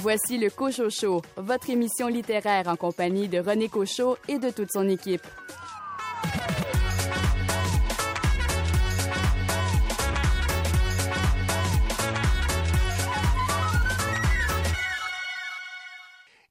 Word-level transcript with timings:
Voici 0.00 0.38
le 0.38 0.48
Cochot 0.48 0.90
Show, 0.90 1.22
votre 1.36 1.70
émission 1.70 2.06
littéraire 2.06 2.68
en 2.68 2.76
compagnie 2.76 3.26
de 3.26 3.40
René 3.40 3.68
Cochot 3.68 4.16
et 4.28 4.38
de 4.38 4.50
toute 4.50 4.70
son 4.70 4.88
équipe. 4.88 5.26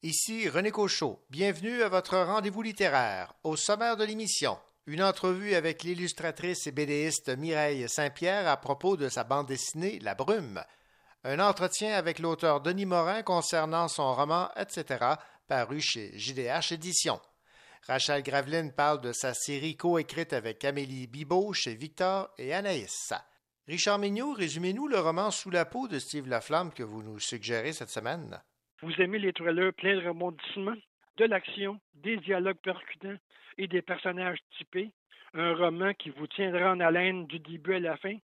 Ici 0.04 0.50
René 0.50 0.72
Cochot. 0.72 1.24
Bienvenue 1.30 1.84
à 1.84 1.88
votre 1.88 2.18
rendez-vous 2.18 2.62
littéraire. 2.62 3.34
Au 3.46 3.56
sommaire 3.56 3.96
de 3.96 4.04
l'émission, 4.04 4.58
une 4.88 5.02
entrevue 5.02 5.56
avec 5.56 5.84
l'illustratrice 5.84 6.68
et 6.68 6.74
bédéiste 6.74 7.30
Mireille 7.38 7.88
Saint-Pierre 7.88 8.50
à 8.50 8.58
propos 8.58 8.98
de 8.98 9.08
sa 9.08 9.24
bande 9.24 9.48
dessinée 9.48 10.00
La 10.02 10.16
Brume 10.16 10.62
un 11.24 11.40
entretien 11.40 11.94
avec 11.94 12.20
l'auteur 12.20 12.62
Denis 12.62 12.86
Morin 12.86 13.24
concernant 13.24 13.88
son 13.88 14.14
roman 14.14 14.50
Etc., 14.56 14.86
paru 15.48 15.80
chez 15.82 16.18
JDH 16.18 16.74
Éditions. 16.74 17.20
Rachel 17.88 18.22
Graveline 18.22 18.74
parle 18.74 19.02
de 19.02 19.14
sa 19.14 19.34
série 19.34 19.78
coécrite 19.78 20.34
avec 20.34 20.64
Amélie 20.66 21.08
Bibot 21.08 21.54
chez 21.54 21.74
Victor 21.74 22.30
et 22.38 22.54
Anaïs. 22.54 23.14
Richard 23.68 24.00
Mignot, 24.00 24.34
résumez-nous 24.34 24.88
le 24.88 25.00
roman 25.00 25.32
Sous 25.32 25.50
la 25.50 25.66
peau 25.66 25.88
de 25.88 26.00
Steve 26.00 26.28
Laflamme 26.28 26.74
que 26.74 26.84
vous 26.84 27.02
nous 27.02 27.20
suggérez 27.20 27.74
cette 27.74 27.90
semaine. 27.90 28.40
Vous 28.82 28.94
aimez 29.00 29.20
les 29.20 29.34
thrillers 29.34 29.74
pleins 29.74 29.96
de 29.96 30.08
rebondissements, 30.08 30.76
de 31.18 31.26
l'action, 31.26 31.80
des 31.96 32.18
dialogues 32.18 32.62
percutants 32.64 33.18
et 33.58 33.68
des 33.68 33.82
personnages 33.82 34.40
typés? 34.58 34.92
Un 35.34 35.56
roman 35.56 35.94
qui 35.94 36.10
vous 36.12 36.28
tiendra 36.28 36.72
en 36.72 36.80
haleine 36.80 37.26
du 37.28 37.40
début 37.40 37.76
à 37.76 37.80
la 37.80 37.98
fin? 37.98 38.18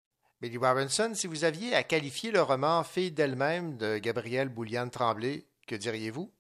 Billy 0.41 0.57
Robinson, 0.57 1.11
si 1.13 1.27
vous 1.27 1.45
aviez 1.45 1.75
à 1.75 1.83
qualifier 1.83 2.31
le 2.31 2.41
roman 2.41 2.83
Fille 2.83 3.13
d'elle-même 3.13 3.77
de 3.77 3.99
Gabrielle 3.99 4.49
Bouliane 4.49 4.91
Tremblay, 4.91 5.45
que 5.67 5.75
diriez-vous? 5.75 6.33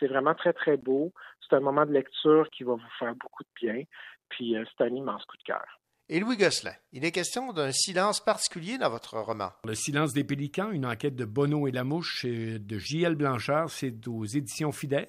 C'est 0.00 0.08
vraiment 0.08 0.34
très, 0.34 0.52
très 0.52 0.76
beau. 0.76 1.12
C'est 1.40 1.54
un 1.54 1.60
moment 1.60 1.86
de 1.86 1.92
lecture 1.92 2.48
qui 2.50 2.64
va 2.64 2.72
vous 2.72 2.80
faire 2.98 3.14
beaucoup 3.14 3.44
de 3.44 3.48
bien. 3.54 3.84
Puis 4.30 4.56
euh, 4.56 4.64
c'est 4.76 4.84
un 4.84 4.92
immense 4.92 5.24
coup 5.26 5.36
de 5.36 5.44
cœur. 5.44 5.64
Et 6.08 6.18
Louis 6.18 6.36
Gosselin, 6.36 6.74
il 6.92 7.04
est 7.04 7.12
question 7.12 7.52
d'un 7.52 7.70
silence 7.70 8.18
particulier 8.18 8.78
dans 8.78 8.90
votre 8.90 9.16
roman. 9.16 9.52
Le 9.64 9.76
silence 9.76 10.12
des 10.12 10.24
pélicans, 10.24 10.72
une 10.72 10.86
enquête 10.86 11.14
de 11.14 11.24
Bono 11.24 11.68
et 11.68 11.72
la 11.72 11.84
mouche 11.84 12.24
de 12.26 12.78
J.L. 12.78 13.14
Blanchard, 13.14 13.70
c'est 13.70 14.08
aux 14.08 14.24
éditions 14.24 14.72
Fides. 14.72 15.06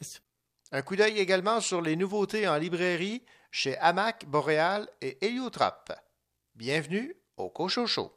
Un 0.71 0.81
coup 0.83 0.95
d'œil 0.95 1.17
également 1.17 1.59
sur 1.59 1.81
les 1.81 1.95
nouveautés 1.95 2.47
en 2.47 2.57
librairie 2.57 3.23
chez 3.49 3.77
Hamac, 3.77 4.25
Boréal 4.27 4.87
et 5.01 5.17
Héliotrap. 5.25 5.91
Bienvenue 6.55 7.15
au 7.37 7.49
Cochocho. 7.49 8.16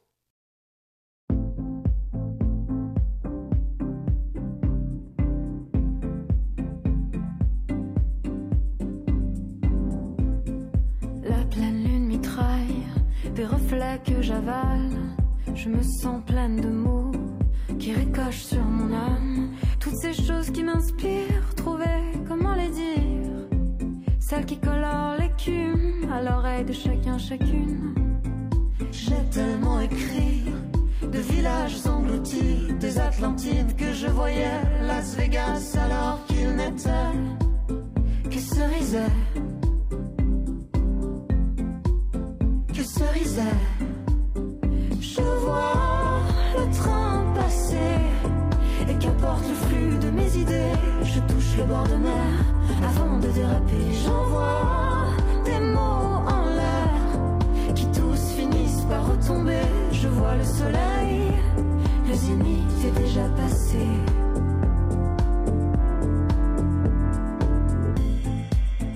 Que 14.04 14.20
j'avale, 14.20 14.90
je 15.54 15.68
me 15.68 15.82
sens 15.82 16.22
pleine 16.26 16.60
de 16.60 16.68
mots 16.68 17.12
qui 17.78 17.92
ricochent 17.92 18.44
sur 18.44 18.62
mon 18.62 18.92
âme. 18.94 19.50
Toutes 19.78 19.96
ces 19.96 20.12
choses 20.12 20.50
qui 20.50 20.62
m'inspirent, 20.62 21.54
trouver 21.56 22.00
comment 22.28 22.54
les 22.54 22.68
dire. 22.68 23.30
Celles 24.18 24.46
qui 24.46 24.58
colorent 24.58 25.16
l'écume 25.18 26.10
à 26.12 26.22
l'oreille 26.22 26.64
de 26.64 26.72
chacun, 26.72 27.18
chacune. 27.18 27.94
J'ai 28.90 29.22
tellement 29.30 29.80
écrit 29.80 30.44
de 31.02 31.18
villages 31.18 31.86
engloutis, 31.86 32.72
des 32.78 32.98
Atlantides 32.98 33.76
que 33.76 33.92
je 33.92 34.08
voyais, 34.08 34.60
Las 34.82 35.16
Vegas 35.16 35.76
alors 35.82 36.18
qu'il 36.26 36.50
n'était 36.56 38.28
que 38.30 38.38
cerisait. 38.38 39.49
Je 45.00 45.22
vois 45.22 46.20
le 46.54 46.70
train 46.70 47.24
passer 47.34 47.76
et 48.88 48.94
qu'importe 48.98 49.42
le 49.48 49.54
flux 49.54 49.98
de 49.98 50.10
mes 50.10 50.36
idées, 50.36 50.72
je 51.02 51.18
touche 51.20 51.56
le 51.56 51.64
bord 51.64 51.88
de 51.88 51.96
mer 51.96 52.44
avant 52.84 53.18
de 53.18 53.28
déraper. 53.28 53.94
J'envoie 54.04 55.06
des 55.46 55.60
mots 55.60 56.28
en 56.28 56.44
l'air 56.44 57.74
qui 57.74 57.86
tous 57.86 58.32
finissent 58.36 58.84
par 58.90 59.10
retomber. 59.10 59.62
Je 59.92 60.08
vois 60.08 60.36
le 60.36 60.44
soleil, 60.44 61.32
le 62.06 62.14
zénith 62.14 62.84
est 62.84 63.00
déjà 63.00 63.24
passé. 63.30 63.78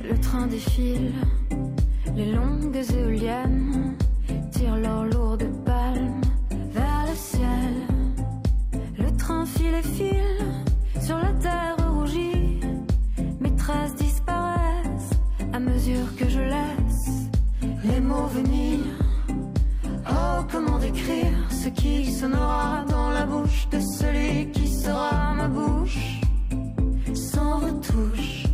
Le 0.06 0.21
train 0.21 0.47
défile, 0.47 1.12
les 2.16 2.32
longues 2.32 2.82
éoliennes 2.97 3.97
tirent 4.52 4.76
leur 4.76 5.04
lourde 5.04 5.44
fil 9.47 9.75
et 9.75 9.82
fil 9.82 11.00
sur 11.00 11.19
la 11.19 11.32
terre 11.41 11.76
rougie. 11.92 12.60
Mes 13.41 13.54
traces 13.56 13.94
disparaissent 13.94 15.10
à 15.53 15.60
mesure 15.60 16.16
que 16.16 16.28
je 16.28 16.41
laisse 16.41 17.28
les 17.84 18.00
mots 18.00 18.26
venir. 18.26 18.78
Oh, 20.10 20.44
comment 20.50 20.78
décrire 20.78 21.34
ce 21.50 21.69
qui 21.69 22.12
sonnera 22.12 22.84
dans 22.88 23.10
la 23.10 23.26
bouche 23.26 23.69
de 23.70 23.80
celui 23.80 24.50
qui 24.53 24.69
sera 24.69 25.34
ma 25.34 25.48
bouche 25.48 26.20
sans 27.14 27.58
retouche. 27.58 28.53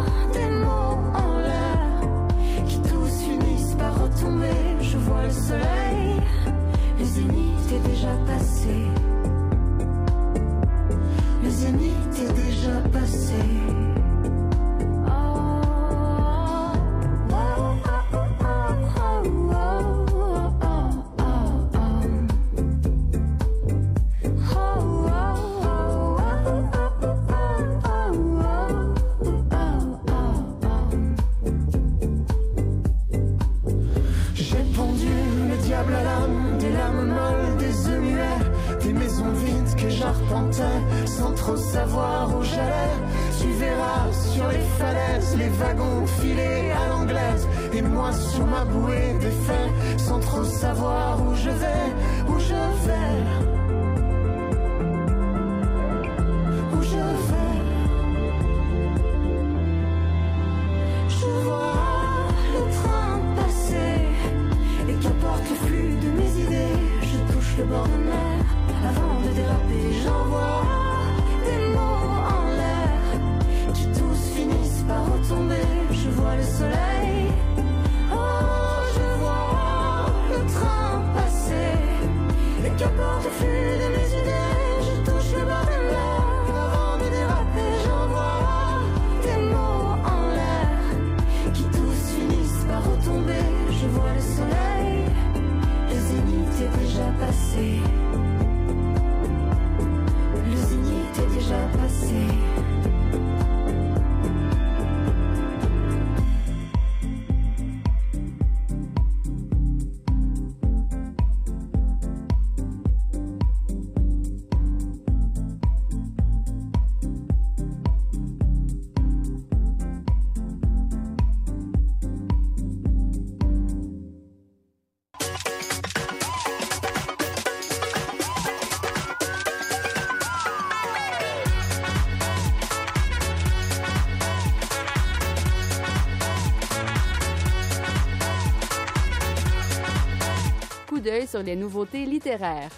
sur 141.31 141.43
les 141.43 141.55
nouveautés 141.55 142.03
littéraires. 142.05 142.71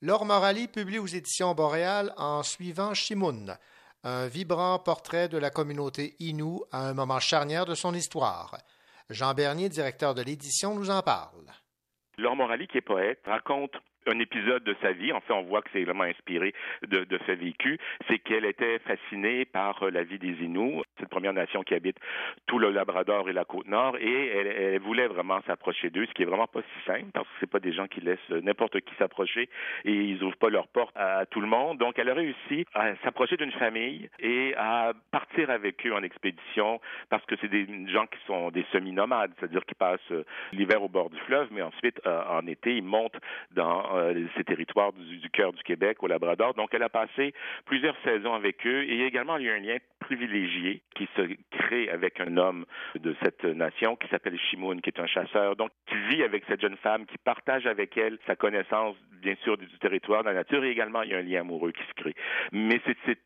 Laure 0.00 0.24
Morali 0.24 0.68
publie 0.68 1.00
aux 1.00 1.08
éditions 1.08 1.52
Boréal 1.56 2.14
en 2.16 2.44
suivant 2.44 2.94
Shimoun, 2.94 3.56
un 4.04 4.28
vibrant 4.28 4.78
portrait 4.78 5.28
de 5.28 5.38
la 5.38 5.50
communauté 5.50 6.14
Innu 6.20 6.60
à 6.70 6.88
un 6.88 6.94
moment 6.94 7.18
charnière 7.18 7.66
de 7.66 7.74
son 7.74 7.94
histoire. 7.94 8.56
Jean 9.08 9.34
Bernier, 9.34 9.68
directeur 9.68 10.14
de 10.14 10.22
l'édition, 10.22 10.76
nous 10.76 10.88
en 10.88 11.02
parle. 11.02 11.46
Laure 12.16 12.36
Morali, 12.36 12.68
qui 12.68 12.78
est 12.78 12.80
poète, 12.80 13.22
raconte 13.26 13.74
un 14.06 14.18
épisode 14.18 14.64
de 14.64 14.74
sa 14.82 14.92
vie, 14.92 15.12
en 15.12 15.20
fait, 15.20 15.32
on 15.32 15.42
voit 15.42 15.62
que 15.62 15.70
c'est 15.72 15.84
vraiment 15.84 16.04
inspiré 16.04 16.54
de, 16.86 17.04
de 17.04 17.18
ce 17.26 17.32
vécu, 17.32 17.78
c'est 18.08 18.18
qu'elle 18.18 18.44
était 18.44 18.78
fascinée 18.80 19.44
par 19.44 19.82
euh, 19.82 19.90
la 19.90 20.02
vie 20.02 20.18
des 20.18 20.32
Inuits, 20.42 20.82
cette 20.98 21.08
première 21.08 21.32
nation 21.32 21.62
qui 21.62 21.74
habite 21.74 21.96
tout 22.46 22.58
le 22.58 22.70
Labrador 22.70 23.28
et 23.28 23.32
la 23.32 23.44
Côte-Nord, 23.44 23.96
et 23.98 24.28
elle, 24.28 24.46
elle, 24.46 24.80
voulait 24.80 25.08
vraiment 25.08 25.40
s'approcher 25.46 25.90
d'eux, 25.90 26.06
ce 26.06 26.12
qui 26.12 26.22
est 26.22 26.26
vraiment 26.26 26.46
pas 26.46 26.60
si 26.62 26.86
simple, 26.86 27.10
parce 27.12 27.26
que 27.26 27.34
c'est 27.40 27.50
pas 27.50 27.60
des 27.60 27.72
gens 27.72 27.86
qui 27.86 28.00
laissent 28.00 28.30
n'importe 28.30 28.80
qui 28.80 28.94
s'approcher 28.96 29.48
et 29.84 29.92
ils 29.92 30.22
ouvrent 30.22 30.36
pas 30.36 30.50
leurs 30.50 30.68
portes 30.68 30.96
à 30.96 31.26
tout 31.26 31.40
le 31.40 31.46
monde. 31.46 31.78
Donc, 31.78 31.98
elle 31.98 32.08
a 32.08 32.14
réussi 32.14 32.64
à 32.74 32.94
s'approcher 33.04 33.36
d'une 33.36 33.52
famille 33.52 34.08
et 34.18 34.54
à 34.56 34.92
partir 35.10 35.50
avec 35.50 35.86
eux 35.86 35.94
en 35.94 36.02
expédition, 36.02 36.80
parce 37.08 37.24
que 37.26 37.34
c'est 37.40 37.48
des 37.48 37.66
gens 37.88 38.06
qui 38.06 38.18
sont 38.26 38.50
des 38.50 38.64
semi-nomades, 38.72 39.32
c'est-à-dire 39.38 39.64
qui 39.64 39.74
passent 39.74 40.00
euh, 40.10 40.24
l'hiver 40.52 40.82
au 40.82 40.88
bord 40.88 41.10
du 41.10 41.18
fleuve, 41.20 41.48
mais 41.50 41.62
ensuite, 41.62 42.00
euh, 42.06 42.22
en 42.28 42.46
été, 42.46 42.76
ils 42.76 42.82
montent 42.82 43.18
dans 43.52 43.89
euh, 43.94 44.26
ces 44.36 44.44
territoires 44.44 44.92
du, 44.92 45.30
cœur 45.30 45.52
du 45.52 45.62
Québec, 45.62 46.02
au 46.02 46.06
Labrador. 46.06 46.54
Donc, 46.54 46.70
elle 46.72 46.82
a 46.82 46.88
passé 46.88 47.32
plusieurs 47.64 47.96
saisons 48.04 48.34
avec 48.34 48.66
eux 48.66 48.84
et 48.84 49.04
également, 49.04 49.36
il 49.36 49.46
y 49.46 49.50
a 49.50 49.54
un 49.54 49.60
lien 49.60 49.76
privilégié 50.00 50.82
qui 50.94 51.08
se 51.16 51.22
crée 51.50 51.88
avec 51.90 52.20
un 52.20 52.36
homme 52.36 52.66
de 52.98 53.14
cette 53.22 53.44
nation 53.44 53.96
qui 53.96 54.08
s'appelle 54.08 54.38
Shimoun, 54.38 54.80
qui 54.80 54.90
est 54.90 55.00
un 55.00 55.06
chasseur, 55.06 55.56
donc 55.56 55.70
qui 55.86 55.96
vit 56.08 56.22
avec 56.22 56.44
cette 56.48 56.60
jeune 56.60 56.76
femme, 56.76 57.06
qui 57.06 57.18
partage 57.18 57.66
avec 57.66 57.96
elle 57.96 58.18
sa 58.26 58.36
connaissance, 58.36 58.96
bien 59.22 59.34
sûr, 59.42 59.56
du, 59.56 59.66
du 59.66 59.78
territoire, 59.78 60.22
de 60.22 60.28
la 60.28 60.34
nature, 60.34 60.64
et 60.64 60.70
également, 60.70 61.02
il 61.02 61.10
y 61.10 61.14
a 61.14 61.18
un 61.18 61.22
lien 61.22 61.40
amoureux 61.40 61.72
qui 61.72 61.82
se 61.82 61.94
crée. 61.94 62.14
Mais 62.52 62.80
c'est 62.86 63.18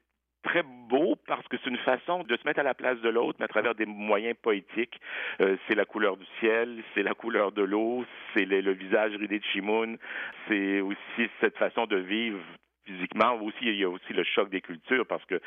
très 0.44 0.62
beau 0.62 1.16
parce 1.26 1.46
que 1.48 1.56
c'est 1.62 1.70
une 1.70 1.78
façon 1.78 2.22
de 2.22 2.36
se 2.36 2.46
mettre 2.46 2.60
à 2.60 2.62
la 2.62 2.74
place 2.74 3.00
de 3.00 3.08
l'autre, 3.08 3.36
mais 3.40 3.46
à 3.46 3.48
travers 3.48 3.74
des 3.74 3.86
moyens 3.86 4.36
poétiques. 4.40 5.00
Euh, 5.40 5.56
c'est 5.66 5.74
la 5.74 5.84
couleur 5.84 6.16
du 6.16 6.26
ciel, 6.38 6.82
c'est 6.94 7.02
la 7.02 7.14
couleur 7.14 7.50
de 7.50 7.62
l'eau, 7.62 8.04
c'est 8.32 8.44
le, 8.44 8.72
visage 8.72 9.16
ridé 9.16 9.38
de 9.38 9.44
Shimoun, 9.44 9.98
c'est 10.46 10.80
aussi 10.80 11.30
cette 11.40 11.56
façon 11.56 11.86
de 11.86 11.96
vivre 11.96 12.38
physiquement. 12.84 13.34
Aussi, 13.42 13.56
il 13.62 13.76
y 13.76 13.84
a 13.84 13.88
aussi 13.88 14.12
le 14.12 14.24
choc 14.24 14.50
des 14.50 14.60
cultures 14.60 15.06
parce 15.06 15.24
que 15.24 15.40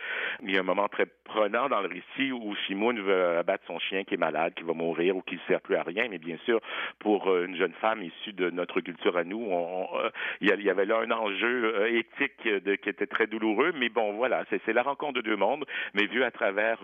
il 0.44 0.52
y 0.52 0.58
a 0.58 0.62
un 0.62 0.64
moment 0.64 0.88
très 0.88 1.06
prenant 1.24 1.70
dans 1.70 1.82
le 1.82 1.88
récit 1.88 2.32
où 2.32 2.56
Shimoun 2.68 3.00
veut 3.00 3.38
abattre 3.38 3.64
son 3.68 3.80
chien 3.80 4.04
qui 4.04 4.16
est 4.16 4.18
malade, 4.18 4.54
qui 4.56 4.64
va 4.64 4.74
mourir 4.74 5.16
ou 5.16 5.22
qui 5.22 5.36
ne 5.36 5.40
sert 5.48 5.62
plus 5.62 5.76
à 5.76 5.84
rien. 5.84 6.08
Mais 6.10 6.18
bien 6.18 6.38
sûr, 6.46 6.60
pour 7.00 7.28
euh, 7.30 7.46
une 7.46 7.56
jeune 7.56 7.74
femme 7.74 8.04
issue 8.04 8.34
de 8.34 8.50
notre 8.50 8.82
culture 8.82 9.18
à 9.18 9.24
nous, 9.24 9.52
euh, 9.52 10.10
il 10.42 10.48
y 10.48 10.70
avait 10.70 10.86
là 10.86 11.00
un 11.00 11.12
enjeu 11.12 11.76
euh, 11.76 11.98
éthique 11.98 12.38
qui 12.42 12.90
était 12.90 13.08
très 13.08 13.28
douloureux. 13.28 13.74
Mais 13.76 13.90
bon, 13.90 14.14
voilà, 14.14 14.44
c'est 14.50 14.74
la 14.74 14.84
rencontre 14.84 15.14
de 15.14 15.22
deux 15.22 15.36
mondes, 15.36 15.66
mais 15.94 16.06
vu 16.06 16.24
à 16.24 16.32
travers 16.32 16.80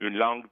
une 0.00 0.16
langue 0.16 0.44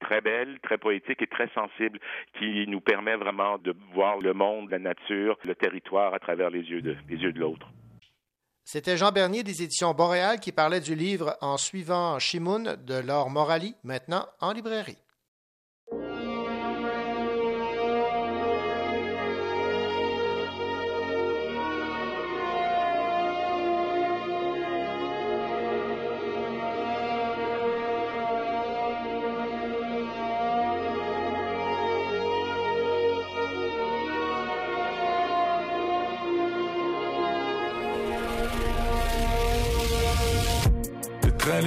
très 0.00 0.20
belle, 0.20 0.58
très 0.62 0.78
poétique 0.78 1.22
et 1.22 1.26
très 1.26 1.48
sensible 1.48 1.98
qui 2.38 2.66
nous 2.66 2.80
permet 2.80 3.16
vraiment 3.16 3.58
de 3.58 3.74
voir 3.92 4.18
le 4.18 4.32
monde, 4.32 4.70
la 4.70 4.78
nature, 4.78 5.38
le 5.44 5.54
territoire 5.54 6.14
à 6.14 6.18
travers 6.18 6.50
les 6.50 6.62
yeux 6.62 6.82
de, 6.82 6.96
les 7.08 7.16
yeux 7.16 7.32
de 7.32 7.38
l'autre. 7.38 7.70
C'était 8.72 8.96
Jean 8.96 9.10
Bernier 9.10 9.42
des 9.42 9.64
éditions 9.64 9.94
Boréal 9.94 10.38
qui 10.38 10.52
parlait 10.52 10.78
du 10.78 10.94
livre 10.94 11.36
En 11.40 11.56
suivant 11.56 12.20
Shimoun 12.20 12.76
de 12.86 12.94
Laure 12.94 13.28
Morali, 13.28 13.74
maintenant 13.82 14.28
en 14.38 14.52
librairie. 14.52 14.96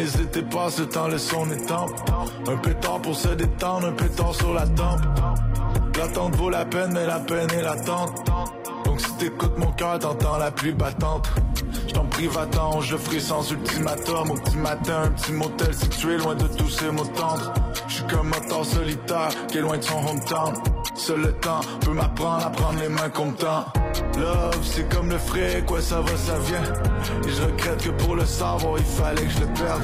Étés 0.05 0.41
passent, 0.43 0.79
le 0.79 0.87
temps 0.87 1.07
laisse 1.07 1.27
son 1.27 1.49
étampe. 1.51 1.91
Un 2.47 2.57
pétard 2.57 3.01
pour 3.01 3.15
se 3.15 3.29
détendre, 3.29 3.87
un 3.87 3.91
pétard 3.91 4.33
sur 4.33 4.53
la 4.53 4.67
tempe. 4.67 5.01
L'attente 5.97 6.35
vaut 6.35 6.49
la 6.49 6.65
peine, 6.65 6.91
mais 6.93 7.05
la 7.05 7.19
peine 7.19 7.49
est 7.51 7.61
l'attente. 7.61 8.23
Donc 8.85 8.99
si 8.99 9.13
t'écoutes 9.17 9.57
mon 9.57 9.71
cœur, 9.71 9.99
t'entends 9.99 10.37
la 10.37 10.51
pluie 10.51 10.73
battante. 10.73 11.29
J't'en 11.87 12.05
prie, 12.05 12.27
va-t'en, 12.27 12.81
je 12.81 12.97
ferai 12.97 13.19
sans 13.19 13.49
ultimatum. 13.51 14.31
Au 14.31 14.35
petit 14.35 14.57
matin, 14.57 15.03
un 15.05 15.11
petit 15.11 15.31
motel 15.31 15.73
situé 15.73 16.17
loin 16.17 16.35
de 16.35 16.47
tous 16.47 16.69
ces 16.69 16.91
mots 16.91 17.05
tendres. 17.05 17.53
J'suis 17.87 18.03
comme 18.07 18.33
un 18.33 18.49
temps 18.49 18.63
solitaire 18.63 19.29
qui 19.47 19.59
est 19.59 19.61
loin 19.61 19.77
de 19.77 19.83
son 19.83 20.05
hometown. 20.05 20.53
Seul 20.95 21.21
le 21.21 21.33
temps 21.33 21.61
peut 21.81 21.93
m'apprendre 21.93 22.45
à 22.45 22.49
prendre 22.49 22.79
les 22.79 22.89
mains 22.89 23.09
comme 23.09 23.33
temps. 23.33 23.65
Love, 24.17 24.59
c'est 24.63 24.93
comme 24.93 25.09
le 25.09 25.17
frais, 25.17 25.63
quoi 25.65 25.81
ça 25.81 26.01
va, 26.01 26.15
ça 26.17 26.37
vient. 26.39 26.63
Et 27.27 27.29
je 27.29 27.41
regrette 27.43 27.83
que 27.83 27.89
pour 28.03 28.15
le 28.15 28.25
savoir, 28.25 28.75
il 28.77 28.83
fallait 28.83 29.23
que 29.23 29.29
je 29.29 29.39
le 29.39 29.47
perde. 29.47 29.81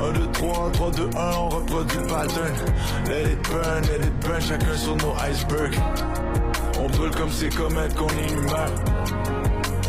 1, 0.00 0.12
2, 0.12 0.26
3, 0.32 0.70
3, 0.72 0.90
2, 0.90 1.10
1, 1.16 1.30
on 1.36 1.48
reproduit 1.48 1.98
le 1.98 2.06
pattern. 2.06 2.54
Let 3.06 3.32
it 3.32 3.42
burn, 3.48 3.82
let 3.82 4.06
it 4.06 4.20
burn, 4.20 4.40
chacun 4.40 4.76
sur 4.76 4.96
nos 4.96 5.14
icebergs. 5.30 5.78
On 6.80 6.88
brûle 6.88 7.10
comme 7.12 7.30
ces 7.30 7.48
comètes 7.48 7.94
qu'on 7.94 8.08
est 8.08 8.32
humain. 8.32 8.66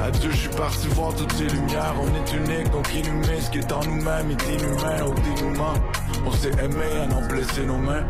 Adieu, 0.03 0.29
je 0.31 0.37
suis 0.37 0.49
parti 0.49 0.87
voir 0.89 1.13
toutes 1.15 1.33
ces 1.33 1.45
lumières. 1.45 1.95
On 1.99 2.07
est 2.07 2.33
unique, 2.33 2.71
donc 2.71 2.93
inhumé. 2.93 3.41
Ce 3.41 3.49
qui 3.49 3.57
est 3.59 3.71
en 3.71 3.83
nous-mêmes 3.83 4.31
est 4.31 4.53
inhumain 4.53 5.03
au 5.05 5.13
dénouement. 5.13 5.73
On 6.25 6.31
s'est 6.31 6.51
aimé 6.63 6.85
à 7.03 7.07
n'en 7.07 7.27
blesser 7.27 7.65
nos 7.65 7.77
mains. 7.77 8.05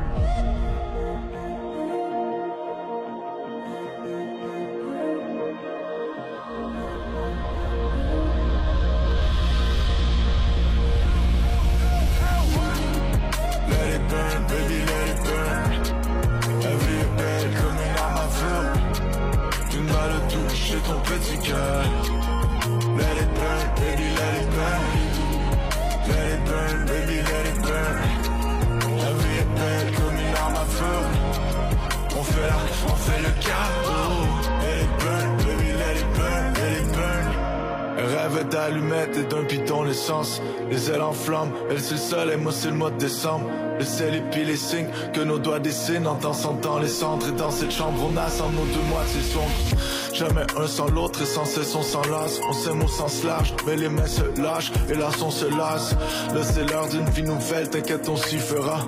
C'est 42.60 42.70
le 42.70 42.76
mois 42.76 42.90
de 42.90 42.98
décembre. 42.98 43.46
Le 43.78 43.86
ciel 43.86 44.16
et 44.16 44.22
puis 44.32 44.44
les 44.44 44.58
signes 44.58 44.90
que 45.14 45.22
nos 45.22 45.38
doigts 45.38 45.60
dessinent 45.60 46.08
en 46.08 46.16
dansant 46.16 46.58
dans 46.62 46.80
les 46.80 46.88
cendres. 46.88 47.28
Et 47.28 47.32
dans 47.32 47.52
cette 47.52 47.72
chambre, 47.72 48.10
on 48.12 48.18
a 48.18 48.28
sans 48.30 48.50
nos 48.50 48.66
deux 48.66 48.88
moitiés 48.90 49.22
sombres. 49.22 49.78
Jamais 50.14 50.46
un 50.58 50.66
sans 50.66 50.88
l'autre 50.88 51.22
et 51.22 51.26
sans 51.26 51.46
cesse 51.46 51.76
on 51.76 51.84
s'enlace. 51.84 52.40
On 52.50 52.54
s'aime 52.54 52.82
au 52.82 52.88
sens 52.88 53.24
large, 53.24 53.54
mais 53.68 53.76
les 53.76 53.90
mains 53.90 54.08
se 54.08 54.24
lâchent 54.42 54.72
et 54.90 54.96
là 54.96 55.10
on 55.24 55.30
se 55.30 55.46
lasse. 55.46 55.96
Là 56.34 56.44
c'est 56.44 56.68
l'heure 56.70 56.88
d'une 56.88 57.08
vie 57.10 57.24
nouvelle, 57.24 57.70
t'inquiète 57.70 58.10
on 58.10 58.16
s'y 58.16 58.40
fera. 58.40 58.80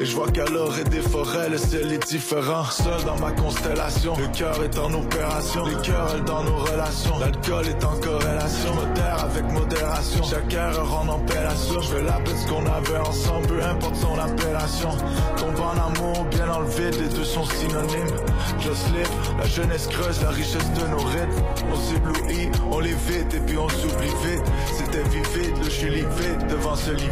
Et 0.00 0.04
je 0.04 0.14
vois 0.14 0.28
qu'à 0.28 0.44
l'heure 0.46 0.78
et 0.78 0.84
des 0.84 1.00
forêts, 1.00 1.48
le 1.48 1.58
ciel 1.58 1.92
est 1.92 2.06
différent. 2.06 2.64
Seul 2.64 3.04
dans 3.04 3.18
ma 3.18 3.32
constellation, 3.32 4.14
le 4.18 4.28
cœur 4.28 4.62
est 4.62 4.78
en 4.78 4.92
opération. 4.92 5.64
Les 5.64 5.74
cœurs 5.82 6.20
dans 6.24 6.42
nos 6.44 6.56
relations, 6.56 7.18
l'alcool 7.18 7.66
est 7.68 7.84
en 7.84 7.96
corrélation. 8.00 8.74
Modère 8.74 9.24
avec 9.24 9.44
modération, 9.52 10.22
chaque 10.22 10.52
erreur 10.52 10.94
en 10.94 11.14
appellation. 11.14 11.80
Je 11.80 11.88
fais 11.88 12.02
la 12.02 12.18
ce 12.26 12.46
qu'on 12.48 12.66
avait 12.66 13.08
ensemble, 13.08 13.46
peu 13.46 13.62
importe 13.62 13.96
son 13.96 14.18
appellation. 14.18 14.90
Tombe 15.36 15.60
en 15.60 15.86
amour, 15.86 16.24
bien 16.30 16.48
enlevé, 16.50 16.90
les 16.90 17.08
deux 17.08 17.24
sont 17.24 17.44
synonymes. 17.44 18.16
Just 18.60 18.88
live, 18.92 19.08
la 19.38 19.46
jeunesse 19.46 19.86
creuse, 19.86 20.22
la 20.22 20.30
richesse 20.30 20.70
de 20.72 20.86
nos 20.88 20.98
rythmes. 20.98 21.42
On 21.72 21.76
s'éblouit, 21.76 22.50
on 22.70 22.80
les 22.80 22.92
vite 22.92 23.34
et 23.34 23.40
puis 23.40 23.56
on 23.58 23.68
s'oublie 23.68 24.14
vite. 24.24 24.44
C'était 24.72 25.02
vivide, 25.08 25.56
le 25.62 25.70
je 25.70 25.86
vite 25.86 26.46
devant 26.48 26.74
ce 26.74 26.90
lit 26.90 27.06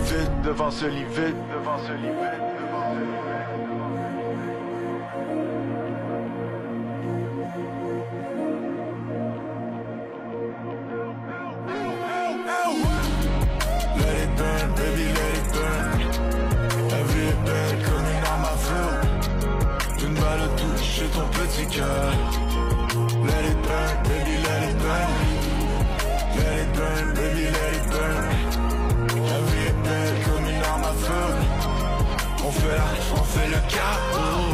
devant 0.45 0.71
ce 0.71 0.87
lit 0.87 1.05
devant 1.15 1.79
ce 1.79 1.93
lit. 1.93 2.34
Petit 21.45 21.67
cœur. 21.67 22.13
Let 23.27 23.45
it 23.45 23.59
burn, 23.63 23.95
baby, 24.05 24.37
let 24.47 24.63
it 24.69 24.77
burn. 24.79 25.11
Let 26.37 26.55
it 26.63 26.71
burn, 26.75 27.15
baby, 27.15 27.45
let 27.57 27.73
it 27.79 27.87
burn. 27.91 28.29
La 29.29 29.39
vie 29.49 29.67
est 29.69 29.79
belle 29.85 30.17
comme 30.25 30.47
une 30.47 30.63
arme 30.63 30.85
à 30.85 30.95
feu. 31.05 31.27
On 32.47 32.51
fait 32.51 32.77
la, 32.77 32.89
on 33.21 33.25
fait 33.25 33.49
le 33.49 33.61
chaos. 33.69 34.54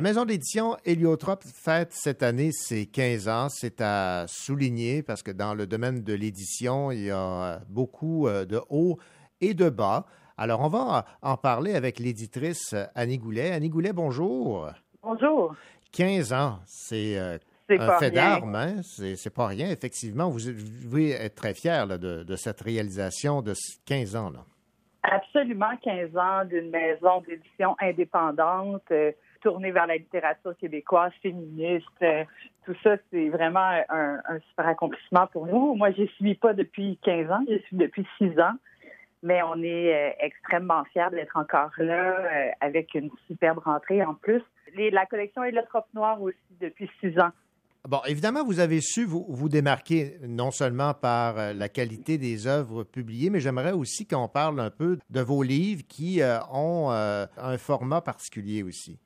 La 0.00 0.08
maison 0.08 0.24
d'édition 0.24 0.78
Héliotrope 0.86 1.44
fête 1.44 1.92
cette 1.92 2.22
année 2.22 2.52
ses 2.52 2.86
15 2.86 3.28
ans. 3.28 3.48
C'est 3.50 3.82
à 3.82 4.24
souligner 4.28 5.02
parce 5.02 5.22
que 5.22 5.30
dans 5.30 5.52
le 5.52 5.66
domaine 5.66 6.02
de 6.02 6.14
l'édition, 6.14 6.90
il 6.90 7.04
y 7.04 7.10
a 7.10 7.60
beaucoup 7.68 8.26
euh, 8.26 8.46
de 8.46 8.62
hauts 8.70 8.96
et 9.42 9.52
de 9.52 9.68
bas. 9.68 10.06
Alors, 10.38 10.62
on 10.62 10.68
va 10.68 11.04
en 11.20 11.36
parler 11.36 11.74
avec 11.74 11.98
l'éditrice 11.98 12.74
Annie 12.94 13.18
Goulet. 13.18 13.50
Annie 13.50 13.68
Goulet, 13.68 13.92
bonjour. 13.92 14.70
Bonjour. 15.02 15.54
15 15.92 16.32
ans, 16.32 16.60
c'est 16.64 17.18
euh, 17.18 17.36
un 17.68 17.98
fait 17.98 18.10
d'armes, 18.10 18.54
hein? 18.54 18.80
c'est 18.82 19.34
pas 19.34 19.48
rien. 19.48 19.68
Effectivement, 19.68 20.30
vous 20.30 20.40
devez 20.40 21.10
être 21.10 21.34
très 21.34 21.52
fier 21.52 21.86
de, 21.86 22.22
de 22.22 22.36
cette 22.36 22.62
réalisation 22.62 23.42
de 23.42 23.52
15 23.84 24.16
ans. 24.16 24.30
Là. 24.30 24.46
Absolument 25.02 25.76
15 25.82 26.16
ans 26.16 26.44
d'une 26.44 26.70
maison 26.70 27.20
d'édition 27.26 27.74
indépendante, 27.80 28.82
euh, 28.92 29.12
tournée 29.40 29.72
vers 29.72 29.86
la 29.86 29.96
littérature 29.96 30.56
québécoise, 30.56 31.12
féministe. 31.22 31.86
euh, 32.02 32.24
tout 32.66 32.74
ça, 32.82 32.96
c'est 33.10 33.28
vraiment 33.30 33.82
un, 33.88 34.38
super 34.50 34.68
accomplissement 34.68 35.26
pour 35.26 35.46
nous. 35.46 35.74
Moi, 35.74 35.90
je 35.92 36.04
suis 36.16 36.34
pas 36.34 36.52
depuis 36.52 36.98
15 37.02 37.30
ans, 37.30 37.44
je 37.48 37.58
suis 37.58 37.76
depuis 37.76 38.06
6 38.18 38.38
ans. 38.38 38.54
Mais 39.22 39.42
on 39.42 39.62
est 39.62 39.94
euh, 39.94 40.12
extrêmement 40.20 40.84
fiers 40.92 41.10
d'être 41.10 41.36
encore 41.36 41.70
là 41.78 42.16
euh, 42.20 42.50
avec 42.60 42.94
une 42.94 43.10
superbe 43.26 43.58
rentrée 43.58 44.02
en 44.02 44.14
plus. 44.14 44.42
La 44.76 45.04
collection 45.04 45.42
Héliotrope 45.42 45.88
Noire 45.94 46.22
aussi 46.22 46.38
depuis 46.60 46.88
6 47.00 47.18
ans. 47.18 47.30
Bon, 47.88 48.00
évidemment, 48.06 48.44
vous 48.44 48.60
avez 48.60 48.80
su 48.80 49.04
vous, 49.04 49.48
démarquer 49.48 50.18
non 50.26 50.50
seulement 50.50 50.94
par 50.94 51.38
euh, 51.38 51.52
la 51.52 51.68
qualité 51.68 52.18
des 52.18 52.46
œuvres 52.46 52.84
publiées, 52.84 53.30
mais 53.30 53.40
j'aimerais 53.40 53.72
aussi 53.72 54.06
qu'on 54.06 54.28
parle 54.28 54.60
un 54.60 54.70
peu 54.70 54.98
de 55.08 55.20
vos 55.20 55.42
livres 55.42 55.82
qui 55.88 56.20
ont 56.52 56.90
un 56.90 57.58
format 57.58 58.00
particulier 58.00 58.62
aussi. 58.62 58.98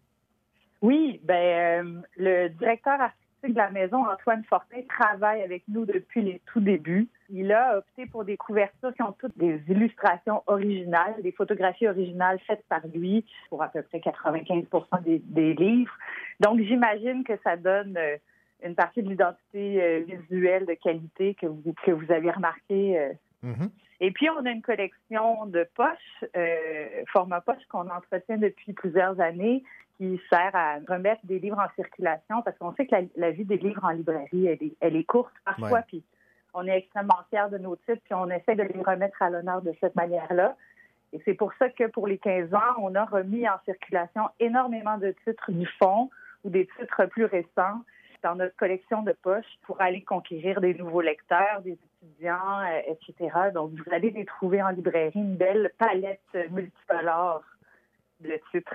Oui, 0.84 1.18
ben 1.24 1.34
euh, 1.86 2.02
le 2.18 2.48
directeur 2.48 3.00
artistique 3.00 3.54
de 3.54 3.56
la 3.56 3.70
maison, 3.70 4.04
Antoine 4.06 4.44
Fortin, 4.44 4.82
travaille 4.86 5.40
avec 5.40 5.62
nous 5.66 5.86
depuis 5.86 6.20
les 6.20 6.42
tout 6.44 6.60
débuts. 6.60 7.08
Il 7.30 7.52
a 7.52 7.78
opté 7.78 8.04
pour 8.04 8.26
des 8.26 8.36
couvertures 8.36 8.92
qui 8.92 9.00
ont 9.00 9.14
toutes 9.18 9.38
des 9.38 9.62
illustrations 9.66 10.42
originales, 10.46 11.14
des 11.22 11.32
photographies 11.32 11.88
originales 11.88 12.38
faites 12.46 12.66
par 12.68 12.86
lui 12.92 13.24
pour 13.48 13.62
à 13.62 13.68
peu 13.68 13.80
près 13.80 14.00
95 14.00 14.66
des, 15.06 15.20
des 15.20 15.54
livres. 15.54 15.96
Donc, 16.40 16.60
j'imagine 16.60 17.24
que 17.24 17.38
ça 17.42 17.56
donne 17.56 17.96
euh, 17.96 18.18
une 18.62 18.74
partie 18.74 19.02
de 19.02 19.08
l'identité 19.08 19.82
euh, 19.82 20.00
visuelle 20.06 20.66
de 20.66 20.74
qualité 20.74 21.32
que 21.32 21.46
vous, 21.46 21.74
que 21.82 21.92
vous 21.92 22.12
avez 22.12 22.30
remarqué 22.30 23.10
Mhm. 23.44 23.70
et 24.00 24.10
puis, 24.10 24.28
on 24.30 24.44
a 24.44 24.50
une 24.50 24.62
collection 24.62 25.46
de 25.46 25.68
poches, 25.74 26.24
euh, 26.36 27.04
format 27.12 27.40
poche 27.40 27.64
qu'on 27.68 27.88
entretient 27.88 28.38
depuis 28.38 28.72
plusieurs 28.72 29.20
années, 29.20 29.62
qui 29.98 30.20
sert 30.28 30.50
à 30.54 30.78
remettre 30.88 31.20
des 31.24 31.38
livres 31.38 31.58
en 31.58 31.72
circulation, 31.76 32.42
parce 32.42 32.58
qu'on 32.58 32.74
sait 32.74 32.86
que 32.86 32.94
la, 32.96 33.02
la 33.16 33.30
vie 33.30 33.44
des 33.44 33.58
livres 33.58 33.84
en 33.84 33.90
librairie, 33.90 34.46
elle 34.46 34.62
est, 34.62 34.76
elle 34.80 34.96
est 34.96 35.04
courte 35.04 35.34
parfois, 35.44 35.70
Ouais. 35.70 35.84
puis 35.86 36.02
on 36.52 36.66
est 36.66 36.78
extrêmement 36.78 37.18
fiers 37.30 37.48
de 37.50 37.58
nos 37.58 37.76
titres, 37.76 38.02
puis 38.04 38.14
on 38.14 38.28
essaie 38.30 38.54
de 38.56 38.62
les 38.62 38.82
remettre 38.82 39.20
à 39.22 39.30
l'honneur 39.30 39.62
de 39.62 39.72
cette 39.80 39.94
manière-là. 39.94 40.56
Et 41.12 41.20
c'est 41.24 41.34
pour 41.34 41.52
ça 41.60 41.68
que 41.68 41.84
pour 41.88 42.08
les 42.08 42.18
15 42.18 42.52
ans, 42.54 42.74
on 42.78 42.94
a 42.96 43.04
remis 43.04 43.48
en 43.48 43.56
circulation 43.64 44.22
énormément 44.40 44.98
de 44.98 45.14
titres 45.24 45.52
du 45.52 45.66
fond 45.78 46.10
ou 46.42 46.50
des 46.50 46.66
titres 46.78 47.06
plus 47.06 47.24
récents 47.24 47.80
dans 48.24 48.34
notre 48.34 48.56
collection 48.56 49.02
de 49.02 49.12
poches 49.12 49.58
pour 49.66 49.80
aller 49.80 50.02
conquérir 50.02 50.60
des 50.60 50.74
nouveaux 50.74 51.02
lecteurs, 51.02 51.60
des 51.62 51.78
étudiants, 52.02 52.60
euh, 52.60 52.80
etc. 52.92 53.30
Donc, 53.54 53.72
vous 53.72 53.92
allez 53.92 54.10
les 54.10 54.24
trouver 54.24 54.62
en 54.62 54.70
librairie, 54.70 55.12
une 55.14 55.36
belle 55.36 55.72
palette 55.78 56.20
multicolore 56.50 57.42
de 58.20 58.32
titres. 58.50 58.74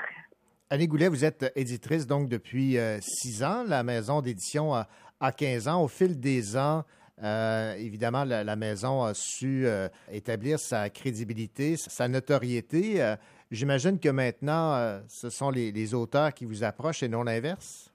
Annie 0.70 0.88
Goulet, 0.88 1.08
vous 1.08 1.26
êtes 1.26 1.52
éditrice 1.56 2.06
donc 2.06 2.30
depuis 2.30 2.78
euh, 2.78 3.00
six 3.02 3.44
ans. 3.44 3.64
La 3.68 3.82
maison 3.82 4.22
d'édition 4.22 4.74
a, 4.74 4.88
a 5.20 5.32
15 5.32 5.68
ans. 5.68 5.84
Au 5.84 5.88
fil 5.88 6.20
des 6.20 6.56
ans, 6.56 6.84
euh, 7.24 7.74
évidemment, 7.74 8.24
la, 8.26 8.56
maison 8.56 9.04
a 9.04 9.16
su 9.16 9.66
établir 10.12 10.60
sa 10.60 10.92
crédibilité, 10.92 11.76
sa 11.76 12.08
notoriété. 12.08 13.16
J'imagine 13.50 14.00
que 14.00 14.10
maintenant, 14.10 15.02
ce 15.08 15.32
sont 15.32 15.50
les 15.50 15.94
auteurs 15.96 16.34
qui 16.36 16.46
vous 16.46 16.64
approchent 16.64 17.02
et 17.02 17.10
non 17.10 17.24
l'inverse? 17.24 17.89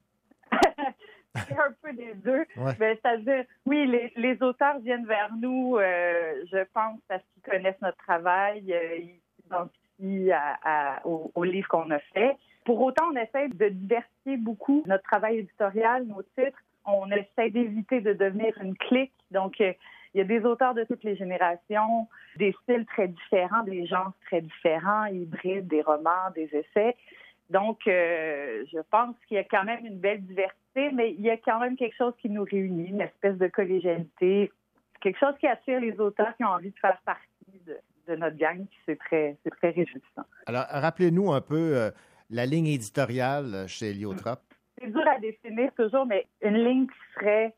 C'est 1.34 1.58
un 1.58 1.72
peu 1.82 1.92
des 1.92 2.14
deux. 2.14 2.44
Ouais. 2.56 2.74
Ben, 2.78 2.96
C'est-à-dire, 3.02 3.44
oui, 3.66 3.86
les, 3.86 4.12
les 4.16 4.42
auteurs 4.42 4.78
viennent 4.80 5.06
vers 5.06 5.30
nous, 5.40 5.76
euh, 5.76 6.44
je 6.50 6.64
pense, 6.72 7.00
parce 7.08 7.22
qu'ils 7.32 7.42
connaissent 7.42 7.80
notre 7.82 7.98
travail, 7.98 8.72
euh, 8.72 8.96
ils 8.96 9.20
s'identifient 9.42 10.32
à, 10.32 10.58
à- 10.64 11.06
au, 11.06 11.30
au 11.34 11.44
livre 11.44 11.68
qu'on 11.68 11.90
a 11.90 11.98
fait. 11.98 12.36
Pour 12.64 12.80
autant, 12.80 13.04
on 13.12 13.16
essaie 13.16 13.48
de 13.48 13.68
diversifier 13.68 14.36
beaucoup 14.38 14.82
notre 14.86 15.04
travail 15.04 15.38
éditorial, 15.38 16.04
nos 16.06 16.22
titres. 16.38 16.58
On 16.86 17.10
essaie 17.10 17.50
d'éviter 17.50 18.00
de 18.00 18.12
devenir 18.12 18.56
une 18.62 18.76
clique. 18.76 19.12
Donc, 19.30 19.60
euh, 19.60 19.72
il 20.14 20.18
y 20.18 20.20
a 20.20 20.24
des 20.24 20.44
auteurs 20.44 20.74
de 20.74 20.84
toutes 20.84 21.02
les 21.02 21.16
générations, 21.16 22.06
des 22.36 22.54
styles 22.62 22.86
très 22.86 23.08
différents, 23.08 23.64
des 23.64 23.84
genres 23.86 24.12
très 24.26 24.40
différents, 24.40 25.06
hybrides, 25.06 25.66
des 25.66 25.82
romans, 25.82 26.30
des 26.34 26.44
essais. 26.54 26.94
Donc, 27.50 27.86
euh, 27.86 28.64
je 28.72 28.78
pense 28.90 29.14
qu'il 29.26 29.36
y 29.36 29.40
a 29.40 29.44
quand 29.44 29.64
même 29.64 29.84
une 29.84 29.98
belle 29.98 30.22
diversité, 30.22 30.90
mais 30.92 31.12
il 31.12 31.20
y 31.20 31.30
a 31.30 31.36
quand 31.36 31.60
même 31.60 31.76
quelque 31.76 31.96
chose 31.96 32.14
qui 32.20 32.30
nous 32.30 32.44
réunit, 32.44 32.88
une 32.88 33.02
espèce 33.02 33.36
de 33.36 33.48
collégialité, 33.48 34.50
quelque 35.00 35.18
chose 35.18 35.34
qui 35.38 35.46
attire 35.46 35.80
les 35.80 35.98
auteurs 36.00 36.34
qui 36.36 36.44
ont 36.44 36.48
envie 36.48 36.70
de 36.70 36.78
faire 36.78 36.98
partie 37.04 37.60
de, 37.66 37.76
de 38.08 38.16
notre 38.16 38.36
gang, 38.36 38.64
c'est 38.86 38.98
très, 38.98 39.36
c'est 39.42 39.50
très 39.50 39.70
réjouissant. 39.70 40.24
Alors, 40.46 40.64
rappelez-nous 40.70 41.32
un 41.32 41.40
peu 41.40 41.76
euh, 41.76 41.90
la 42.30 42.46
ligne 42.46 42.68
éditoriale 42.68 43.66
chez 43.68 43.90
Héliotrope. 43.90 44.42
C'est 44.78 44.90
dur 44.90 45.06
à 45.06 45.18
définir 45.18 45.72
toujours, 45.74 46.06
mais 46.06 46.26
une 46.42 46.56
ligne 46.56 46.86
qui 46.86 47.14
serait 47.14 47.54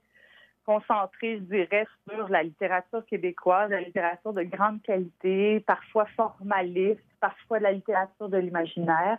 concentrée, 0.66 1.38
je 1.38 1.45
dirais, 1.45 1.87
sur 2.09 2.28
la 2.28 2.43
littérature 2.43 3.07
québécoise, 3.07 3.71
la 3.71 3.81
littérature 3.81 4.33
de 4.33 4.43
grande 4.43 4.83
qualité, 4.83 5.61
parfois 5.61 6.07
formaliste, 6.16 7.00
parfois 7.21 7.59
de 7.59 7.64
la 7.64 7.73
littérature 7.73 8.28
de 8.28 8.37
l'imaginaire. 8.37 9.19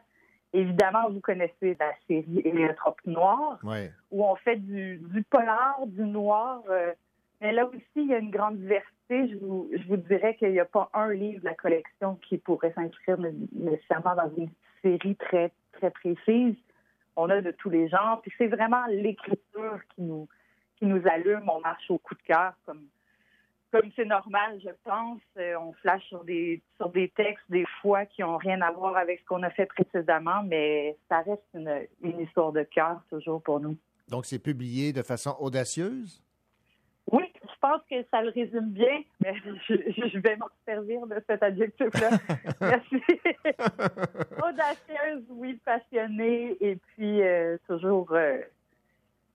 Évidemment, 0.57 1.09
vous 1.09 1.19
connaissez 1.19 1.77
la 1.79 1.91
série 2.07 2.41
Héliotrope 2.43 2.99
Noire, 3.05 3.59
Oui. 3.63 3.89
où 4.11 4.25
on 4.25 4.35
fait 4.37 4.55
du, 4.57 4.97
du 4.97 5.21
polar, 5.23 5.77
du 5.85 6.01
noir. 6.01 6.61
euh, 6.69 6.93
mais 7.41 7.51
là 7.51 7.67
aussi, 7.67 7.83
il 7.95 8.07
y 8.07 8.13
a 8.15 8.17
une 8.17 8.31
grande 8.31 8.57
diversité. 8.57 9.29
Je 9.29 9.35
vous, 9.37 9.69
je 9.71 9.87
vous 9.87 9.97
dirais 9.97 10.35
qu'il 10.35 10.51
n'y 10.51 10.59
a 10.59 10.65
pas 10.65 10.89
un 10.93 11.13
livre 11.13 11.41
de 11.41 11.45
la 11.45 11.53
collection 11.53 12.15
qui 12.27 12.37
pourrait 12.39 12.73
s'inscrire 12.73 13.19
né- 13.19 13.31
nécessairement 13.53 14.15
dans 14.15 14.31
une 14.35 14.49
série 14.81 15.15
très, 15.15 15.51
très 15.73 15.91
précise. 15.91 16.55
On 17.15 17.29
a 17.29 17.39
de 17.41 17.51
tous 17.51 17.69
les 17.69 17.87
genres. 17.87 18.19
Puis 18.23 18.31
c'est 18.39 18.47
vraiment 18.47 18.83
l'écriture 18.87 19.79
qui 19.93 20.01
nous, 20.01 20.27
qui 20.77 20.85
nous 20.87 21.01
allume. 21.07 21.47
On 21.47 21.59
marche 21.61 21.89
au 21.91 21.99
coup 21.99 22.15
de 22.15 22.23
cœur 22.23 22.53
comme 22.65 22.81
comme 23.71 23.89
c'est 23.95 24.05
normal, 24.05 24.59
je 24.63 24.69
pense. 24.83 25.21
Euh, 25.37 25.55
on 25.59 25.73
flash 25.73 26.03
sur 26.05 26.23
des 26.23 26.61
sur 26.77 26.89
des 26.89 27.09
textes 27.09 27.45
des 27.49 27.65
fois 27.81 28.05
qui 28.05 28.23
ont 28.23 28.37
rien 28.37 28.61
à 28.61 28.71
voir 28.71 28.95
avec 28.97 29.19
ce 29.19 29.25
qu'on 29.25 29.43
a 29.43 29.49
fait 29.49 29.65
précédemment, 29.65 30.43
mais 30.43 30.97
ça 31.09 31.21
reste 31.21 31.43
une, 31.53 31.87
une 32.01 32.21
histoire 32.21 32.51
de 32.51 32.63
cœur 32.63 33.01
toujours 33.09 33.41
pour 33.41 33.59
nous. 33.59 33.77
Donc, 34.09 34.25
c'est 34.25 34.39
publié 34.39 34.93
de 34.93 35.01
façon 35.01 35.35
audacieuse? 35.39 36.23
Oui, 37.11 37.23
je 37.41 37.59
pense 37.61 37.81
que 37.89 37.95
ça 38.11 38.21
le 38.21 38.29
résume 38.29 38.69
bien, 38.71 39.01
mais 39.21 39.33
je, 39.67 39.75
je 39.75 40.19
vais 40.19 40.35
m'en 40.35 40.49
servir 40.65 41.05
de 41.07 41.21
cet 41.27 41.41
adjectif-là. 41.41 42.09
Merci. 42.61 42.95
Audacieuse, 44.43 45.23
oui, 45.29 45.59
passionnée, 45.63 46.57
et 46.59 46.75
puis 46.75 47.21
euh, 47.21 47.57
toujours, 47.67 48.11
euh, 48.11 48.39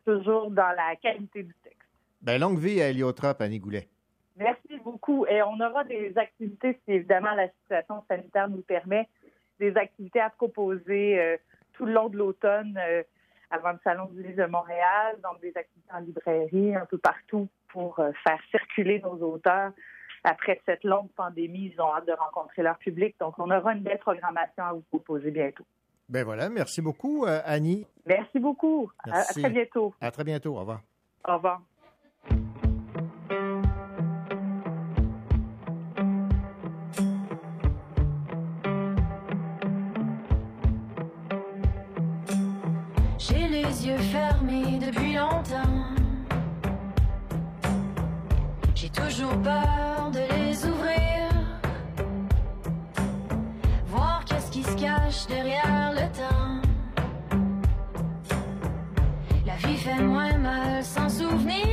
toujours 0.05 0.51
dans 0.51 0.75
la 0.77 0.97
qualité 0.97 1.45
du 1.45 1.55
texte. 1.63 1.79
Ben, 2.21 2.39
longue 2.39 2.59
vie 2.59 2.81
à 2.83 2.91
Héliotrope, 2.91 3.41
Annie 3.41 3.59
Goulet. 3.59 3.89
Merci 4.37 4.79
beaucoup. 4.85 5.27
Et 5.27 5.43
on 5.43 5.61
aura 5.61 5.85
des 5.85 6.17
activités, 6.17 6.79
si 6.85 6.93
évidemment 6.93 7.35
la 7.35 7.49
situation 7.49 8.05
sanitaire 8.09 8.49
nous 8.49 8.63
permet, 8.63 9.09
des 9.59 9.77
activités 9.77 10.21
à 10.21 10.31
proposer 10.31 11.21
euh, 11.21 11.37
tout 11.75 11.87
le 11.87 11.93
long 11.93 12.09
de 12.09 12.17
l'automne 12.17 12.79
euh, 12.79 13.03
avant 13.51 13.73
le 13.73 13.79
Salon 13.85 14.07
du 14.07 14.23
livre 14.23 14.45
de 14.45 14.51
Montréal, 14.51 15.19
donc 15.23 15.41
des 15.41 15.57
activités 15.57 15.93
en 15.93 16.01
librairie 16.01 16.75
un 16.75 16.87
peu 16.87 16.99
partout 16.99 17.49
pour 17.69 17.99
euh, 18.01 18.11
faire 18.25 18.41
circuler 18.51 19.01
nos 19.01 19.17
auteurs. 19.23 19.73
Après 20.25 20.61
cette 20.65 20.85
longue 20.85 21.11
pandémie, 21.17 21.73
ils 21.75 21.81
ont 21.81 21.95
hâte 21.95 22.07
de 22.07 22.13
rencontrer 22.13 22.63
leur 22.63 22.79
public. 22.79 23.17
Donc, 23.19 23.39
on 23.39 23.51
aura 23.51 23.73
une 23.73 23.83
belle 23.83 23.99
programmation 23.99 24.63
à 24.65 24.73
vous 24.73 24.83
proposer 24.83 25.31
bientôt. 25.33 25.65
Ben 26.09 26.25
voilà, 26.25 26.49
merci 26.49 26.81
beaucoup, 26.81 27.25
Annie. 27.27 27.87
Merci 28.07 28.39
beaucoup. 28.39 28.91
À, 29.11 29.21
à 29.21 29.25
très 29.25 29.51
bientôt. 29.51 29.95
À 30.01 30.11
très 30.11 30.25
bientôt. 30.25 30.55
Au 30.57 30.61
revoir. 30.61 30.81
Au 31.27 31.35
revoir. 31.35 31.63
Yeux 43.87 43.99
fermés 43.99 44.79
depuis 44.79 45.15
longtemps. 45.15 45.95
J'ai 48.75 48.89
toujours 48.89 49.37
peur 49.43 50.11
de 50.13 50.21
les 50.37 50.67
ouvrir. 50.67 51.29
Voir 53.87 54.25
qu'est-ce 54.25 54.51
qui 54.51 54.63
se 54.63 54.77
cache 54.77 55.27
derrière 55.27 55.93
le 55.93 56.07
temps. 56.17 56.61
La 59.47 59.57
vie 59.57 59.77
fait 59.77 60.03
moins 60.03 60.37
mal 60.39 60.85
sans 60.85 61.09
souvenir. 61.09 61.72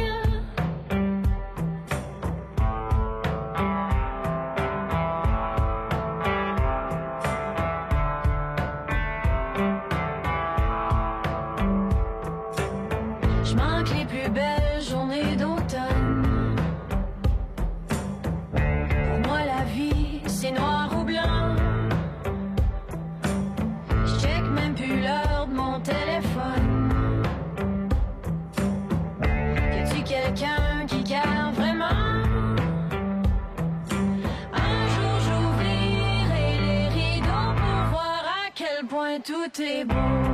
Point 39.50 39.84
tout 39.84 40.29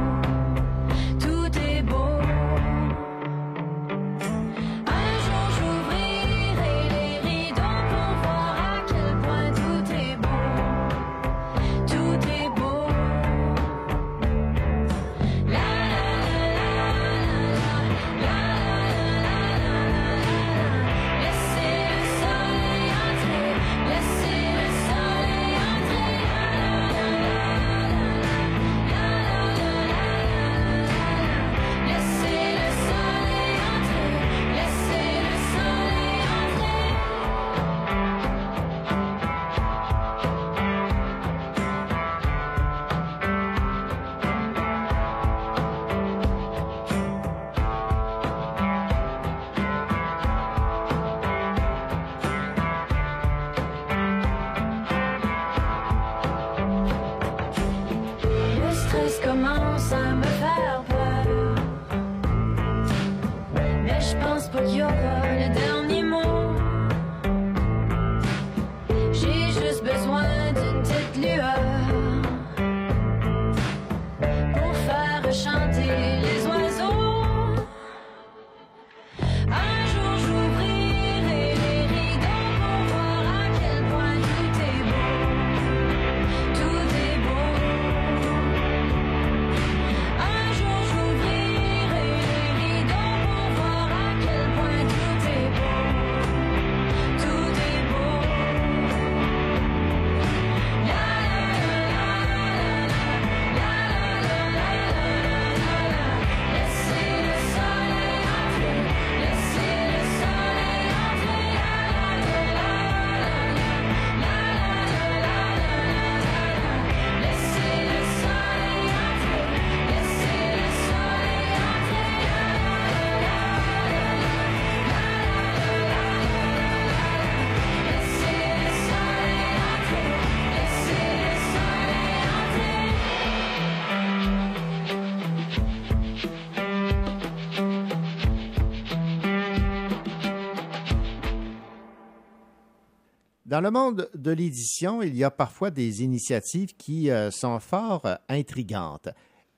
Dans 143.56 143.62
le 143.62 143.72
monde 143.72 144.10
de 144.14 144.32
l'édition, 144.32 145.02
il 145.02 145.16
y 145.16 145.24
a 145.24 145.32
parfois 145.32 145.72
des 145.72 146.04
initiatives 146.04 146.76
qui 146.76 147.10
euh, 147.10 147.32
sont 147.32 147.62
fort 147.62 148.02
euh, 148.04 148.16
intrigantes. 148.28 149.08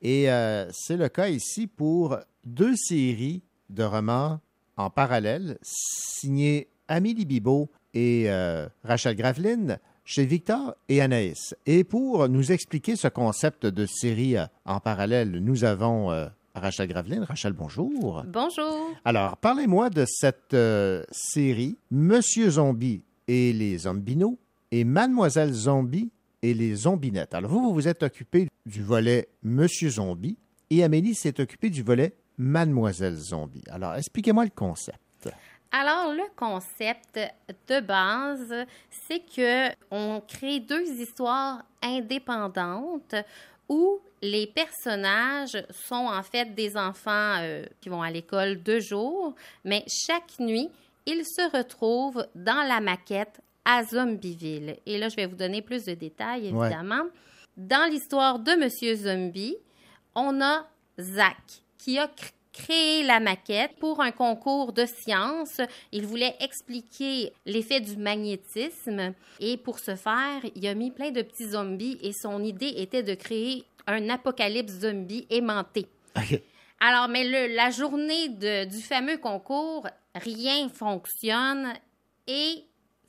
Et 0.02 0.30
euh, 0.30 0.70
c'est 0.70 0.96
le 0.96 1.08
cas 1.08 1.26
ici 1.26 1.66
pour 1.66 2.16
deux 2.44 2.76
séries 2.76 3.42
de 3.70 3.82
romans 3.82 4.38
en 4.76 4.88
parallèle, 4.88 5.58
signées 5.62 6.68
Amélie 6.86 7.24
Bibot 7.24 7.72
et 7.92 8.30
Rachel 8.84 9.16
Graveline, 9.16 9.80
chez 10.04 10.24
Victor 10.24 10.76
et 10.88 11.00
Anaïs. 11.00 11.56
Et 11.66 11.82
pour 11.82 12.28
nous 12.28 12.52
expliquer 12.52 12.94
ce 12.94 13.08
concept 13.08 13.66
de 13.66 13.84
série 13.84 14.36
en 14.64 14.78
parallèle, 14.78 15.32
nous 15.40 15.64
avons 15.64 16.28
Rachel 16.54 16.86
Graveline. 16.86 17.24
Rachel, 17.24 17.52
bonjour. 17.52 18.22
Bonjour. 18.28 18.92
Alors, 19.04 19.36
parlez-moi 19.38 19.90
de 19.90 20.04
cette 20.06 20.56
série 21.10 21.76
Monsieur 21.90 22.50
Zombie 22.50 23.02
et 23.28 23.52
les 23.52 23.78
Zombinos 23.78 24.36
et 24.72 24.84
Mademoiselle 24.84 25.52
Zombie 25.52 26.10
et 26.42 26.54
les 26.54 26.74
Zombinettes. 26.74 27.34
Alors, 27.34 27.50
vous, 27.50 27.60
vous 27.60 27.74
vous 27.74 27.88
êtes 27.88 28.02
occupé 28.02 28.48
du 28.66 28.82
volet 28.82 29.28
Monsieur 29.42 29.90
Zombie 29.90 30.36
et 30.70 30.82
Amélie 30.82 31.14
s'est 31.14 31.40
occupée 31.40 31.70
du 31.70 31.82
volet 31.82 32.14
Mademoiselle 32.38 33.16
Zombie. 33.16 33.64
Alors, 33.70 33.94
expliquez-moi 33.94 34.44
le 34.44 34.50
concept. 34.50 34.98
Alors, 35.70 36.14
le 36.14 36.24
concept 36.34 37.20
de 37.68 37.80
base, 37.80 38.54
c'est 38.90 39.20
que 39.20 39.68
on 39.90 40.22
crée 40.26 40.60
deux 40.60 40.88
histoires 41.00 41.62
indépendantes 41.82 43.14
où 43.68 44.00
les 44.22 44.46
personnages 44.46 45.62
sont 45.70 45.94
en 45.94 46.22
fait 46.22 46.54
des 46.54 46.76
enfants 46.76 47.36
euh, 47.40 47.64
qui 47.80 47.90
vont 47.90 48.02
à 48.02 48.10
l'école 48.10 48.62
deux 48.62 48.80
jours, 48.80 49.34
mais 49.64 49.84
chaque 49.86 50.38
nuit, 50.38 50.70
ils 51.10 51.24
se 51.24 51.56
retrouvent 51.56 52.26
dans 52.34 52.66
la 52.68 52.80
maquette 52.80 53.40
à 53.64 53.82
Zombieville. 53.84 54.76
Et 54.86 54.98
là, 54.98 55.08
je 55.08 55.16
vais 55.16 55.26
vous 55.26 55.36
donner 55.36 55.62
plus 55.62 55.84
de 55.84 55.94
détails, 55.94 56.50
Ouais. 56.52 56.66
évidemment. 56.66 57.04
Dans 57.56 57.90
l'histoire 57.90 58.38
de 58.38 58.52
Monsieur 58.52 58.94
Zombie, 58.94 59.56
on 60.14 60.40
a 60.40 60.66
Zach 61.00 61.36
qui 61.78 61.98
a 61.98 62.06
cr- 62.06 62.32
créé 62.52 63.02
la 63.04 63.20
maquette 63.20 63.72
pour 63.78 64.00
un 64.00 64.10
concours 64.10 64.72
de 64.72 64.84
sciences. 64.86 65.60
Il 65.92 66.06
voulait 66.06 66.34
expliquer 66.40 67.32
l'effet 67.46 67.80
du 67.80 67.96
magnétisme 67.96 69.14
et 69.40 69.56
pour 69.56 69.78
ce 69.78 69.94
faire, 69.96 70.40
il 70.54 70.66
a 70.66 70.74
mis 70.74 70.90
plein 70.90 71.10
de 71.10 71.22
petits 71.22 71.50
zombies 71.50 71.98
et 72.02 72.12
son 72.12 72.42
idée 72.42 72.74
était 72.76 73.02
de 73.02 73.14
créer 73.14 73.64
un 73.86 74.08
apocalypse 74.10 74.72
zombie 74.80 75.26
aimanté. 75.30 75.86
OK. 76.16 76.40
Alors, 76.80 77.08
mais 77.08 77.24
le- 77.24 77.54
la 77.54 77.70
journée 77.70 78.28
de- 78.28 78.64
du 78.66 78.80
fameux 78.82 79.18
concours, 79.18 79.86
rien 80.18 80.68
fonctionne 80.68 81.72
et 82.26 82.64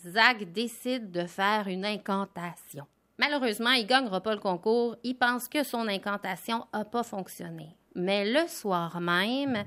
Zach 0.05 0.51
décide 0.51 1.11
de 1.11 1.25
faire 1.25 1.67
une 1.67 1.85
incantation. 1.85 2.85
Malheureusement, 3.17 3.71
il 3.71 3.85
gagnera 3.85 4.21
pas 4.21 4.33
le 4.33 4.39
concours. 4.39 4.95
Il 5.03 5.15
pense 5.15 5.49
que 5.49 5.63
son 5.63 5.87
incantation 5.87 6.65
a 6.71 6.85
pas 6.85 7.03
fonctionné. 7.03 7.75
Mais 7.95 8.31
le 8.31 8.47
soir 8.47 9.01
même, 9.01 9.65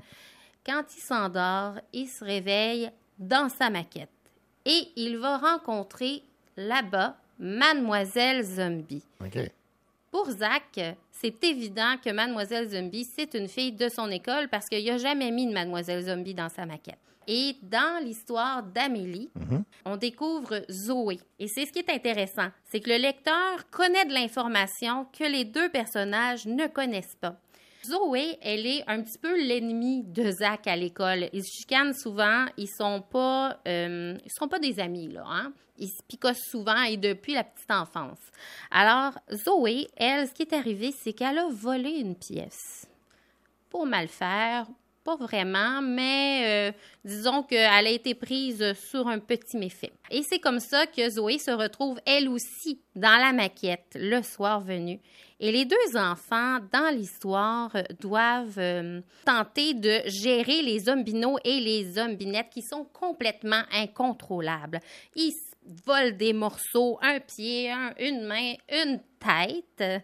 quand 0.65 0.83
il 0.95 1.01
s'endort, 1.01 1.75
il 1.93 2.07
se 2.07 2.23
réveille 2.23 2.89
dans 3.19 3.49
sa 3.49 3.69
maquette 3.69 4.09
et 4.65 4.91
il 4.95 5.17
va 5.17 5.37
rencontrer 5.37 6.23
là-bas 6.57 7.15
Mademoiselle 7.37 8.43
Zombie. 8.43 9.03
Pour 10.11 10.29
Zach, 10.29 10.79
c'est 11.11 11.43
évident 11.43 11.95
que 12.03 12.11
Mademoiselle 12.11 12.69
Zombie, 12.69 13.03
c'est 13.05 13.33
une 13.33 13.47
fille 13.47 13.71
de 13.71 13.89
son 13.89 14.09
école 14.09 14.47
parce 14.49 14.67
qu'il 14.67 14.85
n'a 14.85 14.97
jamais 14.97 15.31
mis 15.31 15.47
de 15.47 15.53
Mademoiselle 15.53 16.03
Zombie 16.03 16.33
dans 16.33 16.49
sa 16.49 16.65
maquette. 16.65 16.99
Et 17.27 17.55
dans 17.61 18.03
l'histoire 18.03 18.63
d'Amélie, 18.63 19.29
on 19.85 19.97
découvre 19.97 20.61
Zoé. 20.69 21.19
Et 21.39 21.47
c'est 21.47 21.65
ce 21.65 21.71
qui 21.71 21.79
est 21.79 21.89
intéressant, 21.89 22.49
c'est 22.65 22.79
que 22.79 22.89
le 22.89 22.97
lecteur 22.97 23.69
connaît 23.71 24.05
de 24.05 24.13
l'information 24.13 25.05
que 25.17 25.23
les 25.23 25.45
deux 25.45 25.69
personnages 25.69 26.45
ne 26.45 26.67
connaissent 26.67 27.17
pas. 27.19 27.37
Zoé, 27.85 28.37
elle 28.41 28.65
est 28.65 28.83
un 28.87 29.01
petit 29.01 29.17
peu 29.17 29.37
l'ennemi 29.37 30.03
de 30.03 30.31
Zach 30.31 30.67
à 30.67 30.75
l'école. 30.75 31.27
Ils 31.33 31.43
se 31.43 31.51
chicanent 31.51 31.93
souvent, 31.93 32.45
ils 32.55 32.69
sont 32.69 33.01
pas, 33.01 33.59
euh, 33.67 34.17
ils 34.23 34.31
sont 34.31 34.47
pas 34.47 34.59
des 34.59 34.79
amis 34.79 35.09
là. 35.09 35.25
Hein? 35.27 35.53
Ils 35.77 35.89
se 35.89 36.01
picossent 36.07 36.49
souvent 36.49 36.81
et 36.83 36.95
depuis 36.95 37.33
la 37.33 37.43
petite 37.43 37.71
enfance. 37.71 38.19
Alors 38.71 39.19
Zoé, 39.33 39.89
elle, 39.97 40.29
ce 40.29 40.33
qui 40.33 40.43
est 40.43 40.53
arrivé, 40.53 40.93
c'est 40.97 41.11
qu'elle 41.11 41.37
a 41.37 41.47
volé 41.49 41.89
une 41.99 42.15
pièce 42.15 42.87
pour 43.69 43.85
mal 43.85 44.07
faire, 44.07 44.67
pas 45.03 45.15
vraiment, 45.15 45.81
mais 45.81 46.69
euh, 46.69 46.71
disons 47.03 47.43
qu'elle 47.43 47.87
a 47.87 47.89
été 47.89 48.15
prise 48.15 48.73
sur 48.89 49.07
un 49.07 49.19
petit 49.19 49.57
méfait. 49.57 49.91
Et 50.09 50.23
c'est 50.23 50.39
comme 50.39 50.59
ça 50.59 50.87
que 50.87 51.09
Zoé 51.09 51.37
se 51.39 51.51
retrouve 51.51 51.99
elle 52.05 52.29
aussi 52.29 52.81
dans 52.95 53.17
la 53.19 53.33
maquette 53.33 53.95
le 53.95 54.21
soir 54.21 54.61
venu. 54.61 54.99
Et 55.39 55.51
les 55.51 55.65
deux 55.65 55.97
enfants, 55.97 56.59
dans 56.71 56.95
l'histoire, 56.95 57.71
doivent 57.99 58.57
euh, 58.59 59.01
tenter 59.25 59.73
de 59.73 60.01
gérer 60.05 60.61
les 60.61 60.79
zombinos 60.79 61.37
et 61.43 61.59
les 61.59 61.83
zombinettes 61.93 62.49
qui 62.49 62.61
sont 62.61 62.85
complètement 62.85 63.63
incontrôlables. 63.73 64.79
Ils 65.15 65.33
volent 65.85 66.15
des 66.17 66.33
morceaux, 66.33 66.97
un 67.01 67.19
pied, 67.19 67.71
un- 67.71 67.93
une 67.99 68.23
main, 68.25 68.53
une 68.71 69.01
tête. 69.19 70.03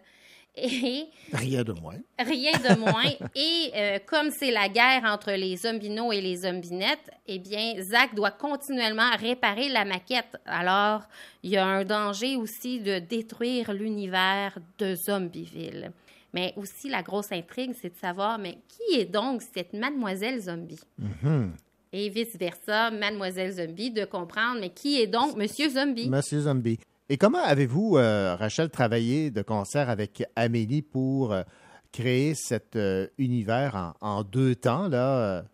Et 0.62 1.06
Rien 1.32 1.62
de 1.62 1.72
moins. 1.72 1.98
Rien 2.18 2.52
de 2.52 2.78
moins. 2.78 3.12
Et 3.34 3.70
euh, 3.74 3.98
comme 4.06 4.30
c'est 4.30 4.50
la 4.50 4.68
guerre 4.68 5.02
entre 5.04 5.32
les 5.32 5.56
zombinos 5.56 6.12
et 6.12 6.20
les 6.20 6.36
zombinettes, 6.36 7.10
eh 7.26 7.38
bien, 7.38 7.74
Zach 7.80 8.14
doit 8.14 8.32
continuellement 8.32 9.10
réparer 9.18 9.68
la 9.68 9.84
maquette. 9.84 10.36
Alors, 10.44 11.02
il 11.42 11.50
y 11.50 11.56
a 11.56 11.64
un 11.64 11.84
danger 11.84 12.36
aussi 12.36 12.80
de 12.80 12.98
détruire 12.98 13.72
l'univers 13.72 14.58
de 14.78 14.94
Zombieville. 14.94 15.92
Mais 16.34 16.52
aussi, 16.56 16.88
la 16.88 17.02
grosse 17.02 17.32
intrigue, 17.32 17.72
c'est 17.80 17.94
de 17.94 17.98
savoir, 17.98 18.38
mais 18.38 18.58
qui 18.68 18.98
est 18.98 19.06
donc 19.06 19.42
cette 19.54 19.72
mademoiselle 19.72 20.40
zombie? 20.40 20.80
Mhm. 20.98 21.54
Et 21.92 22.08
vice-versa, 22.08 22.90
mademoiselle 22.90 23.52
zombie, 23.52 23.90
de 23.90 24.04
comprendre, 24.04 24.60
mais 24.60 24.70
qui 24.70 25.00
est 25.00 25.08
donc 25.08 25.36
monsieur 25.36 25.68
zombie? 25.70 26.08
Monsieur 26.08 26.40
Zombie. 26.40 26.78
Et 27.12 27.16
comment 27.16 27.42
avez-vous, 27.42 27.96
euh, 27.96 28.36
Rachel, 28.36 28.70
travaillé 28.70 29.32
de 29.32 29.42
concert 29.42 29.90
avec 29.90 30.22
Amélie 30.36 30.80
pour 30.80 31.32
euh, 31.32 31.42
créer 31.90 32.36
cet 32.36 32.76
euh, 32.76 33.08
univers 33.18 33.94
en, 34.00 34.22
deux 34.22 34.54
temps, 34.54 34.86
là, 34.86 35.44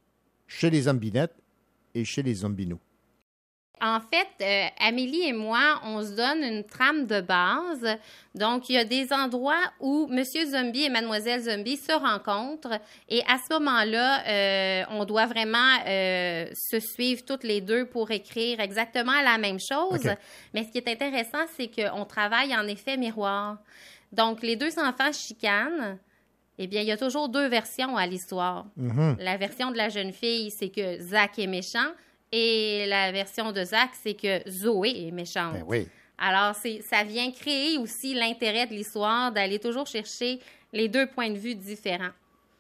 chez 0.47 0.69
les 0.69 0.83
Zombinettes 0.83 1.35
et 1.95 2.05
chez 2.05 2.23
les 2.23 2.35
Zombinos? 2.35 2.79
En 3.83 4.01
fait, 4.01 4.29
euh, 4.41 4.69
Amélie 4.81 5.29
et 5.29 5.35
moi, 5.35 5.81
on 5.85 6.03
se 6.03 6.12
donne 6.12 6.43
une 6.43 6.65
trame 6.65 7.07
de 7.07 7.21
base. 7.21 7.87
Donc, 8.35 8.71
il 8.71 8.75
y 8.75 8.79
a 8.79 8.87
des 8.87 9.12
endroits 9.12 9.61
où 9.81 10.07
Monsieur 10.07 10.47
Zombie 10.47 10.85
et 10.85 10.89
Mademoiselle 10.89 11.43
Zombie 11.43 11.77
se 11.77 11.93
rencontrent. 11.93 12.81
Et 13.11 13.21
à 13.29 13.37
ce 13.37 13.53
moment-là, 13.53 14.25
euh, 14.27 14.85
on 14.93 15.05
doit 15.05 15.27
vraiment 15.27 15.77
euh, 15.87 16.47
se 16.55 16.81
suivre 16.81 17.23
toutes 17.27 17.45
les 17.45 17.61
deux 17.61 17.85
pour 17.85 18.11
écrire 18.11 18.61
exactement 18.61 19.21
la 19.23 19.37
même 19.37 19.59
chose. 19.61 20.09
Mais 20.55 20.65
ce 20.65 20.71
qui 20.71 20.79
est 20.79 20.89
intéressant, 20.89 21.45
c'est 21.55 21.69
qu'on 21.69 22.07
travaille 22.07 22.57
en 22.57 22.67
effet 22.67 22.97
miroir. 22.97 23.59
Donc, 24.11 24.43
les 24.43 24.57
deux 24.57 24.79
enfants 24.79 25.12
chicanent. 25.12 25.99
Eh 26.59 26.67
bien, 26.67 26.81
il 26.81 26.87
y 26.87 26.93
a 26.93 26.97
toujours 26.97 27.29
deux 27.29 27.49
versions 27.49 27.99
à 27.99 28.07
l'histoire. 28.07 28.65
Mhm. 28.77 29.19
La 29.21 29.37
version 29.37 29.71
de 29.71 29.77
la 29.77 29.91
jeune 29.91 30.15
fille, 30.15 30.51
c'est 30.51 30.71
que 30.71 30.99
Zach 31.01 31.39
est 31.39 31.47
méchant. 31.47 31.91
Et 32.38 32.85
la 32.87 33.12
version 33.12 33.51
de 33.51 33.64
Zach, 33.64 33.90
c'est 34.03 34.12
que 34.14 34.35
Zoé 34.51 35.07
est 35.09 35.11
méchante. 35.11 35.55
Ben 35.55 35.64
oui. 35.66 35.88
Alors, 36.18 36.55
c'est, 36.55 36.83
ça 36.83 37.03
vient 37.03 37.31
créer 37.31 37.79
aussi 37.79 38.12
l'intérêt 38.12 38.66
de 38.66 38.72
l'histoire 38.75 39.33
d'aller 39.33 39.59
toujours 39.59 39.87
chercher 39.87 40.38
les 40.72 40.88
deux 40.88 41.07
points 41.07 41.31
de 41.31 41.38
vue 41.38 41.55
différents. 41.55 42.11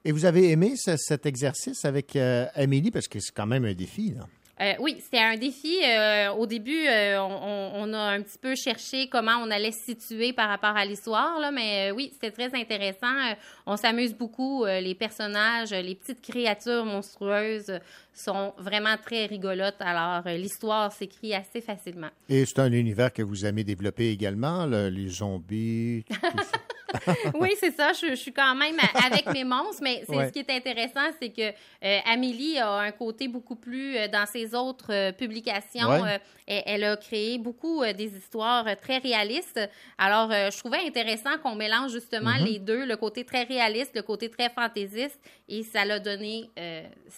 Et 0.04 0.12
vous 0.12 0.24
avez 0.24 0.50
aimé 0.50 0.74
ce- 0.76 0.96
cet 0.96 1.26
exercice 1.26 1.84
avec 1.84 2.16
euh, 2.16 2.46
Amélie, 2.54 2.90
parce 2.90 3.08
que 3.08 3.18
c'est 3.20 3.34
quand 3.34 3.46
même 3.46 3.64
un 3.66 3.74
défi, 3.74 4.14
là. 4.16 4.26
Euh, 4.60 4.72
oui, 4.80 4.96
c'était 5.00 5.18
un 5.18 5.36
défi. 5.36 5.80
Euh, 5.84 6.30
au 6.30 6.46
début, 6.46 6.86
euh, 6.86 7.20
on, 7.20 7.92
a 7.92 7.98
un 7.98 8.22
petit 8.22 8.38
peu 8.38 8.54
cherché 8.54 9.06
comment 9.08 9.36
on 9.42 9.50
allait 9.50 9.72
se 9.72 9.84
situer 9.84 10.32
par 10.32 10.48
rapport 10.48 10.76
à 10.76 10.84
l'histoire, 10.84 11.38
là, 11.40 11.50
mais 11.50 11.90
oui, 11.90 12.10
c'était 12.12 12.30
très 12.30 12.58
intéressant. 12.58 13.34
On 13.66 13.76
s'amuse 13.76 14.14
beaucoup. 14.14 14.64
Les 14.64 14.94
personnages, 14.94 15.70
les 15.72 15.94
petites 15.94 16.22
créatures 16.22 16.86
monstrueuses 16.86 17.80
sont 18.14 18.54
vraiment 18.58 18.96
très 18.96 19.26
rigolotes. 19.26 19.76
Alors, 19.80 20.22
l'histoire 20.36 20.90
s'écrit 20.90 21.34
assez 21.34 21.60
facilement. 21.60 22.10
Et 22.28 22.46
c'est 22.46 22.60
un 22.60 22.72
univers 22.72 23.12
que 23.12 23.22
vous 23.22 23.44
aimez 23.44 23.64
développer 23.64 24.10
également, 24.10 24.64
là, 24.64 24.88
les 24.88 25.08
zombies. 25.08 26.04
tout 26.08 26.38
ça? 26.38 26.58
oui, 27.40 27.50
c'est 27.58 27.72
ça. 27.74 27.92
Je, 27.92 28.10
je 28.10 28.14
suis 28.14 28.32
quand 28.32 28.54
même 28.54 28.76
avec 29.04 29.26
mes 29.32 29.44
monstres, 29.44 29.82
mais 29.82 30.02
c'est 30.08 30.16
Ouais. 30.16 30.28
ce 30.28 30.32
qui 30.32 30.38
est 30.40 30.50
intéressant, 30.50 31.08
c'est 31.20 31.30
que 31.30 31.42
euh, 31.50 31.98
Amélie 32.06 32.58
a 32.58 32.70
un 32.78 32.90
côté 32.92 33.28
beaucoup 33.28 33.56
plus 33.56 33.96
euh, 33.96 34.08
dans 34.08 34.26
ses 34.26 34.54
autres 34.54 34.92
euh, 34.92 35.12
publications. 35.12 35.88
Ouais. 35.88 36.20
elle, 36.46 36.62
elle 36.66 36.84
a 36.84 36.96
créé 36.96 37.38
beaucoup 37.38 37.82
des 37.84 38.16
histoires 38.16 38.64
très 38.80 38.98
réalistes. 38.98 39.60
Alors, 39.98 40.30
je 40.30 40.56
trouvais 40.58 40.78
intéressant 40.86 41.38
qu'on 41.42 41.54
mélange 41.56 41.92
justement 41.92 42.36
Mhm. 42.38 42.44
les 42.44 42.58
deux, 42.58 42.84
le 42.86 42.96
côté 42.96 43.24
très 43.24 43.42
réaliste, 43.42 43.92
le 43.94 44.02
côté 44.02 44.28
très 44.30 44.48
fantaisiste, 44.50 45.18
et 45.48 45.62
ça 45.64 45.84
l'a 45.84 45.98
donné 45.98 46.48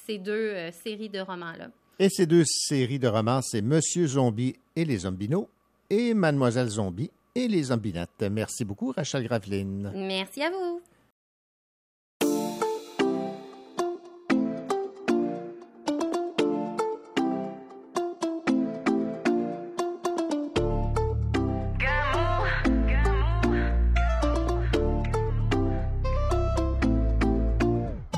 ces 0.06 0.18
deux 0.18 0.70
séries 0.82 1.08
de 1.10 1.20
romans-là. 1.20 1.68
Et 1.98 2.08
ces 2.08 2.26
deux 2.26 2.44
séries 2.46 2.98
de 2.98 3.08
romans, 3.08 3.40
c'est 3.42 3.60
Monsieur 3.60 4.06
Zombie 4.06 4.54
et 4.76 4.84
les 4.84 4.98
Zombinos 4.98 5.46
et 5.90 6.14
Mademoiselle 6.14 6.68
Zombie 6.68 7.10
et 7.38 7.46
les 7.46 7.62
Zombinettes. 7.64 8.24
Merci 8.30 8.64
beaucoup, 8.64 8.92
Rachel 8.94 9.22
Graveline. 9.22 9.92
Merci 9.94 10.42
à 10.42 10.50
vous. 10.50 10.80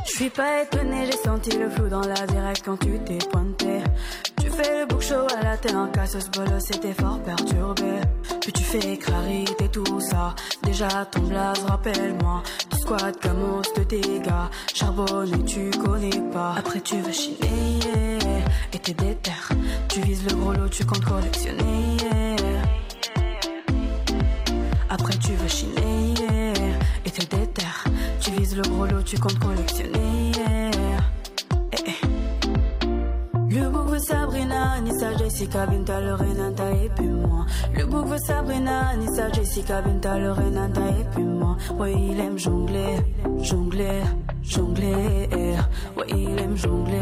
Je 0.07 0.27
suis 0.27 0.31
pas 0.31 0.63
étonné, 0.63 1.07
j'ai 1.07 1.19
senti 1.19 1.59
le 1.59 1.69
flou 1.71 1.89
dans 1.89 2.01
la 2.01 2.27
directe 2.27 2.63
quand 2.65 2.77
tu 2.79 2.99
t'es 3.05 3.19
pointé. 3.31 3.81
Tu 4.41 4.51
fais 4.51 4.81
le 4.81 4.87
bouc 4.87 5.01
chaud 5.03 5.27
à 5.39 5.43
la 5.43 5.57
tête 5.57 5.75
en 5.75 5.89
casse, 5.89 6.19
ce 6.19 6.31
bolo 6.31 6.59
c'était 6.61 6.93
fort 6.95 7.21
perturbé. 7.23 8.01
Puis 8.41 8.53
tu 8.53 8.63
fais 8.63 8.97
clarité 8.97 9.69
tout 9.69 10.01
ça. 10.01 10.35
Déjà 10.63 11.05
ton 11.07 11.21
blaze, 11.23 11.63
rappelle-moi. 11.69 12.43
Tu 12.71 12.79
squattes 12.79 13.21
comme 13.21 13.63
de 13.77 13.85
dégâts. 13.85 14.49
Charbonne 14.75 15.33
et 15.35 15.45
tu 15.45 15.71
connais 15.71 16.23
pas. 16.33 16.55
Après 16.57 16.81
tu 16.81 17.01
veux 17.01 17.13
chiner 17.13 17.79
et 18.73 18.79
t'es 18.79 18.95
déter. 18.95 19.31
Tu 19.89 20.01
vises 20.01 20.25
le 20.29 20.35
gros 20.37 20.53
lot, 20.53 20.69
tu 20.69 20.85
comptes 20.85 21.05
collectionner. 21.05 21.97
Après 24.89 25.17
tu 25.19 25.33
veux 25.33 25.49
chiner 25.49 26.15
et 27.05 27.11
t'es 27.11 27.37
déter. 27.37 27.67
Tu 28.21 28.31
vises 28.33 28.57
le 28.57 28.63
gros 28.63 28.87
lot, 28.87 29.03
tu 29.03 29.19
comptes 29.19 29.39
collectionner. 29.39 30.30
Jessica, 35.31 35.65
Binta, 35.65 36.01
Lorenata 36.01 36.73
et 36.73 36.89
puis 36.89 37.07
moi. 37.07 37.47
Le 37.73 37.87
bouc 37.87 38.05
veut 38.07 38.19
Sabrina, 38.19 38.89
Anissa, 38.89 39.31
Jessica, 39.31 39.81
Binta, 39.81 40.19
Lorenata 40.19 40.81
et 40.89 41.05
puis 41.15 41.23
moi. 41.23 41.57
Ouais, 41.79 41.93
il 41.93 42.19
aime 42.19 42.37
jongler, 42.37 42.97
jongler, 43.41 44.03
jongler. 44.43 45.29
Ouais, 45.97 46.07
il 46.09 46.37
aime 46.37 46.57
jongler, 46.57 47.01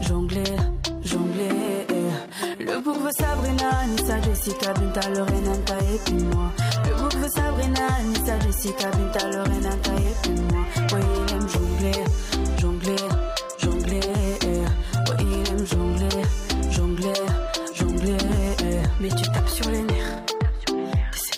jongler, 0.00 0.56
jongler. 1.04 1.86
Le 2.58 2.80
bouc 2.82 2.96
veut 3.02 3.10
Sabrina, 3.18 3.68
Anissa, 3.82 4.18
Jessica, 4.22 4.72
Binta, 4.72 5.06
Lorenata 5.10 5.74
et 5.92 5.98
puis 6.06 6.24
moi. 6.24 6.50
Le 6.86 7.02
bouc 7.02 7.14
veut 7.16 7.28
Sabrina, 7.28 7.86
Anissa, 8.00 8.38
Jessica, 8.46 8.90
Binta, 8.92 9.28
Lorenata 9.28 9.92
et 9.92 10.16
puis 10.22 10.40
moi. 10.50 10.62
Ouais, 10.94 11.04
il 11.04 11.34
aime 11.34 11.48
jongler. 11.50 12.04
mais 19.08 19.16
tu 19.16 19.30
tapes 19.30 19.48
sur 19.48 19.70
les 19.70 19.82
nerfs. 19.82 20.22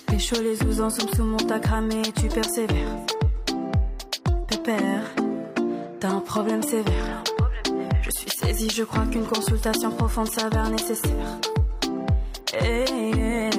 T'es 0.07 0.19
chaud, 0.19 0.41
les 0.41 0.55
sous 0.57 0.81
ensemble 0.81 1.15
sous 1.15 1.23
mon 1.23 1.49
à 1.49 1.59
cramé 1.59 2.01
tu 2.19 2.27
persévères. 2.27 2.97
Pépère, 4.47 5.03
t'as 5.99 6.09
un 6.09 6.19
problème 6.19 6.61
sévère. 6.63 7.23
Je 8.01 8.09
suis 8.11 8.29
saisie, 8.29 8.69
je 8.69 8.83
crois 8.83 9.05
qu'une 9.05 9.25
consultation 9.25 9.91
profonde 9.91 10.29
s'avère 10.29 10.69
nécessaire. 10.69 11.39
Eh, 12.61 13.49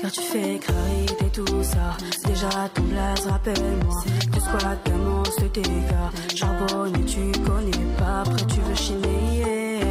car 0.00 0.12
tu 0.12 0.20
fais 0.20 0.58
clarité 0.58 1.24
tout 1.32 1.62
ça. 1.62 1.96
Déjà 2.26 2.48
ton 2.74 2.82
blaze, 2.82 3.26
rappelle-moi. 3.26 4.02
Tu 4.32 4.40
squats, 4.40 4.76
t'annonces 4.84 5.36
tes 5.36 5.60
dégâts. 5.60 6.36
Charbonne 6.36 7.04
tu 7.04 7.32
connais 7.40 7.94
pas. 7.98 8.20
Après 8.20 8.46
tu 8.46 8.60
veux 8.60 8.76
chiner 8.76 9.82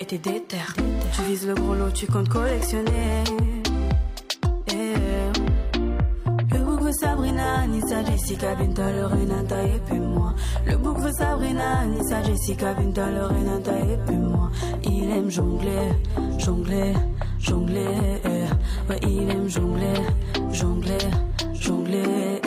et 0.00 0.04
t'es 0.04 0.18
déterre. 0.18 0.74
Tu 1.14 1.22
vises 1.22 1.46
le 1.46 1.54
gros 1.54 1.74
lot, 1.74 1.92
tu 1.92 2.06
comptes 2.06 2.28
collectionner. 2.28 3.22
Le 6.50 6.58
bouc 6.58 6.80
veut 6.82 6.92
Sabrina, 6.92 7.66
Nissa, 7.68 8.04
Jessica, 8.04 8.56
Binta, 8.56 8.90
et 9.62 9.80
puis 9.86 10.00
moi. 10.00 10.34
Le 10.66 10.76
bouc 10.76 10.98
veut 10.98 11.12
Sabrina, 11.12 11.86
Nissa, 11.86 12.22
Jessica, 12.24 12.74
Binta, 12.74 13.10
Lorenata 13.10 13.78
et 13.78 13.96
puis 14.06 14.16
moi. 14.16 14.50
Il 14.82 15.10
aime 15.10 15.30
jongler, 15.30 15.92
jongler, 16.38 16.94
jongler. 17.38 18.20
Ouais, 18.88 18.98
il 19.02 19.30
aime 19.30 19.48
jongler, 19.48 19.94
jongler, 20.52 20.98
jongler. 21.54 22.40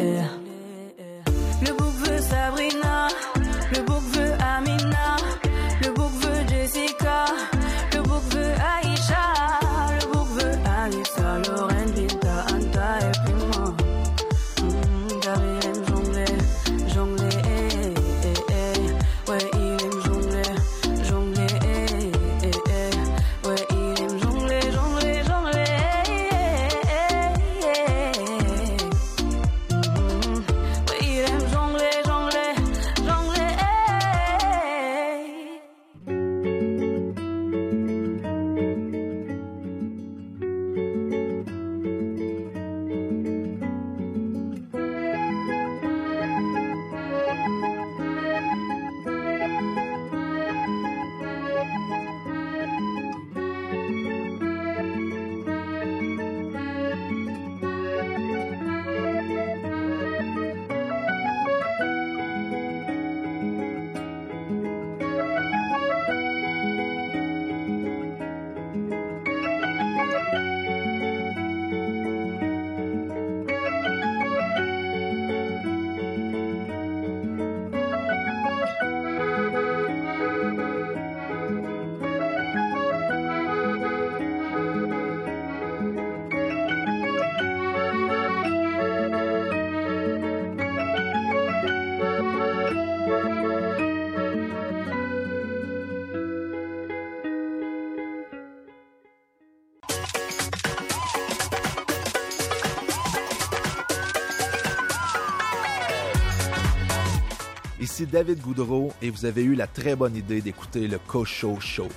Ici 107.97 108.05
David 108.05 108.41
Goudreau 108.41 108.91
et 109.01 109.10
vous 109.10 109.25
avez 109.25 109.41
eu 109.41 109.55
la 109.55 109.65
très 109.65 109.95
bonne 109.95 110.15
idée 110.15 110.39
d'écouter 110.39 110.88
le 110.88 110.99
Cocho 110.99 111.60
Show. 111.60 111.88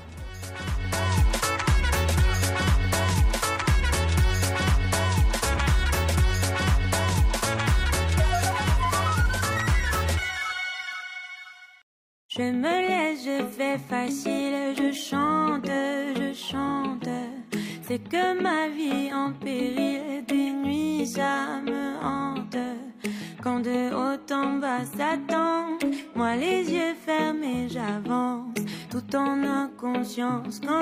buscar 30.50 30.79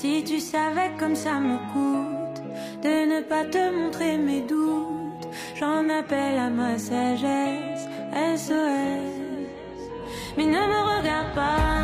Si 0.00 0.24
tu 0.24 0.40
savais 0.40 0.92
comme 0.98 1.14
ça 1.14 1.38
me 1.38 1.58
coûte 1.74 2.42
de 2.82 2.88
ne 2.88 3.20
pas 3.20 3.44
te 3.44 3.70
montrer 3.70 4.16
mes 4.16 4.40
doutes, 4.40 5.28
j'en 5.56 5.90
appelle 5.90 6.38
à 6.38 6.48
ma 6.48 6.78
sagesse. 6.78 7.86
SOS. 8.34 9.20
Mais 10.38 10.46
ne 10.46 10.52
me 10.52 10.80
regarde 10.96 11.34
pas 11.34 11.79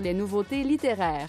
les 0.00 0.14
nouveautés 0.14 0.62
littéraires. 0.62 1.28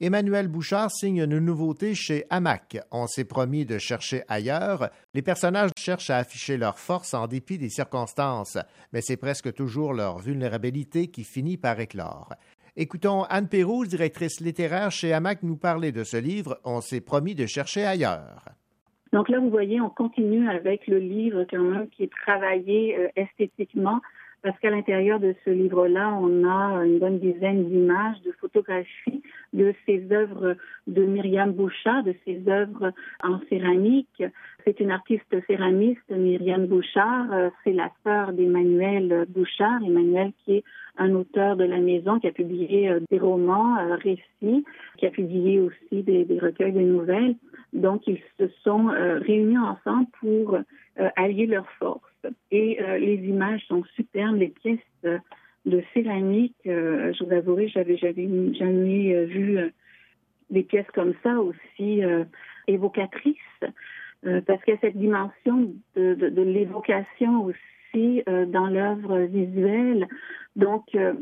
Emmanuel 0.00 0.48
Bouchard 0.48 0.90
signe 0.90 1.22
une 1.22 1.38
nouveauté 1.38 1.94
chez 1.94 2.26
Hamac. 2.28 2.78
On 2.90 3.06
s'est 3.06 3.24
promis 3.24 3.64
de 3.64 3.78
chercher 3.78 4.22
ailleurs. 4.28 4.90
Les 5.14 5.22
personnages 5.22 5.70
cherchent 5.78 6.10
à 6.10 6.18
afficher 6.18 6.56
leur 6.56 6.78
force 6.78 7.14
en 7.14 7.26
dépit 7.26 7.56
des 7.56 7.70
circonstances, 7.70 8.58
mais 8.92 9.00
c'est 9.00 9.16
presque 9.16 9.54
toujours 9.54 9.94
leur 9.94 10.18
vulnérabilité 10.18 11.06
qui 11.06 11.24
finit 11.24 11.56
par 11.56 11.80
éclore. 11.80 12.34
Écoutons 12.76 13.22
Anne 13.30 13.48
Pérouse, 13.48 13.88
directrice 13.88 14.40
littéraire 14.40 14.90
chez 14.90 15.12
Hamac, 15.12 15.42
nous 15.44 15.56
parler 15.56 15.92
de 15.92 16.02
ce 16.02 16.16
livre 16.16 16.60
On 16.64 16.80
s'est 16.80 17.00
promis 17.00 17.36
de 17.36 17.46
chercher 17.46 17.86
ailleurs. 17.86 18.44
Donc 19.14 19.28
là, 19.28 19.38
vous 19.38 19.48
voyez, 19.48 19.80
on 19.80 19.90
continue 19.90 20.48
avec 20.48 20.88
le 20.88 20.98
livre 20.98 21.46
quand 21.48 21.62
même 21.62 21.88
qui 21.88 22.02
est 22.02 22.10
travaillé 22.26 22.98
euh, 22.98 23.06
esthétiquement 23.14 24.00
parce 24.42 24.58
qu'à 24.58 24.70
l'intérieur 24.70 25.20
de 25.20 25.36
ce 25.44 25.50
livre-là, 25.50 26.12
on 26.20 26.44
a 26.44 26.84
une 26.84 26.98
bonne 26.98 27.20
dizaine 27.20 27.64
d'images, 27.64 28.20
de 28.22 28.32
photographies 28.32 29.22
de 29.52 29.72
ces 29.86 30.04
œuvres 30.10 30.56
de 30.88 31.04
Myriam 31.04 31.52
Bouchard, 31.52 32.02
de 32.02 32.14
ces 32.24 32.42
œuvres 32.48 32.92
en 33.22 33.38
céramique. 33.48 34.22
C'est 34.64 34.80
une 34.80 34.90
artiste 34.90 35.36
céramiste, 35.46 36.08
Myriam 36.08 36.66
Bouchard. 36.66 37.30
Euh, 37.32 37.50
C'est 37.62 37.72
la 37.72 37.90
sœur 38.02 38.32
d'Emmanuel 38.32 39.26
Bouchard. 39.28 39.82
Emmanuel 39.84 40.32
qui 40.44 40.56
est 40.56 40.64
un 40.96 41.14
auteur 41.14 41.56
de 41.56 41.64
la 41.64 41.78
maison 41.78 42.18
qui 42.18 42.28
a 42.28 42.32
publié 42.32 42.88
euh, 42.88 43.00
des 43.10 43.18
romans, 43.18 43.76
euh, 43.78 43.96
récits, 43.96 44.64
qui 44.96 45.06
a 45.06 45.10
publié 45.10 45.60
aussi 45.60 46.02
des, 46.02 46.24
des 46.24 46.38
recueils 46.38 46.72
de 46.72 46.80
nouvelles. 46.80 47.36
Donc, 47.74 48.06
ils 48.06 48.22
se 48.38 48.48
sont 48.62 48.86
réunis 48.86 49.58
ensemble 49.58 50.06
pour 50.20 50.58
allier 51.16 51.46
leurs 51.46 51.68
forces. 51.72 52.26
Et 52.52 52.78
les 53.00 53.16
images 53.16 53.62
sont 53.66 53.82
superbes, 53.96 54.36
les 54.36 54.48
pièces 54.48 55.18
de 55.66 55.82
céramique. 55.92 56.54
je 56.64 57.24
vous 57.24 57.32
avouerai, 57.32 57.66
j'avais 57.66 57.96
jamais 57.96 59.24
vu 59.24 59.58
des 60.50 60.62
pièces 60.62 60.86
comme 60.94 61.14
ça 61.24 61.40
aussi 61.40 62.00
évocatrices, 62.68 63.64
euh, 64.26 64.40
parce 64.46 64.62
qu'il 64.64 64.74
y 64.74 64.76
a 64.76 64.80
cette 64.80 64.96
dimension 64.96 65.74
de, 65.96 66.42
l'évocation 66.42 67.44
aussi 67.44 68.22
euh, 68.28 68.46
dans 68.46 68.66
l'œuvre 68.66 69.18
visuelle. 69.20 70.08
Donc, 70.56 70.94
euh, 70.94 71.12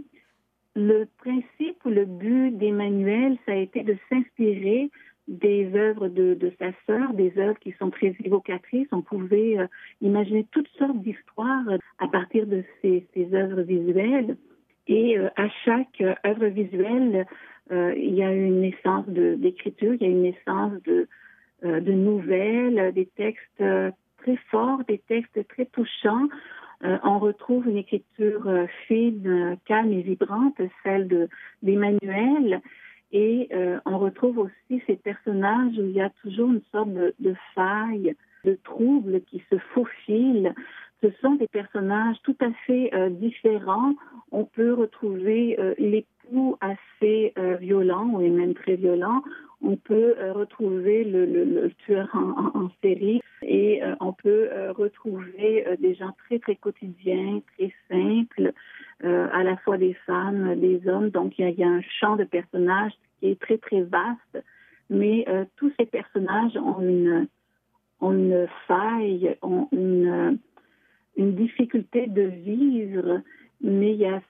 le 0.76 1.06
principe 1.18 1.84
ou 1.84 1.90
le 1.90 2.04
but 2.04 2.56
d'Emmanuel, 2.56 3.36
ça 3.44 3.52
a 3.52 3.56
été 3.56 3.82
de 3.82 3.96
s'inspirer 4.08 4.90
des 5.28 5.70
œuvres 5.74 6.08
de, 6.08 6.52
sa 6.58 6.70
sœur, 6.86 7.12
des 7.14 7.32
œuvres 7.38 7.58
qui 7.58 7.72
sont 7.72 7.90
très 7.90 8.14
évocatrices. 8.24 8.88
On 8.92 9.02
pouvait 9.02 9.56
imaginer 10.00 10.46
toutes 10.50 10.68
sortes 10.78 10.98
d'histoires 10.98 11.64
à 11.98 12.08
partir 12.08 12.46
de 12.46 12.64
ces, 12.80 13.06
ces 13.14 13.32
œuvres 13.34 13.62
visuelles. 13.62 14.36
Et 14.88 15.16
à 15.18 15.48
chaque 15.64 16.02
œuvre 16.26 16.46
visuelle, 16.46 17.26
il 17.70 18.14
y 18.14 18.22
a 18.22 18.32
une 18.32 18.62
de- 19.08 19.34
d'écriture, 19.36 19.94
il 19.94 20.02
y 20.02 20.06
a 20.06 20.10
une 20.10 20.22
naissance 20.22 20.82
de, 20.82 21.06
de 21.62 21.92
nouvelles, 21.92 22.78
euh, 22.78 22.92
des 22.92 23.06
textes 23.06 23.60
euh, 23.60 23.90
très 24.18 24.36
forts, 24.50 24.82
des 24.88 24.98
textes 24.98 25.46
très 25.48 25.66
touchants. 25.66 26.28
Euh, 26.84 26.98
on 27.04 27.18
retrouve 27.18 27.68
une 27.68 27.76
écriture 27.76 28.46
euh, 28.48 28.66
fine, 28.86 29.26
euh, 29.26 29.56
calme 29.66 29.92
et 29.92 30.02
vibrante, 30.02 30.60
celle 30.82 31.08
de 31.08 31.28
d'Emmanuel. 31.62 32.60
Et 33.12 33.48
euh, 33.52 33.78
on 33.84 33.98
retrouve 33.98 34.38
aussi 34.38 34.82
ces 34.86 34.96
personnages 34.96 35.78
où 35.78 35.82
il 35.82 35.92
y 35.92 36.00
a 36.00 36.10
toujours 36.22 36.50
une 36.50 36.62
sorte 36.72 36.92
de, 36.92 37.14
de 37.20 37.34
faille, 37.54 38.14
de 38.44 38.58
trouble 38.64 39.20
qui 39.22 39.42
se 39.50 39.58
faufile. 39.74 40.54
Ce 41.02 41.10
sont 41.20 41.34
des 41.34 41.48
personnages 41.48 42.16
tout 42.22 42.36
à 42.40 42.50
fait 42.66 42.90
euh, 42.94 43.10
différents. 43.10 43.94
On 44.30 44.44
peut 44.44 44.72
retrouver 44.72 45.60
euh, 45.60 45.74
assez 46.60 47.32
euh, 47.38 47.56
violent, 47.56 48.06
ou 48.06 48.20
même 48.20 48.54
très 48.54 48.76
violent. 48.76 49.22
On 49.64 49.76
peut 49.76 50.16
euh, 50.18 50.32
retrouver 50.32 51.04
le, 51.04 51.70
tueur 51.84 52.08
en, 52.14 52.68
série 52.82 53.20
et 53.42 53.82
euh, 53.82 53.94
on 54.00 54.12
peut 54.12 54.48
euh, 54.50 54.72
retrouver 54.72 55.64
des 55.78 55.94
gens 55.94 56.12
très, 56.26 56.40
très 56.40 56.56
quotidiens, 56.56 57.40
très 57.56 57.72
simples, 57.88 58.52
à 59.04 59.42
la 59.42 59.56
fois 59.58 59.78
des 59.78 59.94
femmes, 60.06 60.58
des 60.60 60.88
hommes. 60.88 61.10
Donc, 61.10 61.38
il 61.38 61.48
y 61.50 61.64
a, 61.64 61.68
un 61.68 61.82
champ 62.00 62.16
de 62.16 62.24
personnages 62.24 62.92
qui 63.18 63.28
est 63.28 63.40
très, 63.40 63.58
très 63.58 63.82
vaste. 63.82 64.44
Mais 64.90 65.24
tous 65.56 65.72
ces 65.78 65.86
personnages 65.86 66.56
ont 66.56 66.80
une, 66.80 68.48
faille, 68.68 69.36
ont 69.42 69.68
une 69.72 70.38
difficulté 71.16 72.06
de 72.06 72.22
vivre, 72.22 73.22
mais 73.60 73.92
il 73.92 73.98
y 73.98 74.06
a 74.06 74.20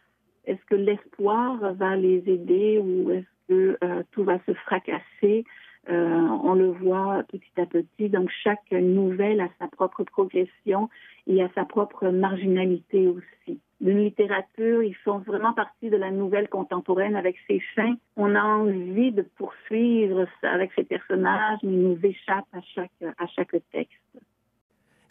est-ce 0.45 0.65
que 0.67 0.75
l'espoir 0.75 1.75
va 1.75 1.97
les 1.97 2.23
aider 2.27 2.79
ou 2.79 3.11
est-ce 3.11 3.49
que 3.49 3.79
euh, 3.83 4.03
tout 4.13 4.25
va 4.25 4.39
se 4.47 4.53
fracasser? 4.55 5.45
Euh, 5.89 6.29
On 6.45 6.55
le 6.55 6.71
voit 6.71 7.23
petit 7.29 7.61
à 7.61 7.67
petit. 7.67 8.09
Donc 8.09 8.31
chaque 8.43 8.71
nouvelle 8.71 9.41
a 9.41 9.49
sa 9.59 9.69
propre 9.69 10.05
progression 10.05 10.89
et 11.27 11.43
a 11.43 11.49
sa 11.55 11.65
propre 11.65 12.09
marginalité 12.09 13.07
aussi. 13.07 13.61
D'une 13.81 14.05
littérature, 14.05 14.83
ils 14.85 14.95
font 14.95 15.19
vraiment 15.19 15.53
partie 15.53 15.91
de 15.91 15.97
la 15.97 16.13
nouvelle 16.13 16.49
contemporaine 16.49 17.17
avec 17.17 17.37
ses 17.49 17.59
fins. 17.75 17.97
On 18.17 18.37
a 18.37 18.43
envie 18.43 19.11
de 19.11 19.23
poursuivre 19.23 20.27
avec 20.43 20.71
ces 20.77 20.85
personnages, 20.85 21.59
mais 21.65 21.73
ils 21.73 21.89
nous 21.89 21.99
échappent 22.05 22.47
à 22.53 22.61
chaque, 22.61 22.93
à 23.19 23.27
chaque 23.27 23.57
texte. 23.73 24.23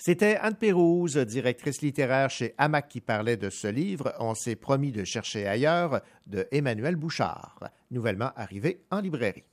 C'était 0.04 0.36
Anne 0.38 0.56
Pérouse, 0.56 1.16
directrice 1.16 1.84
littéraire 1.84 2.32
chez 2.32 2.56
Hamac, 2.58 2.88
qui 2.88 3.02
parlait 3.02 3.38
de 3.38 3.52
ce 3.52 3.68
livre 3.68 4.16
On 4.20 4.34
s'est 4.34 4.56
promis 4.56 4.91
de 4.91 5.04
chercher 5.04 5.45
ailleurs 5.45 6.02
de 6.26 6.47
Emmanuel 6.49 6.95
Bouchard, 6.95 7.70
nouvellement 7.91 8.32
arrivé 8.36 8.82
en 8.89 8.99
librairie. 8.99 9.43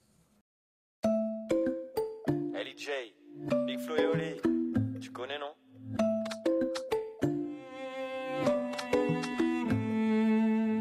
Ellie 2.58 2.78
J, 2.78 2.88
Big 3.66 3.78
Flo 3.78 3.94
et 3.98 4.06
Oli, 4.06 4.40
tu 5.02 5.10
connais 5.10 5.38
non? 5.38 5.52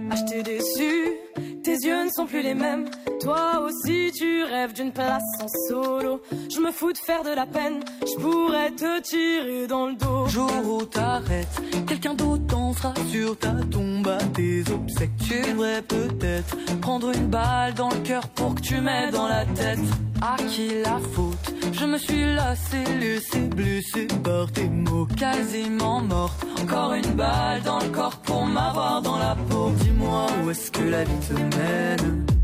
Acheter 0.10 0.44
déçu, 0.44 1.18
tes 1.62 1.76
yeux 1.76 2.06
ne 2.06 2.10
sont 2.10 2.26
plus 2.26 2.42
les 2.42 2.56
mêmes. 2.56 2.86
Toi 3.28 3.60
aussi 3.66 4.14
tu 4.18 4.46
rêves 4.46 4.72
d'une 4.72 4.94
place 4.94 5.22
en 5.42 5.48
solo. 5.68 6.22
Je 6.50 6.62
me 6.62 6.72
fous 6.72 6.94
de 6.94 6.98
faire 6.98 7.24
de 7.24 7.36
la 7.36 7.46
peine, 7.46 7.82
je 8.02 8.22
pourrais 8.22 8.72
te 8.72 9.02
tirer 9.02 9.68
dans 9.68 9.88
le 9.88 9.96
dos. 9.96 10.28
Jour 10.28 10.50
où 10.66 10.86
t'arrêtes, 10.86 11.62
quelqu'un 11.86 12.14
d'autre 12.14 12.56
en 12.56 12.72
fera 12.72 12.94
sur 13.12 13.38
ta 13.38 13.52
tombe 13.70 14.08
à 14.08 14.24
tes 14.34 14.64
obsèques. 14.72 15.12
Tu 15.28 15.42
devrais 15.42 15.82
peut-être 15.82 16.56
prendre 16.80 17.14
une 17.14 17.28
balle 17.28 17.74
dans 17.74 17.90
le 17.90 17.98
cœur 17.98 18.30
pour 18.30 18.56
que 18.56 18.62
tu 18.62 18.80
m'aides 18.80 19.12
dans 19.12 19.28
la 19.28 19.44
tête. 19.46 19.80
À 20.22 20.38
qui 20.44 20.70
la 20.82 20.98
faute? 21.14 21.54
Je 21.74 21.86
me 21.86 21.98
suis 21.98 22.24
lassé, 22.34 22.82
laissé 22.98 23.42
blessé 23.42 24.08
par 24.24 24.50
tes 24.54 24.70
mots. 24.70 25.06
Quasiment 25.18 26.00
morte, 26.00 26.48
encore 26.62 26.94
une 26.94 27.12
balle 27.12 27.62
dans 27.64 27.80
le 27.80 27.90
corps 27.90 28.20
pour 28.20 28.46
m'avoir 28.46 29.02
dans 29.02 29.18
la 29.18 29.36
peau. 29.50 29.70
Dis-moi 29.82 30.28
où 30.46 30.50
est-ce 30.50 30.72
que 30.72 30.84
la 30.84 31.04
vie 31.04 31.28
te 31.28 31.34
mène? 31.34 32.37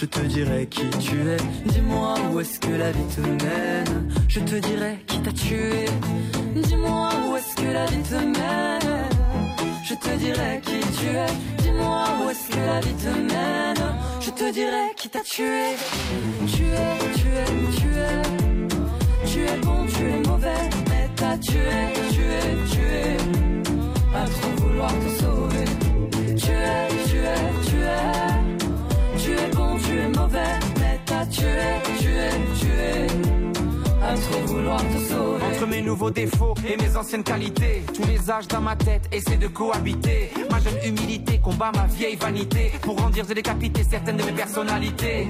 Je 0.00 0.06
te 0.06 0.20
dirai 0.20 0.66
qui 0.66 0.88
tu 0.98 1.16
es. 1.28 1.36
Dis-moi 1.66 2.14
où 2.32 2.40
est-ce 2.40 2.58
que 2.58 2.72
la 2.72 2.90
vie 2.90 3.08
te 3.14 3.20
mène. 3.20 4.10
Je 4.28 4.40
te 4.40 4.54
dirai 4.54 5.04
qui 5.06 5.18
t'a 5.20 5.32
tué. 5.32 5.84
Dis-moi 6.54 7.10
où 7.28 7.36
est-ce 7.36 7.54
que 7.54 7.70
la 7.70 7.84
vie 7.84 8.02
te 8.02 8.14
mène. 8.14 8.92
Je 9.84 9.94
te 9.94 10.16
dirai 10.16 10.62
qui 10.64 10.80
tu 10.98 11.08
es. 11.24 11.32
Dis-moi 11.62 12.04
où 12.18 12.30
est-ce 12.30 12.48
que 12.48 12.60
la 12.72 12.80
vie 12.80 12.94
te 12.94 13.12
mène. 13.32 13.84
Je 14.20 14.30
te 14.30 14.50
dirai 14.50 14.86
qui 14.96 15.10
t'a 15.10 15.20
tué. 15.20 15.76
Tu 16.46 16.62
es, 16.62 16.96
tu 17.20 17.28
es, 17.42 17.50
tu 17.78 17.88
es. 18.08 18.22
Tu 19.30 19.38
es 19.40 19.58
bon, 19.58 19.84
tu 19.94 20.02
es 20.14 20.28
mauvais. 20.28 20.64
Mais 20.88 21.10
t'as 21.14 21.36
tué, 21.36 21.76
tu 22.14 22.22
es, 22.22 22.50
tu 22.72 22.80
es. 22.80 23.16
À 24.16 24.24
trop 24.24 24.64
vouloir 24.64 24.92
te 25.02 25.22
sauver. 25.22 25.68
Tu 26.10 26.24
es, 26.24 26.36
tu 26.38 26.52
es, 26.52 27.10
tu 27.10 27.18
es. 27.18 27.59
Es 30.00 30.08
mauvais, 30.08 30.58
mais 30.78 30.98
t'as 31.04 31.26
tué, 31.26 31.82
tué, 31.98 32.30
tué. 32.58 33.29
Entre 34.10 35.66
mes 35.68 35.82
nouveaux 35.82 36.10
défauts 36.10 36.54
et 36.66 36.76
mes 36.76 36.96
anciennes 36.96 37.22
qualités, 37.22 37.84
tous 37.94 38.04
les 38.06 38.28
âges 38.28 38.48
dans 38.48 38.60
ma 38.60 38.74
tête 38.74 39.08
essaient 39.12 39.36
de 39.36 39.46
cohabiter. 39.46 40.32
Ma 40.50 40.58
jeune 40.58 40.78
humilité 40.84 41.38
combat 41.38 41.70
ma 41.74 41.86
vieille 41.86 42.16
vanité 42.16 42.72
pour 42.82 42.96
grandir 42.96 43.24
et 43.30 43.34
décapiter 43.34 43.84
certaines 43.84 44.16
de 44.16 44.24
mes 44.24 44.32
personnalités. 44.32 45.28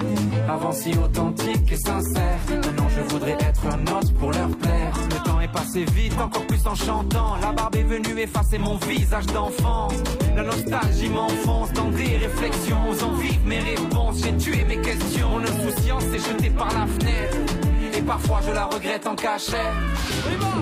Avant 0.48 0.72
si 0.72 0.92
authentique 0.96 1.70
et 1.70 1.76
sincère, 1.76 2.38
maintenant 2.48 2.88
je 2.88 3.02
voudrais 3.12 3.36
être 3.40 3.66
un 3.66 3.82
autre 3.98 4.14
pour 4.14 4.32
leur 4.32 4.48
plaire. 4.56 4.92
Le 5.10 5.28
temps 5.28 5.40
est 5.40 5.52
passé 5.52 5.84
vite, 5.94 6.18
encore 6.18 6.46
plus 6.46 6.66
en 6.66 6.74
chantant. 6.74 7.36
La 7.42 7.52
barbe 7.52 7.76
est 7.76 7.82
venue 7.82 8.18
effacer 8.18 8.58
mon 8.58 8.76
visage 8.76 9.26
d'enfant. 9.26 9.88
La 10.34 10.42
nostalgie 10.42 11.10
m'enfonce 11.10 11.72
dans 11.74 11.90
des 11.90 12.16
réflexions. 12.16 12.88
Osant 12.90 13.12
vivre 13.12 13.44
mes 13.44 13.60
réponses, 13.60 14.22
j'ai 14.24 14.36
tué 14.38 14.64
mes 14.64 14.80
questions. 14.80 15.28
Mon 15.28 15.42
insouciance 15.42 16.04
s'est 16.04 16.30
jetée 16.32 16.50
par 16.50 16.68
la 16.72 16.86
fenêtre. 16.86 17.69
Parfois 18.10 18.40
je 18.44 18.50
la 18.52 18.64
regrette 18.64 19.06
en 19.06 19.14
cachette. 19.14 19.56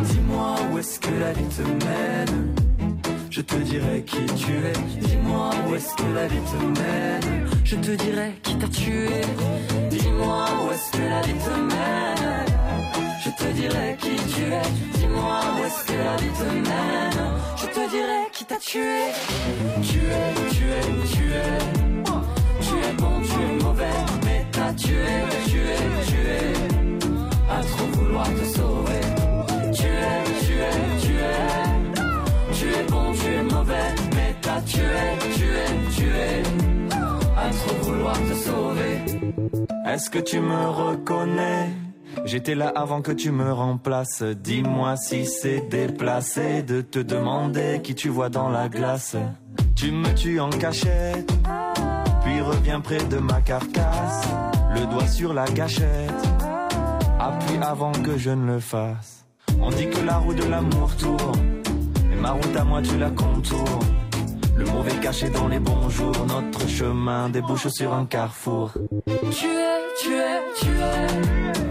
Dis-moi 0.02 0.54
où 0.70 0.76
est-ce 0.76 1.00
que 1.00 1.08
la 1.18 1.32
vie 1.32 1.48
te 1.56 1.62
mène. 1.62 2.54
Je 3.30 3.40
te 3.40 3.54
dirai 3.54 4.04
qui 4.04 4.26
tu 4.34 4.52
es. 4.52 5.00
Dis-moi 5.00 5.48
où 5.66 5.74
est-ce 5.74 5.94
que 5.96 6.14
la 6.14 6.26
vie 6.26 6.42
te 6.52 6.62
mène. 6.78 7.48
Je 7.64 7.76
te 7.76 7.92
dirai 7.92 8.34
qui 8.42 8.58
t'a 8.58 8.68
tué. 8.68 9.22
Dis-moi 9.88 10.44
où 10.60 10.72
est-ce 10.72 10.92
que 10.92 11.02
la 11.08 11.22
vie 11.22 11.38
te 11.46 11.58
mène. 11.58 12.44
Je 13.24 13.30
te 13.30 13.50
dirai 13.52 13.96
qui 13.98 14.16
tu 14.34 14.42
es. 14.42 14.98
Dis-moi 14.98 15.40
où 15.54 15.64
est-ce 15.64 15.84
que 15.86 15.98
la 16.04 16.16
vie 16.16 16.34
te 16.40 16.50
mène. 16.52 17.22
Je 17.56 17.66
te 17.66 17.90
dirai 17.90 18.28
qui 18.30 18.44
t'a 18.44 18.56
tué. 18.56 19.04
Tu 19.82 20.00
es, 20.00 20.50
tu 20.50 20.64
es, 20.68 20.86
tu 21.14 21.24
es. 21.32 21.58
Tu 22.60 22.74
es 22.76 22.92
bon, 22.98 23.22
tu 23.22 23.40
es 23.40 23.64
mauvais. 23.64 23.98
Mais 24.26 24.44
t'as 24.52 24.74
tué, 24.74 25.06
tu 25.46 25.60
es, 25.60 26.06
tu 26.06 26.16
es. 26.16 26.77
À 27.58 27.60
trop 27.60 27.86
vouloir 27.86 28.26
te 28.26 28.44
sauver. 28.56 29.00
Tu 29.72 29.86
es, 29.86 30.22
tu 30.44 30.52
es, 30.68 30.78
tu 31.02 31.12
es. 31.16 32.52
Tu 32.52 32.66
es 32.68 32.84
bon, 32.88 33.12
tu 33.12 33.26
es 33.32 33.42
mauvais. 33.42 33.94
Mais 34.14 34.36
t'as 34.40 34.60
tué, 34.60 34.80
tu 35.34 35.44
es, 35.44 35.96
tu 35.96 36.06
es. 36.06 36.42
À 37.36 37.50
trop 37.50 37.76
vouloir 37.82 38.14
te 38.14 38.34
sauver. 38.34 38.94
Est-ce 39.92 40.08
que 40.08 40.20
tu 40.20 40.38
me 40.38 40.68
reconnais? 40.68 41.70
J'étais 42.24 42.54
là 42.54 42.68
avant 42.76 43.02
que 43.02 43.10
tu 43.10 43.32
me 43.32 43.52
remplaces. 43.52 44.22
Dis-moi 44.22 44.94
si 44.96 45.26
c'est 45.26 45.68
déplacé 45.68 46.62
de 46.62 46.80
te 46.80 47.00
demander 47.00 47.80
qui 47.82 47.96
tu 47.96 48.08
vois 48.08 48.28
dans 48.28 48.50
la 48.50 48.68
glace. 48.68 49.16
Tu 49.74 49.90
me 49.90 50.14
tues 50.14 50.38
en 50.38 50.50
cachette, 50.50 51.32
puis 52.22 52.40
reviens 52.40 52.80
près 52.80 53.02
de 53.04 53.18
ma 53.18 53.40
carcasse. 53.40 54.28
Le 54.74 54.86
doigt 54.86 55.08
sur 55.08 55.32
la 55.32 55.46
gâchette, 55.46 56.24
appuie 57.18 57.58
avant 57.62 57.92
que 57.92 58.16
je 58.16 58.30
ne 58.30 58.54
le 58.54 58.60
fasse. 58.60 59.24
On 59.60 59.70
dit 59.70 59.88
que 59.88 60.00
la 60.04 60.18
roue 60.18 60.34
de 60.34 60.44
l'amour 60.44 60.94
tourne, 60.96 61.62
mais 62.08 62.16
ma 62.16 62.32
route 62.32 62.56
à 62.56 62.64
moi 62.64 62.80
tu 62.82 62.96
la 62.98 63.10
contours. 63.10 63.80
Le 64.56 64.64
mauvais 64.64 64.96
caché 65.00 65.30
dans 65.30 65.48
les 65.48 65.60
bons 65.60 65.88
jours, 65.88 66.26
notre 66.26 66.68
chemin 66.68 67.28
débouche 67.28 67.68
sur 67.68 67.94
un 67.94 68.06
carrefour. 68.06 68.72
Tu 69.06 69.46
es, 69.46 69.78
tu 70.00 70.14
es, 70.14 70.40
tu 70.58 70.66
es. 70.66 71.67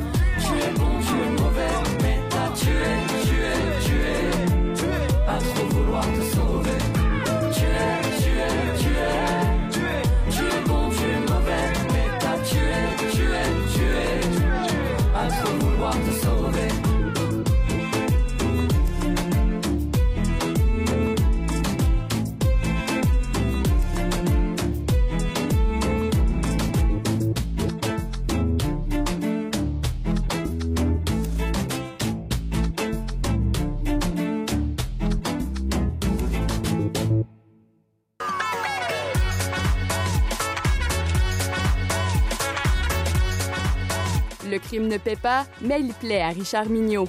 Crime 44.78 44.90
ne 44.90 44.98
paie 44.98 45.16
pas, 45.16 45.46
mais 45.62 45.80
il 45.80 45.94
plaît 45.94 46.22
à 46.22 46.30
Richard 46.30 46.70
Mignot. 46.70 47.08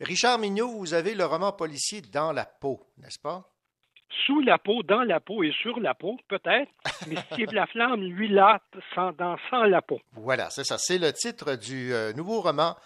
Richard 0.00 0.38
Mignot, 0.38 0.68
vous 0.68 0.92
avez 0.94 1.14
le 1.14 1.24
roman 1.24 1.52
policier 1.52 2.02
Dans 2.02 2.32
la 2.32 2.44
peau, 2.44 2.80
n'est-ce 2.98 3.18
pas? 3.18 3.50
Sous 4.26 4.40
la 4.40 4.58
peau, 4.58 4.82
dans 4.82 5.02
la 5.02 5.20
peau 5.20 5.42
et 5.42 5.52
sur 5.62 5.80
la 5.80 5.94
peau, 5.94 6.18
peut-être, 6.28 6.70
mais 7.06 7.16
Steve 7.32 7.52
Laflamme, 7.52 8.02
lui, 8.02 8.28
là, 8.28 8.60
sans, 8.94 9.12
dans 9.12 9.36
Sans 9.50 9.64
la 9.64 9.80
peau. 9.80 10.00
Voilà, 10.12 10.50
c'est 10.50 10.64
ça. 10.64 10.76
C'est 10.78 10.98
le 10.98 11.12
titre 11.12 11.54
du 11.56 11.92
euh, 11.92 12.12
nouveau 12.12 12.40
roman 12.42 12.76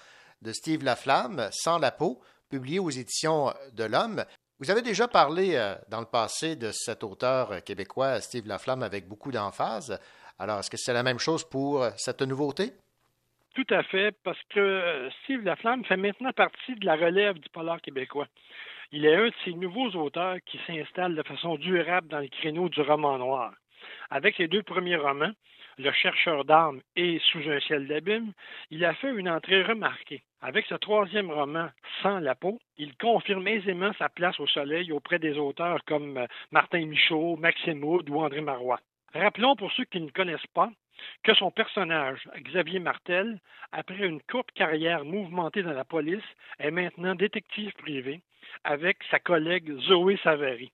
de 0.42 0.52
Steve 0.52 0.84
Laflamme, 0.84 1.48
Sans 1.52 1.78
la 1.78 1.90
peau, 1.90 2.20
publié 2.52 2.78
aux 2.78 2.90
éditions 2.90 3.50
de 3.72 3.84
l'Homme. 3.84 4.24
Vous 4.60 4.70
avez 4.70 4.82
déjà 4.82 5.08
parlé 5.08 5.56
euh, 5.56 5.74
dans 5.90 6.00
le 6.00 6.06
passé 6.06 6.54
de 6.54 6.70
cet 6.70 7.02
auteur 7.02 7.50
euh, 7.50 7.60
québécois, 7.60 8.20
Steve 8.20 8.46
Laflamme, 8.46 8.82
avec 8.82 9.08
beaucoup 9.08 9.32
d'emphase. 9.32 9.98
Alors, 10.38 10.58
est-ce 10.58 10.70
que 10.70 10.76
c'est 10.76 10.92
la 10.92 11.02
même 11.02 11.18
chose 11.18 11.48
pour 11.48 11.82
euh, 11.82 11.90
cette 11.96 12.20
nouveauté? 12.20 12.72
Tout 13.54 13.66
à 13.70 13.82
fait, 13.84 14.14
parce 14.22 14.38
que 14.50 15.08
Steve 15.22 15.42
Laflamme 15.44 15.82
fait 15.86 15.96
maintenant 15.96 16.32
partie 16.32 16.74
de 16.74 16.84
la 16.84 16.96
relève 16.96 17.38
du 17.38 17.48
polar 17.48 17.80
québécois. 17.80 18.28
Il 18.92 19.06
est 19.06 19.16
un 19.16 19.28
de 19.28 19.34
ces 19.46 19.54
nouveaux 19.54 19.90
auteurs 19.92 20.36
qui 20.44 20.60
s'installe 20.66 21.16
de 21.16 21.22
façon 21.22 21.56
durable 21.56 22.08
dans 22.08 22.20
le 22.20 22.28
créneau 22.28 22.68
du 22.68 22.82
roman 22.82 23.16
noir. 23.16 23.54
Avec 24.10 24.36
ses 24.36 24.46
deux 24.46 24.62
premiers 24.62 24.96
romans, 24.96 25.32
Le 25.78 25.90
chercheur 25.92 26.44
d'armes 26.44 26.80
et 26.96 27.18
Sous 27.30 27.48
un 27.48 27.58
ciel 27.60 27.86
d'abîme, 27.86 28.32
il 28.70 28.84
a 28.84 28.94
fait 28.94 29.10
une 29.10 29.28
entrée 29.28 29.62
remarquée. 29.62 30.22
Avec 30.42 30.66
ce 30.66 30.74
troisième 30.74 31.30
roman, 31.30 31.70
Sans 32.02 32.18
la 32.18 32.34
peau, 32.34 32.58
il 32.76 32.94
confirme 32.96 33.48
aisément 33.48 33.92
sa 33.94 34.08
place 34.08 34.38
au 34.38 34.46
soleil 34.46 34.92
auprès 34.92 35.18
des 35.18 35.38
auteurs 35.38 35.82
comme 35.86 36.18
euh, 36.18 36.26
Martin 36.50 36.84
Michaud, 36.86 37.36
Maxime 37.36 37.82
Oud 37.84 38.10
ou 38.10 38.20
André 38.20 38.42
Marois. 38.42 38.80
Rappelons 39.14 39.56
pour 39.56 39.72
ceux 39.72 39.84
qui 39.84 40.00
ne 40.00 40.10
connaissent 40.10 40.46
pas 40.54 40.70
que 41.22 41.34
son 41.34 41.50
personnage, 41.50 42.28
Xavier 42.38 42.78
Martel, 42.78 43.40
après 43.72 44.06
une 44.06 44.22
courte 44.22 44.52
carrière 44.52 45.04
mouvementée 45.04 45.62
dans 45.62 45.72
la 45.72 45.84
police, 45.84 46.22
est 46.58 46.70
maintenant 46.70 47.14
détective 47.14 47.72
privé 47.74 48.20
avec 48.64 48.98
sa 49.10 49.18
collègue 49.18 49.72
Zoé 49.80 50.18
Savary. 50.22 50.70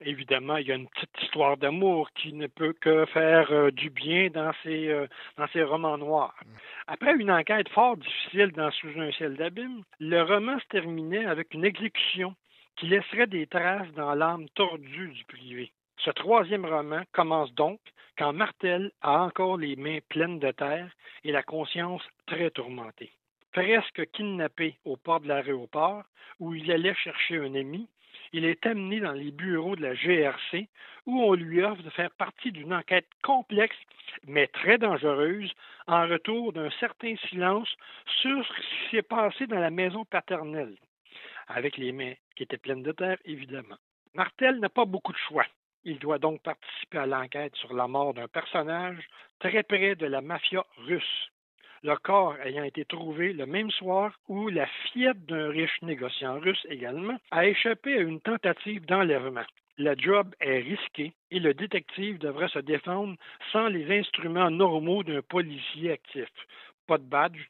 Évidemment, 0.00 0.58
il 0.58 0.66
y 0.66 0.72
a 0.72 0.74
une 0.74 0.88
petite 0.88 1.22
histoire 1.22 1.56
d'amour 1.56 2.10
qui 2.12 2.34
ne 2.34 2.46
peut 2.48 2.74
que 2.74 3.06
faire 3.06 3.50
euh, 3.50 3.70
du 3.70 3.88
bien 3.88 4.28
dans 4.28 4.52
ces, 4.62 4.88
euh, 4.88 5.06
dans 5.38 5.46
ces 5.48 5.62
romans 5.62 5.96
noirs. 5.96 6.38
Après 6.86 7.14
une 7.14 7.30
enquête 7.30 7.68
fort 7.70 7.96
difficile 7.96 8.52
dans 8.52 8.70
Sous 8.72 9.00
un 9.00 9.10
ciel 9.12 9.36
d'abîme, 9.36 9.82
le 9.98 10.22
roman 10.22 10.58
se 10.58 10.66
terminait 10.66 11.24
avec 11.24 11.54
une 11.54 11.64
exécution 11.64 12.34
qui 12.76 12.88
laisserait 12.88 13.26
des 13.26 13.46
traces 13.46 13.90
dans 13.92 14.14
l'âme 14.14 14.48
tordue 14.50 15.08
du 15.08 15.24
privé. 15.24 15.72
Ce 15.98 16.10
troisième 16.10 16.66
roman 16.66 17.02
commence 17.12 17.52
donc 17.54 17.80
quand 18.18 18.34
Martel 18.34 18.92
a 19.00 19.22
encore 19.22 19.56
les 19.56 19.76
mains 19.76 20.00
pleines 20.10 20.38
de 20.38 20.50
terre 20.50 20.90
et 21.24 21.32
la 21.32 21.42
conscience 21.42 22.02
très 22.26 22.50
tourmentée. 22.50 23.12
Presque 23.52 24.10
kidnappé 24.12 24.76
au 24.84 24.96
port 24.96 25.20
de 25.20 25.28
l'aéroport, 25.28 26.04
où 26.38 26.54
il 26.54 26.70
allait 26.70 26.94
chercher 26.94 27.38
un 27.38 27.54
ami, 27.54 27.88
il 28.36 28.44
est 28.44 28.66
amené 28.66 29.00
dans 29.00 29.12
les 29.12 29.30
bureaux 29.30 29.76
de 29.76 29.82
la 29.82 29.94
GRC 29.94 30.68
où 31.06 31.22
on 31.22 31.32
lui 31.32 31.62
offre 31.62 31.82
de 31.82 31.88
faire 31.88 32.10
partie 32.10 32.52
d'une 32.52 32.74
enquête 32.74 33.08
complexe 33.22 33.76
mais 34.26 34.46
très 34.48 34.76
dangereuse 34.76 35.50
en 35.86 36.06
retour 36.06 36.52
d'un 36.52 36.68
certain 36.78 37.16
silence 37.28 37.68
sur 38.20 38.46
ce 38.46 38.52
qui 38.52 38.90
s'est 38.90 39.02
passé 39.02 39.46
dans 39.46 39.58
la 39.58 39.70
maison 39.70 40.04
paternelle, 40.04 40.76
avec 41.48 41.78
les 41.78 41.92
mains 41.92 42.12
qui 42.34 42.42
étaient 42.42 42.58
pleines 42.58 42.82
de 42.82 42.92
terre, 42.92 43.18
évidemment. 43.24 43.76
Martel 44.14 44.60
n'a 44.60 44.68
pas 44.68 44.84
beaucoup 44.84 45.12
de 45.12 45.18
choix. 45.28 45.46
Il 45.84 45.98
doit 45.98 46.18
donc 46.18 46.42
participer 46.42 46.98
à 46.98 47.06
l'enquête 47.06 47.54
sur 47.56 47.72
la 47.72 47.88
mort 47.88 48.12
d'un 48.12 48.28
personnage 48.28 49.08
très 49.38 49.62
près 49.62 49.94
de 49.94 50.06
la 50.06 50.20
mafia 50.20 50.62
russe 50.76 51.30
le 51.82 51.96
corps 51.96 52.36
ayant 52.44 52.64
été 52.64 52.84
trouvé 52.84 53.32
le 53.32 53.46
même 53.46 53.70
soir 53.70 54.12
où 54.28 54.48
la 54.48 54.66
fillette 54.66 55.24
d'un 55.26 55.48
riche 55.48 55.80
négociant 55.82 56.38
russe 56.38 56.66
également 56.68 57.16
a 57.30 57.46
échappé 57.46 57.94
à 57.94 58.00
une 58.00 58.20
tentative 58.20 58.84
d'enlèvement. 58.86 59.44
Le 59.78 59.94
job 59.98 60.34
est 60.40 60.60
risqué 60.60 61.12
et 61.30 61.38
le 61.38 61.52
détective 61.52 62.18
devrait 62.18 62.48
se 62.48 62.60
défendre 62.60 63.16
sans 63.52 63.68
les 63.68 63.98
instruments 63.98 64.50
normaux 64.50 65.02
d'un 65.02 65.20
policier 65.22 65.92
actif. 65.92 66.28
Pas 66.86 66.98
de 66.98 67.04
badge, 67.04 67.48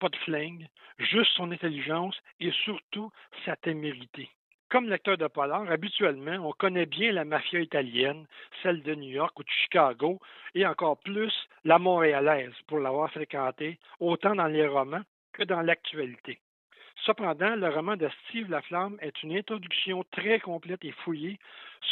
pas 0.00 0.08
de 0.08 0.16
flingue, 0.16 0.66
juste 0.98 1.30
son 1.34 1.52
intelligence 1.52 2.16
et 2.40 2.50
surtout 2.64 3.12
sa 3.44 3.54
témérité. 3.56 4.28
Comme 4.70 4.90
lecteur 4.90 5.16
de 5.16 5.26
polar, 5.28 5.70
habituellement, 5.70 6.46
on 6.46 6.52
connaît 6.52 6.84
bien 6.84 7.10
la 7.12 7.24
mafia 7.24 7.58
italienne, 7.58 8.26
celle 8.62 8.82
de 8.82 8.94
New 8.94 9.08
York 9.08 9.38
ou 9.38 9.42
de 9.42 9.48
Chicago, 9.48 10.20
et 10.54 10.66
encore 10.66 10.98
plus 10.98 11.32
la 11.64 11.78
montréalaise, 11.78 12.52
pour 12.66 12.78
l'avoir 12.78 13.10
fréquentée, 13.10 13.78
autant 13.98 14.34
dans 14.34 14.46
les 14.46 14.66
romans 14.66 15.00
que 15.32 15.42
dans 15.42 15.62
l'actualité. 15.62 16.40
Cependant, 17.06 17.56
le 17.56 17.70
roman 17.70 17.96
de 17.96 18.10
Steve 18.26 18.50
Laflamme 18.50 18.98
est 19.00 19.22
une 19.22 19.34
introduction 19.38 20.04
très 20.10 20.38
complète 20.38 20.84
et 20.84 20.92
fouillée 20.92 21.38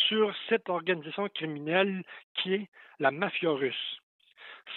sur 0.09 0.35
cette 0.51 0.69
organisation 0.69 1.31
criminelle 1.31 2.03
qui 2.35 2.53
est 2.53 2.69
la 2.99 3.11
mafia 3.11 3.53
russe. 3.53 4.01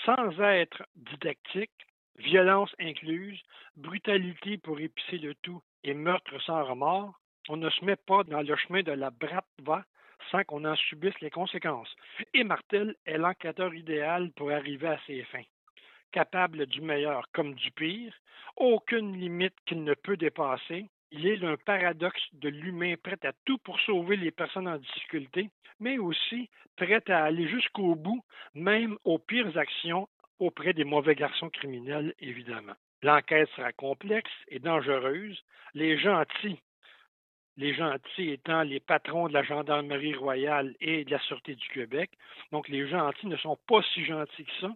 Sans 0.05 0.39
être 0.39 0.83
didactique, 0.95 1.85
violence 2.15 2.73
incluse, 2.79 3.41
brutalité 3.75 4.57
pour 4.57 4.79
épicer 4.79 5.17
le 5.17 5.35
tout 5.35 5.61
et 5.83 5.93
meurtre 5.93 6.41
sans 6.43 6.63
remords, 6.63 7.19
on 7.49 7.57
ne 7.57 7.69
se 7.71 7.83
met 7.83 7.95
pas 7.95 8.23
dans 8.23 8.41
le 8.41 8.55
chemin 8.55 8.83
de 8.83 8.91
la 8.91 9.09
bratva 9.09 9.83
sans 10.31 10.43
qu'on 10.43 10.65
en 10.65 10.75
subisse 10.75 11.19
les 11.19 11.31
conséquences. 11.31 11.93
Et 12.33 12.43
Martel 12.43 12.95
est 13.05 13.17
l'enquêteur 13.17 13.73
idéal 13.73 14.31
pour 14.35 14.51
arriver 14.51 14.87
à 14.87 14.99
ses 15.07 15.23
fins. 15.23 15.43
Capable 16.11 16.67
du 16.67 16.81
meilleur 16.81 17.25
comme 17.33 17.55
du 17.55 17.71
pire, 17.71 18.13
aucune 18.55 19.17
limite 19.17 19.55
qu'il 19.65 19.83
ne 19.83 19.95
peut 19.95 20.17
dépasser, 20.17 20.85
il 21.11 21.25
est 21.25 21.43
un 21.43 21.57
paradoxe 21.57 22.21
de 22.33 22.49
l'humain 22.49 22.95
prêt 23.01 23.17
à 23.23 23.31
tout 23.45 23.57
pour 23.57 23.79
sauver 23.79 24.15
les 24.15 24.31
personnes 24.31 24.67
en 24.67 24.77
difficulté, 24.77 25.49
mais 25.79 25.97
aussi 25.97 26.49
prêt 26.75 27.01
à 27.09 27.23
aller 27.23 27.47
jusqu'au 27.47 27.95
bout, 27.95 28.23
même 28.53 28.97
aux 29.05 29.17
pires 29.17 29.57
actions 29.57 30.07
auprès 30.37 30.73
des 30.73 30.83
mauvais 30.83 31.15
garçons 31.15 31.49
criminels, 31.49 32.13
évidemment. 32.19 32.75
L'enquête 33.01 33.49
sera 33.55 33.71
complexe 33.71 34.31
et 34.49 34.59
dangereuse. 34.59 35.41
Les 35.73 35.97
gentils 35.97 36.59
les 37.59 37.73
gentils 37.73 38.29
étant 38.29 38.61
les 38.63 38.79
patrons 38.79 39.27
de 39.27 39.33
la 39.33 39.43
gendarmerie 39.43 40.13
royale 40.13 40.73
et 40.79 41.03
de 41.03 41.11
la 41.11 41.19
Sûreté 41.19 41.55
du 41.55 41.67
Québec. 41.69 42.09
Donc, 42.53 42.69
les 42.69 42.87
gentils 42.87 43.27
ne 43.27 43.35
sont 43.35 43.57
pas 43.67 43.81
si 43.93 44.05
gentils 44.05 44.45
que 44.45 44.61
ça. 44.61 44.71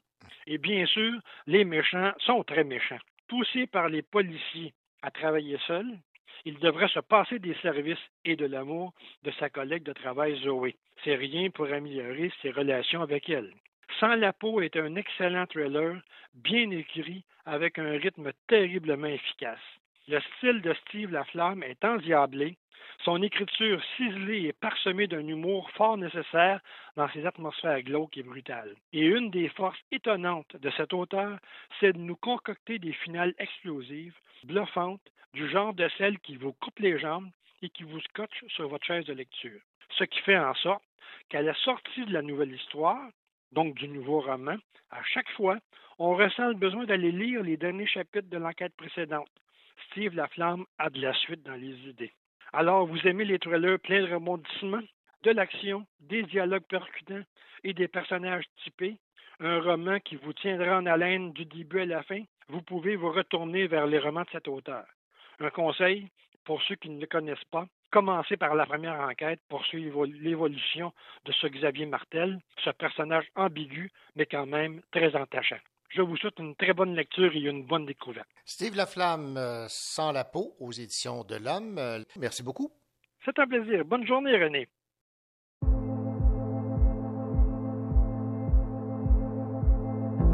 Et 0.47 0.57
bien 0.57 0.85
sûr, 0.85 1.13
les 1.47 1.63
méchants 1.63 2.11
sont 2.19 2.43
très 2.43 2.65
méchants. 2.65 2.99
Poussés 3.29 3.67
par 3.67 3.87
les 3.87 4.01
policiers 4.01 4.73
à 5.01 5.11
travailler 5.11 5.57
seuls, 5.65 5.97
il 6.43 6.59
devrait 6.59 6.89
se 6.89 6.99
passer 6.99 7.39
des 7.39 7.55
services 7.61 8.05
et 8.25 8.35
de 8.35 8.45
l'amour 8.45 8.93
de 9.23 9.31
sa 9.39 9.49
collègue 9.49 9.83
de 9.83 9.93
travail 9.93 10.35
Zoé. 10.43 10.75
C'est 11.05 11.15
rien 11.15 11.49
pour 11.51 11.71
améliorer 11.71 12.33
ses 12.41 12.51
relations 12.51 13.01
avec 13.01 13.29
elle. 13.29 13.53
Sans 14.01 14.15
la 14.15 14.33
peau 14.33 14.59
est 14.59 14.75
un 14.75 14.95
excellent 14.95 15.45
thriller, 15.45 16.01
bien 16.33 16.69
écrit, 16.71 17.23
avec 17.45 17.79
un 17.79 17.91
rythme 17.91 18.31
terriblement 18.47 19.07
efficace. 19.07 19.59
Le 20.09 20.19
style 20.19 20.61
de 20.61 20.73
Steve 20.73 21.11
Laflamme 21.11 21.63
est 21.63 21.85
endiablé, 21.85 22.57
son 23.05 23.21
écriture 23.21 23.81
ciselée 23.95 24.47
et 24.47 24.53
parsemée 24.53 25.07
d'un 25.07 25.25
humour 25.25 25.71
fort 25.71 25.95
nécessaire 25.95 26.59
dans 26.97 27.07
ses 27.11 27.25
atmosphères 27.25 27.81
glauques 27.83 28.17
et 28.17 28.23
brutales. 28.23 28.75
Et 28.91 29.05
une 29.05 29.31
des 29.31 29.47
forces 29.47 29.79
étonnantes 29.93 30.57
de 30.57 30.69
cet 30.71 30.91
auteur, 30.91 31.39
c'est 31.79 31.93
de 31.93 31.99
nous 31.99 32.17
concocter 32.17 32.79
des 32.79 32.91
finales 32.91 33.33
explosives, 33.37 34.15
bluffantes, 34.43 35.09
du 35.33 35.49
genre 35.49 35.73
de 35.73 35.87
celles 35.97 36.19
qui 36.19 36.35
vous 36.35 36.51
coupent 36.51 36.79
les 36.79 36.99
jambes 36.99 37.29
et 37.61 37.69
qui 37.69 37.83
vous 37.83 38.01
scotchent 38.01 38.43
sur 38.49 38.67
votre 38.67 38.85
chaise 38.85 39.05
de 39.05 39.13
lecture. 39.13 39.61
Ce 39.97 40.03
qui 40.03 40.19
fait 40.19 40.37
en 40.37 40.53
sorte 40.55 40.83
qu'à 41.29 41.41
la 41.41 41.53
sortie 41.53 42.05
de 42.05 42.11
la 42.11 42.21
nouvelle 42.21 42.51
histoire, 42.51 43.07
donc 43.53 43.75
du 43.75 43.87
nouveau 43.87 44.19
roman, 44.19 44.57
à 44.91 45.01
chaque 45.03 45.31
fois, 45.31 45.59
on 45.97 46.13
ressent 46.13 46.49
le 46.49 46.55
besoin 46.55 46.83
d'aller 46.83 47.13
lire 47.13 47.41
les 47.41 47.55
derniers 47.55 47.87
chapitres 47.87 48.29
de 48.29 48.37
l'enquête 48.37 48.75
précédente. 48.75 49.29
Steve 49.87 50.15
Laflamme 50.15 50.65
a 50.77 50.89
de 50.89 51.01
la 51.01 51.13
suite 51.13 51.43
dans 51.43 51.55
les 51.55 51.75
idées. 51.89 52.13
Alors, 52.51 52.85
vous 52.85 53.07
aimez 53.07 53.25
les 53.25 53.39
thrillers 53.39 53.79
pleins 53.79 54.01
de 54.01 54.13
rebondissements, 54.13 54.83
de 55.23 55.31
l'action, 55.31 55.85
des 55.99 56.23
dialogues 56.23 56.67
percutants 56.67 57.23
et 57.63 57.73
des 57.73 57.87
personnages 57.87 58.45
typés, 58.63 58.97
un 59.39 59.59
roman 59.59 59.99
qui 59.99 60.15
vous 60.15 60.33
tiendra 60.33 60.77
en 60.77 60.85
haleine 60.85 61.33
du 61.33 61.45
début 61.45 61.81
à 61.81 61.85
la 61.85 62.03
fin, 62.03 62.23
vous 62.49 62.61
pouvez 62.61 62.95
vous 62.95 63.11
retourner 63.11 63.67
vers 63.67 63.87
les 63.87 63.99
romans 63.99 64.23
de 64.23 64.29
cet 64.31 64.47
auteur. 64.47 64.85
Un 65.39 65.49
conseil, 65.49 66.09
pour 66.43 66.61
ceux 66.63 66.75
qui 66.75 66.89
ne 66.89 66.99
le 66.99 67.07
connaissent 67.07 67.49
pas, 67.51 67.65
commencez 67.91 68.37
par 68.37 68.55
la 68.55 68.65
première 68.65 68.99
enquête 68.99 69.39
pour 69.49 69.65
suivre 69.65 70.05
l'évolution 70.05 70.93
de 71.25 71.31
ce 71.31 71.47
Xavier 71.47 71.85
Martel, 71.85 72.39
ce 72.63 72.69
personnage 72.71 73.27
ambigu, 73.35 73.91
mais 74.15 74.25
quand 74.25 74.45
même 74.45 74.81
très 74.91 75.15
entachant. 75.15 75.59
Je 75.95 76.01
vous 76.01 76.17
souhaite 76.17 76.39
une 76.39 76.55
très 76.55 76.73
bonne 76.73 76.95
lecture 76.95 77.35
et 77.35 77.39
une 77.39 77.65
bonne 77.65 77.85
découverte. 77.85 78.27
Steve 78.45 78.75
Laflamme, 78.75 79.37
euh, 79.37 79.67
Sans 79.69 80.11
la 80.11 80.23
peau, 80.23 80.55
aux 80.59 80.71
éditions 80.71 81.23
de 81.23 81.35
l'Homme. 81.35 81.77
Euh, 81.77 81.99
merci 82.17 82.41
beaucoup. 82.41 82.71
C'est 83.23 83.37
un 83.37 83.47
plaisir. 83.47 83.85
Bonne 83.85 84.05
journée, 84.07 84.35
René. 84.35 84.67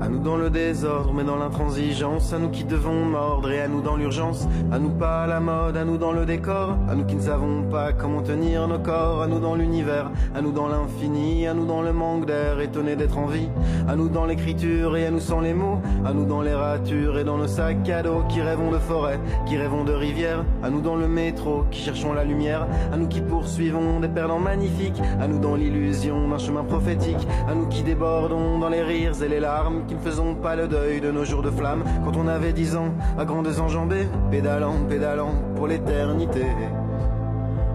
À 0.02 0.08
nous 0.08 0.20
dans 0.20 0.38
le 0.38 0.50
désordre, 0.50 1.14
mais 1.14 1.26
dans 1.26 1.36
l'intransigeance. 1.36 2.32
À 2.32 2.40
nous 2.40 2.50
qui 2.50 2.64
devons 2.64 3.06
mordre 3.06 3.52
et 3.52 3.60
à 3.60 3.68
nous 3.68 3.82
dans 3.82 3.98
l'urgence. 3.98 4.48
À 4.72 4.80
nous 4.80 4.92
pas 4.92 5.24
à 5.24 5.28
la 5.28 5.42
mode, 5.42 5.76
à 5.76 5.84
nous 5.84 5.98
dans 5.98 6.14
le 6.14 6.26
décor. 6.26 6.78
À 6.90 6.96
nous 6.96 7.04
qui 7.06 7.16
ne 7.16 7.22
savons 7.22 7.64
pas 7.64 7.92
comment 7.92 8.22
tenir 8.22 8.66
nos 8.68 8.80
corps. 8.80 9.22
À 9.22 9.28
nous 9.28 9.40
dans 9.40 9.56
l'univers, 9.56 10.10
à 10.34 10.42
nous 10.42 10.54
dans 10.54 10.70
l'infini. 10.70 11.48
À 11.48 11.54
nous 11.54 11.66
dans 11.66 11.82
le 11.82 11.92
manque 11.92 12.26
d'air, 12.26 12.62
étonné 12.62 12.96
d'être 12.96 13.18
en 13.18 13.26
vie. 13.26 13.50
À 13.90 13.98
nous 13.98 14.08
dans 14.08 14.26
l'écriture 14.26 14.96
et 14.96 15.06
à 15.06 15.12
nous 15.12 15.20
sans 15.20 15.42
les 15.42 15.54
mots. 15.54 15.82
À 16.06 16.14
nous 16.14 16.26
dans 16.26 16.42
les 16.42 16.54
ratures 16.54 17.20
et 17.20 17.26
dans 17.26 17.38
nos 17.38 17.48
sacs 17.48 17.90
à 17.90 18.02
dos 18.02 18.24
qui 18.30 18.42
rêvons 18.42 18.72
de 18.72 18.80
forêt, 18.80 19.20
qui 19.48 19.58
rêvons 19.58 19.84
de 19.84 19.94
rivière. 19.94 20.46
À 20.64 20.70
nous 20.70 20.82
dans 20.82 20.96
le 20.96 21.10
métro 21.10 21.66
qui 21.72 21.82
cherchons 21.82 22.14
la 22.14 22.24
lumière. 22.24 22.68
À 22.94 22.96
nous 22.96 23.08
qui 23.08 23.20
poursuivons 23.20 24.00
des 24.00 24.08
perdants 24.08 24.40
magnifiques. 24.40 25.02
À 25.20 25.28
nous 25.28 25.40
dans 25.40 25.56
l'illusion 25.56 26.30
d'un 26.30 26.38
chemin 26.38 26.64
prophétique. 26.64 27.28
À 27.50 27.54
nous 27.54 27.68
qui 27.68 27.84
débordons 27.84 28.60
dans 28.60 28.70
les 28.70 28.82
rires 28.82 29.22
et 29.22 29.28
les 29.28 29.42
larmes 29.42 29.84
qui 29.90 29.96
ne 29.96 30.00
faisons 30.02 30.36
pas 30.36 30.56
le 30.56 30.68
deuil 30.68 31.02
de 31.02 31.10
nos 31.10 31.26
jours 31.26 31.42
de 31.42 31.50
flamme 31.50 31.84
quand 32.06 32.16
on 32.16 32.28
avait 32.28 32.54
dix 32.54 32.76
ans, 32.76 32.94
à 33.18 33.26
grandes 33.26 33.60
enjambées, 33.60 34.08
pédalant, 34.30 34.76
pédalant 34.88 35.34
pour 35.56 35.66
l'éternité. 35.66 36.46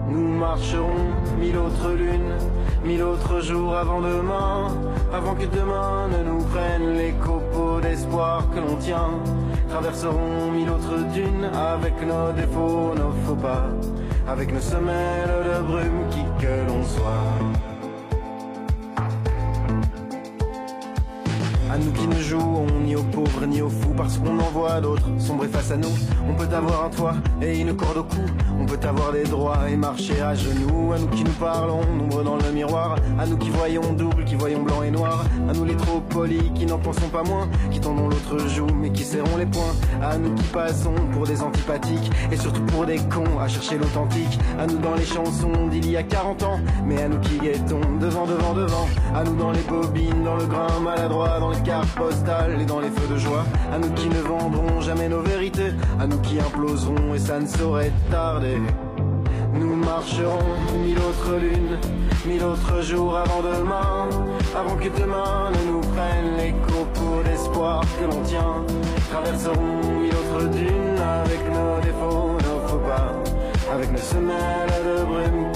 Nous 0.09 0.25
marcherons 0.37 1.11
mille 1.37 1.57
autres 1.57 1.91
lunes, 1.91 2.37
mille 2.85 3.03
autres 3.03 3.41
jours 3.41 3.75
avant 3.75 3.99
demain, 3.99 4.69
avant 5.13 5.35
que 5.35 5.45
demain 5.45 6.07
ne 6.07 6.23
nous 6.29 6.41
prenne 6.45 6.93
les 6.95 7.11
copeaux 7.11 7.81
d'espoir 7.81 8.49
que 8.51 8.61
l'on 8.61 8.77
tient. 8.77 9.11
Traverserons 9.67 10.51
mille 10.53 10.69
autres 10.69 11.11
dunes 11.13 11.49
avec 11.53 11.95
nos 12.01 12.31
défauts, 12.31 12.93
nos 12.95 13.11
faux 13.25 13.35
pas, 13.35 13.65
avec 14.25 14.53
nos 14.53 14.61
semelles 14.61 15.43
de 15.43 15.61
brume 15.63 16.07
qui 16.11 16.23
que 16.39 16.65
l'on 16.69 16.81
soit. 16.85 17.74
À 21.75 21.77
nous 21.77 21.91
qui 21.91 22.07
ne 22.07 22.15
jouons 22.15 22.67
ni 22.85 22.95
aux 22.95 23.03
pauvres 23.03 23.45
ni 23.45 23.61
aux 23.61 23.69
fous 23.69 23.93
parce 23.97 24.17
qu'on 24.17 24.39
en 24.39 24.49
voit 24.53 24.79
d'autres 24.79 25.09
sombrer 25.19 25.49
face 25.49 25.71
à 25.71 25.75
nous. 25.75 25.91
On 26.25 26.33
peut 26.33 26.55
avoir 26.55 26.85
un 26.85 26.89
toit 26.89 27.15
et 27.41 27.59
une 27.59 27.75
corde 27.75 27.97
au 27.97 28.03
cou. 28.03 28.21
On 28.57 28.65
peut 28.65 28.79
avoir 28.87 29.11
des 29.11 29.25
droits 29.25 29.69
et 29.69 29.75
marcher 29.75 30.21
à 30.21 30.33
genoux. 30.35 30.93
À 30.93 30.99
nous 30.99 31.07
qui 31.07 31.25
nous 31.25 31.31
parlons, 31.31 31.81
nombreux 31.97 32.23
dans 32.23 32.37
le 32.37 32.49
miroir. 32.53 32.95
À 33.19 33.25
nous 33.25 33.35
qui 33.35 33.49
voyons 33.49 33.91
double, 33.91 34.23
qui 34.23 34.35
voyons 34.35 34.63
blanc 34.63 34.83
et 34.83 34.91
noir. 34.91 35.25
À 35.49 35.51
nous 35.51 35.65
les 35.65 35.75
trop 35.75 35.99
polis 35.99 36.49
qui 36.55 36.65
n'en 36.65 36.77
pensons 36.77 37.09
pas 37.09 37.23
moins. 37.23 37.49
Qui 37.69 37.81
tendons 37.81 38.07
l'autre 38.07 38.47
joue 38.47 38.67
mais 38.73 38.91
qui 38.91 39.03
serrons 39.03 39.35
les 39.37 39.45
poings. 39.45 39.75
À 40.01 40.17
nous 40.17 40.33
qui 40.33 40.43
passons 40.53 40.95
pour 41.11 41.27
des 41.27 41.41
antipathiques 41.41 42.09
et 42.31 42.37
surtout 42.37 42.63
pour 42.67 42.85
des 42.85 42.99
cons 42.99 43.37
à 43.37 43.49
chercher 43.49 43.77
l'authentique. 43.77 44.39
À 44.57 44.65
nous 44.65 44.77
dans 44.77 44.95
les 44.95 45.05
chansons 45.05 45.67
d'il 45.69 45.91
y 45.91 45.97
a 45.97 46.03
40 46.03 46.43
ans. 46.43 46.59
Mais 46.85 47.01
à 47.01 47.09
nous 47.09 47.19
qui 47.19 47.37
guettons 47.37 47.81
devant, 47.99 48.25
devant, 48.25 48.53
devant. 48.53 48.87
À 49.13 49.25
nous 49.25 49.35
dans 49.35 49.51
les 49.51 49.63
bobines, 49.63 50.23
dans 50.23 50.37
le 50.37 50.45
grain 50.45 50.79
maladroit, 50.81 51.37
dans 51.41 51.49
les 51.49 51.64
cartes 51.65 51.95
postales 51.95 52.61
et 52.61 52.65
dans 52.65 52.79
les 52.79 52.89
feux 52.89 53.11
de 53.11 53.17
joie. 53.17 53.43
À 53.73 53.79
nous 53.79 53.91
qui 53.91 54.07
ne 54.07 54.21
vendrons 54.21 54.81
jamais 54.81 55.09
nos 55.09 55.21
vérités, 55.21 55.73
à 55.99 56.05
nous 56.05 56.19
qui 56.19 56.39
imploserons 56.39 57.15
et 57.15 57.19
ça 57.19 57.39
ne 57.39 57.47
saurait 57.47 57.91
tarder. 58.11 58.57
Nous 59.53 59.75
marcherons 59.75 60.39
mille 60.83 60.99
autres 60.99 61.35
lunes, 61.39 61.77
mille 62.25 62.43
autres 62.43 62.81
jours 62.81 63.17
avant 63.17 63.41
demain, 63.41 64.09
avant 64.55 64.75
que 64.75 64.89
demain 64.99 65.51
ne 65.51 65.71
nous 65.71 65.81
prenne 65.81 66.37
les 66.37 66.53
copeaux 66.67 67.23
d'espoir 67.23 67.81
que 67.99 68.05
l'on 68.05 68.21
tient. 68.21 68.63
Traverserons 69.09 69.99
mille 69.99 70.13
autres 70.13 70.49
dunes 70.49 70.99
avec 70.99 71.39
nos 71.49 71.81
défauts, 71.81 72.33
nos 72.33 72.67
faux 72.67 72.81
pas, 72.85 73.13
avec 73.73 73.91
nos 73.91 73.97
semelles 73.97 74.83
de 74.85 75.03
brume 75.03 75.54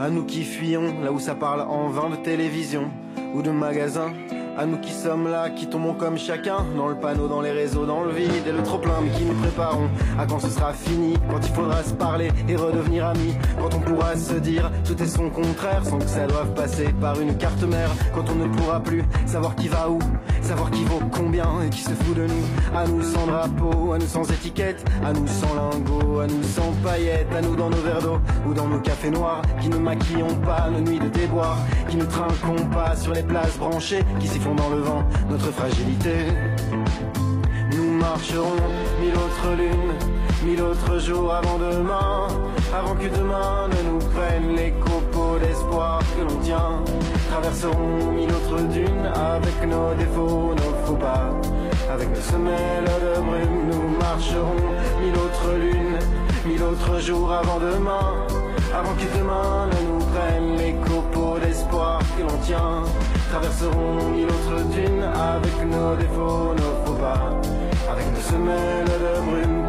À 0.00 0.08
nous 0.08 0.24
qui 0.24 0.44
fuyons 0.44 1.02
là 1.02 1.12
où 1.12 1.18
ça 1.18 1.34
parle 1.34 1.60
en 1.60 1.88
vain 1.90 2.08
de 2.08 2.16
télévision 2.16 2.90
ou 3.34 3.42
de 3.42 3.50
magasins 3.50 4.14
à 4.60 4.66
nous 4.66 4.76
qui 4.76 4.92
sommes 4.92 5.26
là, 5.26 5.48
qui 5.48 5.66
tombons 5.66 5.94
comme 5.94 6.18
chacun, 6.18 6.66
dans 6.76 6.88
le 6.88 6.94
panneau, 6.94 7.28
dans 7.28 7.40
les 7.40 7.50
réseaux, 7.50 7.86
dans 7.86 8.04
le 8.04 8.12
vide 8.12 8.46
et 8.46 8.52
le 8.52 8.62
trop 8.62 8.76
plein, 8.76 9.00
mais 9.02 9.08
qui 9.08 9.24
nous 9.24 9.32
préparons 9.32 9.88
à 10.18 10.26
quand 10.26 10.38
ce 10.38 10.50
sera 10.50 10.74
fini, 10.74 11.14
quand 11.30 11.40
il 11.42 11.54
faudra 11.54 11.82
se 11.82 11.94
parler 11.94 12.30
et 12.46 12.56
redevenir 12.56 13.06
amis, 13.06 13.34
quand 13.58 13.74
on 13.74 13.80
pourra 13.80 14.14
se 14.16 14.34
dire 14.34 14.70
tout 14.84 15.02
est 15.02 15.06
son 15.06 15.30
contraire 15.30 15.86
sans 15.86 15.98
que 15.98 16.04
ça 16.04 16.26
doive 16.26 16.52
passer 16.52 16.92
par 17.00 17.18
une 17.18 17.38
carte 17.38 17.62
mère, 17.62 17.88
quand 18.14 18.24
on 18.30 18.34
ne 18.34 18.54
pourra 18.54 18.80
plus 18.80 19.02
savoir 19.24 19.54
qui 19.54 19.68
va 19.68 19.88
où, 19.88 19.98
savoir 20.42 20.70
qui 20.70 20.84
vaut 20.84 21.00
combien 21.10 21.62
et 21.66 21.70
qui 21.70 21.80
se 21.80 21.94
fout 21.94 22.14
de 22.14 22.26
nous, 22.26 22.76
à 22.76 22.86
nous 22.86 23.02
sans 23.02 23.26
drapeau, 23.26 23.92
à 23.94 23.98
nous 23.98 24.06
sans 24.06 24.30
étiquette, 24.30 24.84
à 25.02 25.14
nous 25.14 25.26
sans 25.26 25.54
lingots, 25.54 26.20
à 26.20 26.26
nous 26.26 26.42
sans 26.42 26.70
paillettes, 26.84 27.34
à 27.34 27.40
nous 27.40 27.56
dans 27.56 27.70
nos 27.70 27.78
verres 27.78 28.02
d'eau 28.02 28.20
ou 28.46 28.52
dans 28.52 28.68
nos 28.68 28.80
cafés 28.80 29.10
noirs, 29.10 29.40
qui 29.62 29.70
ne 29.70 29.78
maquillons 29.78 30.34
pas 30.44 30.68
nos 30.70 30.80
nuits 30.80 30.98
de 30.98 31.08
déboire, 31.08 31.56
qui 31.88 31.96
ne 31.96 32.04
trinquons 32.04 32.66
pas 32.74 32.94
sur 32.94 33.14
les 33.14 33.22
places 33.22 33.56
branchées, 33.56 34.04
qui 34.18 34.28
s'y 34.28 34.38
font 34.38 34.49
dans 34.54 34.70
le 34.70 34.80
vent 34.80 35.04
notre 35.28 35.50
fragilité. 35.52 36.26
Nous 37.72 37.90
marcherons 37.98 38.60
mille 39.00 39.14
autres 39.14 39.56
lunes, 39.56 39.94
mille 40.44 40.62
autres 40.62 40.98
jours 40.98 41.32
avant 41.32 41.58
demain, 41.58 42.28
avant 42.74 42.94
que 42.94 43.08
demain 43.08 43.68
ne 43.68 43.90
nous 43.90 43.98
prenne 43.98 44.56
les 44.56 44.72
copeaux 44.72 45.38
d'espoir 45.38 46.00
que 46.16 46.22
l'on 46.22 46.40
tient. 46.40 46.82
Traverserons 47.30 48.12
mille 48.12 48.30
autres 48.30 48.62
dunes 48.68 49.06
avec 49.14 49.68
nos 49.68 49.94
défauts, 49.94 50.54
nos 50.54 50.86
faux 50.86 50.96
pas, 50.96 51.30
avec 51.92 52.08
nos 52.08 52.20
semelles 52.32 52.84
de 52.84 53.20
brume. 53.20 53.70
Nous 53.70 53.98
marcherons 53.98 54.62
mille 55.00 55.14
autres 55.14 55.52
lunes, 55.58 55.98
mille 56.46 56.62
autres 56.62 56.98
jours 57.00 57.32
avant 57.32 57.60
demain, 57.60 58.26
avant 58.74 58.94
que 58.94 59.18
demain 59.18 59.68
ne 59.72 59.80
nous 59.88 60.04
prenne 60.12 60.56
les 60.58 60.74
copeaux 60.88 61.38
d'espoir 61.38 62.00
que 62.16 62.22
l'on 62.22 62.38
tient. 62.38 62.82
Traverserons 63.30 64.10
mille 64.10 64.26
autres 64.26 64.64
dunes 64.74 65.04
avec 65.04 65.64
nos 65.64 65.94
défauts, 65.94 66.52
nos 66.52 66.84
faux 66.84 66.98
pas, 66.98 67.30
avec 67.88 68.06
nos 68.12 68.20
semelles 68.20 68.86
de 68.86 69.20
brume 69.24 69.59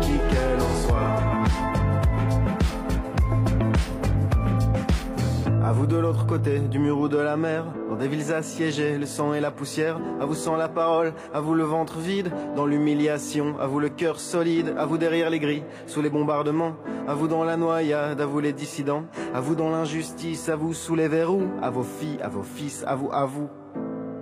À 5.71 5.73
vous 5.73 5.87
de 5.87 5.95
l'autre 5.95 6.25
côté 6.25 6.59
du 6.59 6.79
mur 6.79 6.99
ou 6.99 7.07
de 7.07 7.15
la 7.15 7.37
mer, 7.37 7.63
dans 7.89 7.95
des 7.95 8.09
villes 8.09 8.33
assiégées, 8.33 8.97
le 8.97 9.05
sang 9.05 9.33
et 9.33 9.39
la 9.39 9.51
poussière, 9.51 10.01
à 10.19 10.25
vous 10.25 10.35
sans 10.35 10.57
la 10.57 10.67
parole, 10.67 11.13
à 11.33 11.39
vous 11.39 11.53
le 11.53 11.63
ventre 11.63 11.97
vide, 11.97 12.29
dans 12.57 12.65
l'humiliation, 12.65 13.57
à 13.57 13.67
vous 13.67 13.79
le 13.79 13.87
cœur 13.87 14.19
solide, 14.19 14.75
à 14.77 14.85
vous 14.85 14.97
derrière 14.97 15.29
les 15.29 15.39
grilles, 15.39 15.63
sous 15.87 16.01
les 16.01 16.09
bombardements, 16.09 16.75
à 17.07 17.13
vous 17.13 17.29
dans 17.29 17.45
la 17.45 17.55
noyade, 17.55 18.19
à 18.19 18.25
vous 18.25 18.41
les 18.41 18.51
dissidents, 18.51 19.05
à 19.33 19.39
vous 19.39 19.55
dans 19.55 19.69
l'injustice, 19.69 20.49
à 20.49 20.57
vous 20.57 20.73
sous 20.73 20.95
les 20.95 21.07
verrous, 21.07 21.47
à 21.61 21.69
vos 21.69 21.83
filles, 21.83 22.19
à 22.21 22.27
vos 22.27 22.43
fils, 22.43 22.83
à 22.85 22.95
vous, 22.95 23.09
à 23.13 23.23
vous, 23.23 23.49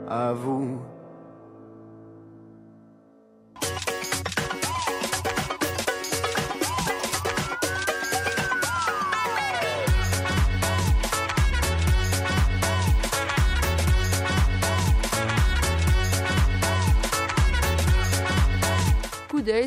à 0.08 0.34
vous. 0.34 0.78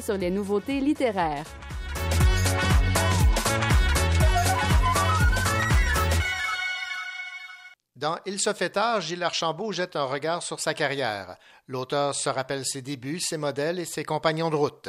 Sur 0.01 0.17
les 0.17 0.31
nouveautés 0.31 0.81
littéraires. 0.81 1.45
Dans 7.97 8.19
Il 8.27 8.39
se 8.41 8.53
fait 8.53 8.71
tard, 8.71 9.01
Gilles 9.01 9.23
Archambault 9.23 9.73
jette 9.73 9.97
un 9.97 10.05
regard 10.05 10.43
sur 10.43 10.61
sa 10.61 10.73
carrière. 10.73 11.37
L'auteur 11.67 12.15
se 12.15 12.29
rappelle 12.29 12.65
ses 12.65 12.83
débuts, 12.83 13.21
ses 13.21 13.37
modèles 13.37 13.81
et 13.81 13.85
ses 13.85 14.05
compagnons 14.05 14.51
de 14.51 14.57
route. 14.57 14.89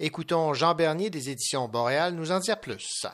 Écoutons 0.00 0.54
Jean 0.54 0.74
Bernier 0.74 1.10
des 1.10 1.30
éditions 1.30 1.68
Boréal 1.68 2.14
nous 2.14 2.32
en 2.32 2.40
dire 2.40 2.60
plus. 2.60 3.06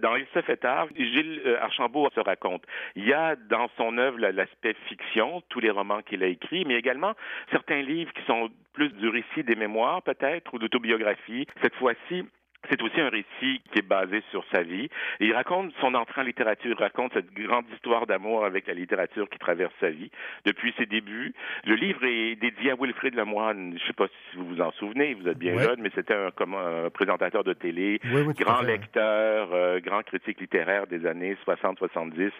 Dans 0.00 0.16
Il 0.16 0.26
se 0.34 0.40
fait 0.42 0.56
tard, 0.56 0.88
Gilles 0.96 1.42
euh, 1.46 1.60
Archambault 1.60 2.08
se 2.14 2.20
raconte. 2.20 2.62
Il 2.96 3.06
y 3.06 3.12
a 3.12 3.36
dans 3.36 3.68
son 3.76 3.98
œuvre 3.98 4.18
l'aspect 4.18 4.74
fiction, 4.88 5.42
tous 5.48 5.60
les 5.60 5.70
romans 5.70 6.02
qu'il 6.02 6.22
a 6.22 6.26
écrits, 6.26 6.64
mais 6.64 6.74
également 6.74 7.14
certains 7.50 7.82
livres 7.82 8.12
qui 8.12 8.22
sont 8.24 8.50
plus 8.72 8.90
du 8.90 9.08
récit 9.08 9.44
des 9.44 9.56
mémoires 9.56 10.02
peut-être 10.02 10.54
ou 10.54 10.58
d'autobiographie. 10.58 11.46
Cette 11.62 11.74
fois-ci, 11.74 12.24
c'est 12.70 12.80
aussi 12.82 13.00
un 13.00 13.08
récit 13.08 13.60
qui 13.72 13.78
est 13.80 13.86
basé 13.86 14.22
sur 14.30 14.44
sa 14.52 14.62
vie. 14.62 14.88
Et 15.20 15.26
il 15.26 15.34
raconte 15.34 15.72
son 15.80 15.94
entrée 15.94 16.20
en 16.20 16.24
littérature, 16.24 16.74
il 16.78 16.82
raconte 16.82 17.12
cette 17.12 17.32
grande 17.34 17.64
histoire 17.74 18.06
d'amour 18.06 18.44
avec 18.44 18.66
la 18.66 18.74
littérature 18.74 19.28
qui 19.28 19.38
traverse 19.38 19.72
sa 19.80 19.90
vie 19.90 20.10
depuis 20.44 20.72
ses 20.78 20.86
débuts. 20.86 21.34
Le 21.64 21.74
livre 21.74 22.04
est 22.04 22.36
dédié 22.36 22.70
à 22.70 22.74
Wilfrid 22.76 23.14
Lemoine. 23.14 23.74
Je 23.76 23.82
ne 23.82 23.86
sais 23.86 23.92
pas 23.92 24.06
si 24.06 24.36
vous 24.36 24.46
vous 24.46 24.60
en 24.60 24.70
souvenez, 24.72 25.14
vous 25.14 25.28
êtes 25.28 25.38
bien 25.38 25.54
Ouais. 25.54 25.64
jeune, 25.64 25.80
mais 25.80 25.90
c'était 25.94 26.14
un, 26.14 26.30
comme 26.30 26.54
un 26.54 26.90
présentateur 26.90 27.42
de 27.42 27.52
télé, 27.52 28.00
Oui, 28.04 28.22
oui, 28.26 28.34
grand 28.34 28.62
lecteur, 28.62 29.48
euh, 29.52 29.80
grand 29.80 30.02
critique 30.02 30.40
littéraire 30.40 30.86
des 30.86 31.06
années 31.06 31.36
60-70 31.46 32.30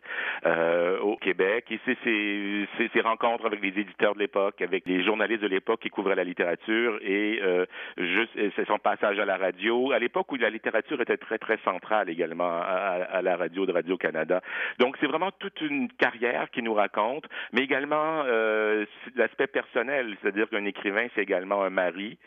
euh, 0.46 0.98
au 1.00 1.16
Québec. 1.16 1.66
Et 1.70 1.80
c'est 1.84 1.98
ses, 2.04 3.00
rencontres 3.00 3.46
avec 3.46 3.62
les 3.62 3.68
éditeurs 3.80 4.14
de 4.14 4.20
l'époque, 4.20 4.60
avec 4.60 4.84
les 4.86 5.02
journalistes 5.02 5.42
de 5.42 5.48
l'époque 5.48 5.80
qui 5.80 5.88
couvraient 5.88 6.14
la 6.14 6.24
littérature 6.24 6.98
et 7.02 7.40
euh, 7.42 7.64
juste 7.96 8.30
c'est 8.56 8.66
son 8.66 8.78
passage 8.78 9.18
à 9.18 9.24
la 9.24 9.36
radio. 9.36 9.92
À 9.92 9.98
l'époque 9.98 10.19
où 10.30 10.36
la 10.36 10.50
littérature 10.50 11.00
était 11.00 11.16
très, 11.16 11.38
très 11.38 11.58
centrale 11.58 12.08
également 12.08 12.60
à, 12.60 13.22
la 13.22 13.36
radio 13.36 13.66
de 13.66 13.72
Radio-Canada. 13.72 14.40
Donc, 14.78 14.96
c'est 15.00 15.06
vraiment 15.06 15.30
toute 15.38 15.60
une 15.60 15.88
carrière 15.92 16.50
qui 16.50 16.62
nous 16.62 16.74
raconte, 16.74 17.24
mais 17.52 17.62
également 17.62 18.22
euh, 18.26 18.84
l'aspect 19.16 19.46
personnel, 19.46 20.16
c'est-à-dire 20.20 20.48
qu'un 20.48 20.64
écrivain, 20.64 21.06
c'est 21.14 21.22
également 21.22 21.62
un 21.62 21.70
mari, 21.70 22.18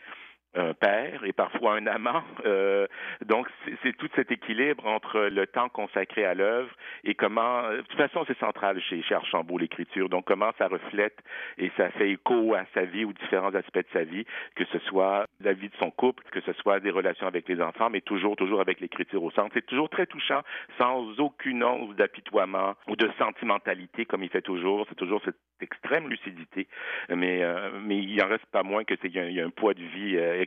un 0.54 0.74
père 0.74 1.24
et 1.24 1.32
parfois 1.32 1.74
un 1.74 1.86
amant. 1.86 2.22
Euh, 2.46 2.86
donc, 3.24 3.48
c'est 3.82 3.96
tout 3.96 4.08
cet 4.14 4.30
équilibre 4.30 4.86
entre 4.86 5.20
le 5.20 5.46
temps 5.46 5.68
consacré 5.68 6.24
à 6.24 6.34
l'œuvre 6.34 6.70
et 7.04 7.14
comment, 7.14 7.62
de 7.70 7.80
toute 7.82 7.96
façon, 7.96 8.24
c'est 8.26 8.38
central 8.38 8.80
chez, 8.80 9.02
chez 9.02 9.14
Archambault, 9.14 9.58
l'écriture. 9.58 10.08
Donc, 10.08 10.24
comment 10.24 10.50
ça 10.58 10.68
reflète 10.68 11.18
et 11.58 11.70
ça 11.76 11.90
fait 11.90 12.10
écho 12.10 12.54
à 12.54 12.64
sa 12.74 12.84
vie 12.84 13.04
ou 13.04 13.12
différents 13.12 13.54
aspects 13.54 13.78
de 13.78 13.86
sa 13.92 14.04
vie, 14.04 14.24
que 14.54 14.64
ce 14.66 14.78
soit 14.80 15.26
la 15.40 15.52
vie 15.52 15.68
de 15.68 15.76
son 15.78 15.90
couple, 15.90 16.22
que 16.30 16.40
ce 16.40 16.52
soit 16.54 16.80
des 16.80 16.90
relations 16.90 17.26
avec 17.26 17.48
les 17.48 17.60
enfants, 17.60 17.90
mais 17.90 18.00
toujours, 18.00 18.36
toujours 18.36 18.60
avec 18.60 18.80
l'écriture 18.80 19.22
au 19.22 19.30
centre. 19.30 19.50
C'est 19.54 19.66
toujours 19.66 19.88
très 19.88 20.06
touchant, 20.06 20.42
sans 20.78 21.18
aucune 21.18 21.62
once 21.64 21.94
d'apitoiement 21.96 22.74
ou 22.88 22.96
de 22.96 23.10
sentimentalité 23.18 24.04
comme 24.04 24.22
il 24.22 24.30
fait 24.30 24.42
toujours. 24.42 24.86
C'est 24.88 24.94
toujours 24.94 25.22
cette 25.24 25.36
extrême 25.60 26.08
lucidité, 26.08 26.66
mais, 27.08 27.42
euh, 27.42 27.70
mais 27.80 27.98
il 27.98 28.22
en 28.22 28.28
reste 28.28 28.46
pas 28.46 28.62
moins 28.62 28.84
que 28.84 28.94
c'est 29.00 29.08
y, 29.08 29.18
y, 29.18 29.40
a 29.40 29.44
un 29.44 29.50
poids 29.50 29.74
de 29.74 29.82
vie 29.82 30.16
euh, 30.16 30.43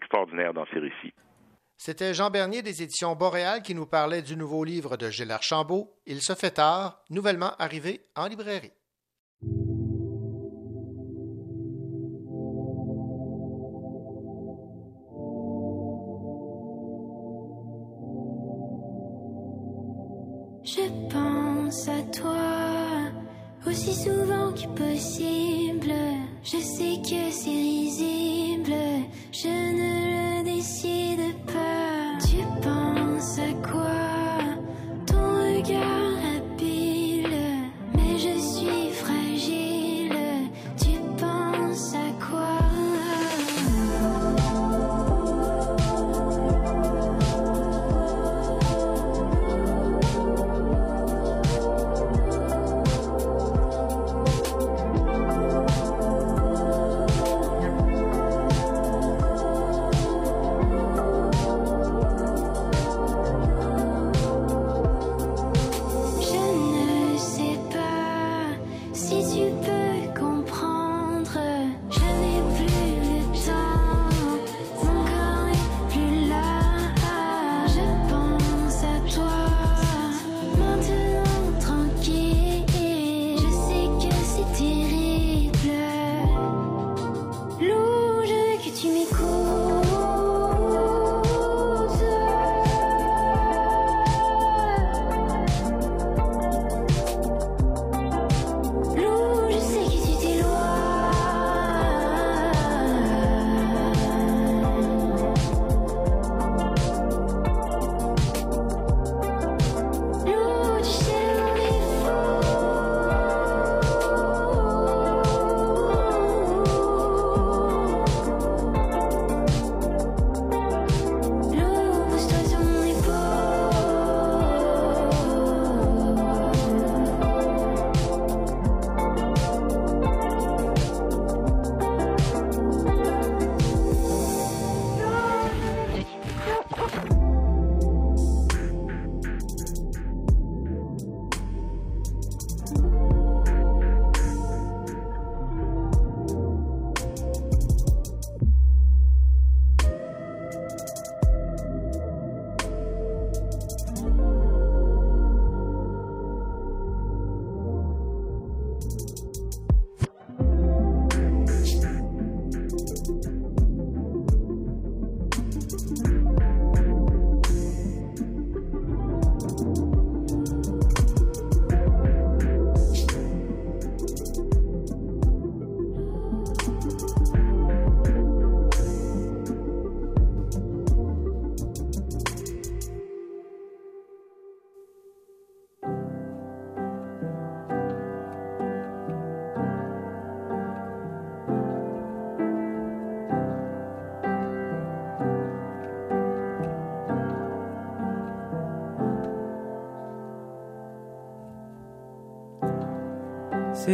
dans 0.54 0.66
récits. 0.80 1.14
C'était 1.78 2.14
Jean 2.14 2.32
Bernier 2.32 2.64
des 2.64 2.82
éditions 2.82 3.16
Boréal 3.16 3.62
qui 3.62 3.76
nous 3.76 3.86
parlait 3.86 4.24
du 4.24 4.36
nouveau 4.36 4.64
livre 4.64 4.98
de 4.98 5.10
Gilles 5.10 5.32
Archambault, 5.32 5.93
Il 6.08 6.22
se 6.22 6.34
fait 6.34 6.52
tard, 6.52 7.04
nouvellement 7.10 7.56
arrivé 7.60 8.02
en 8.16 8.28
librairie. 8.28 8.74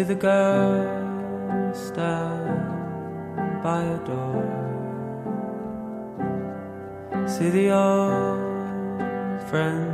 The 0.06 0.16
girl 0.16 1.74
stand 1.74 3.64
by 3.64 3.84
a 3.84 3.97
door. 4.06 4.43
See 7.26 7.49
the 7.49 7.72
old 7.72 9.41
friend 9.49 9.93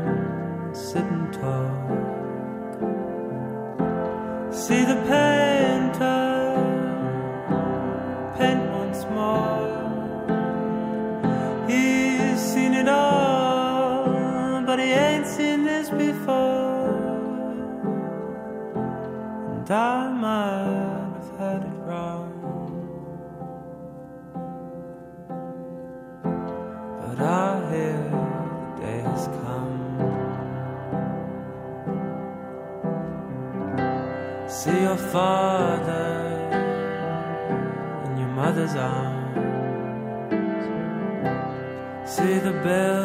father 35.12 36.50
in 38.06 38.18
your 38.20 38.28
mother's 38.30 38.76
arms. 38.76 39.20
See 42.16 42.38
the 42.38 42.52
building 42.64 42.99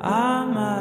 I 0.00 0.44
might 0.44 0.77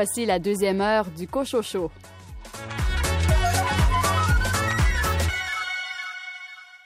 Voici 0.00 0.26
la 0.26 0.38
deuxième 0.38 0.80
heure 0.80 1.06
du 1.06 1.26
Cochocho. 1.26 1.90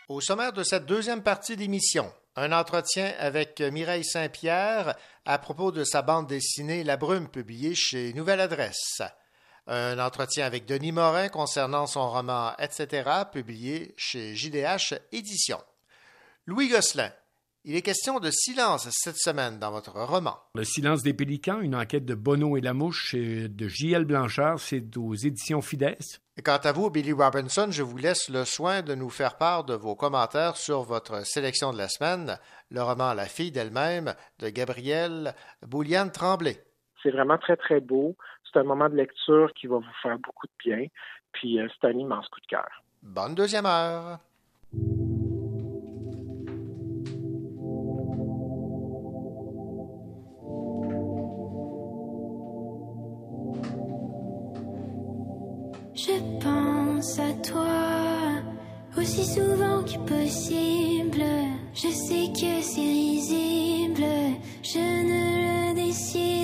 Au 0.08 0.20
sommaire 0.22 0.54
de 0.54 0.62
cette 0.62 0.86
deuxième 0.86 1.22
partie 1.22 1.54
d'émission, 1.54 2.10
un 2.36 2.52
entretien 2.52 3.12
avec 3.18 3.60
Mireille 3.60 4.06
Saint-Pierre 4.06 4.96
à 5.26 5.36
propos 5.36 5.72
de 5.72 5.84
sa 5.84 6.00
bande 6.00 6.26
dessinée 6.26 6.84
La 6.84 6.96
Brume 6.96 7.28
publiée 7.28 7.74
chez 7.74 8.14
Nouvelle 8.14 8.40
Adresse. 8.40 9.02
Un 9.66 9.98
entretien 9.98 10.46
avec 10.46 10.64
Denis 10.64 10.92
Morin 10.92 11.28
concernant 11.28 11.86
son 11.86 12.08
roman 12.08 12.54
Etc. 12.58 13.10
publié 13.30 13.92
chez 13.98 14.34
JDH 14.34 14.94
Éditions. 15.12 15.62
Louis 16.46 16.70
Gosselin, 16.70 17.12
il 17.64 17.76
est 17.76 17.82
question 17.82 18.18
de 18.18 18.30
silence 18.30 18.88
cette 18.90 19.16
semaine 19.16 19.58
dans 19.58 19.70
votre 19.70 19.92
roman. 19.92 20.36
Le 20.54 20.64
silence 20.64 21.02
des 21.02 21.14
pélicans, 21.14 21.60
une 21.60 21.76
enquête 21.76 22.04
de 22.04 22.14
Bono 22.14 22.56
et 22.56 22.60
la 22.60 22.74
mouche 22.74 23.14
euh, 23.14 23.48
de 23.48 23.68
J.L. 23.68 24.04
Blanchard, 24.04 24.58
c'est 24.58 24.96
aux 24.96 25.14
éditions 25.14 25.62
Fides. 25.62 25.96
Et 26.36 26.42
quant 26.42 26.56
à 26.56 26.72
vous, 26.72 26.90
Billy 26.90 27.12
Robinson, 27.12 27.68
je 27.70 27.82
vous 27.82 27.96
laisse 27.96 28.28
le 28.30 28.44
soin 28.44 28.82
de 28.82 28.94
nous 28.94 29.10
faire 29.10 29.36
part 29.36 29.64
de 29.64 29.74
vos 29.74 29.94
commentaires 29.94 30.56
sur 30.56 30.82
votre 30.82 31.24
sélection 31.24 31.72
de 31.72 31.78
la 31.78 31.88
semaine, 31.88 32.38
le 32.70 32.82
roman 32.82 33.14
La 33.14 33.26
fille 33.26 33.52
d'elle-même 33.52 34.14
de 34.40 34.48
Gabrielle 34.48 35.34
Bouliane 35.64 36.10
Tremblay. 36.10 36.56
C'est 37.02 37.10
vraiment 37.10 37.38
très, 37.38 37.56
très 37.56 37.80
beau. 37.80 38.16
C'est 38.50 38.58
un 38.58 38.64
moment 38.64 38.88
de 38.88 38.96
lecture 38.96 39.52
qui 39.54 39.66
va 39.66 39.76
vous 39.76 39.84
faire 40.02 40.18
beaucoup 40.18 40.46
de 40.46 40.52
bien. 40.64 40.86
Puis 41.32 41.60
euh, 41.60 41.68
c'est 41.80 41.86
un 41.86 41.92
immense 41.92 42.28
coup 42.28 42.40
de 42.40 42.46
cœur. 42.46 42.82
Bonne 43.02 43.34
deuxième 43.34 43.66
heure. 43.66 44.18
Je 56.04 56.18
pense 56.42 57.20
à 57.20 57.32
toi 57.48 58.42
aussi 58.98 59.24
souvent 59.24 59.84
que 59.84 59.98
possible. 59.98 61.22
Je 61.74 61.88
sais 61.88 62.26
que 62.32 62.60
c'est 62.60 62.80
risible, 62.80 64.04
je 64.64 64.80
ne 64.80 65.70
le 65.70 65.74
décide 65.76 66.41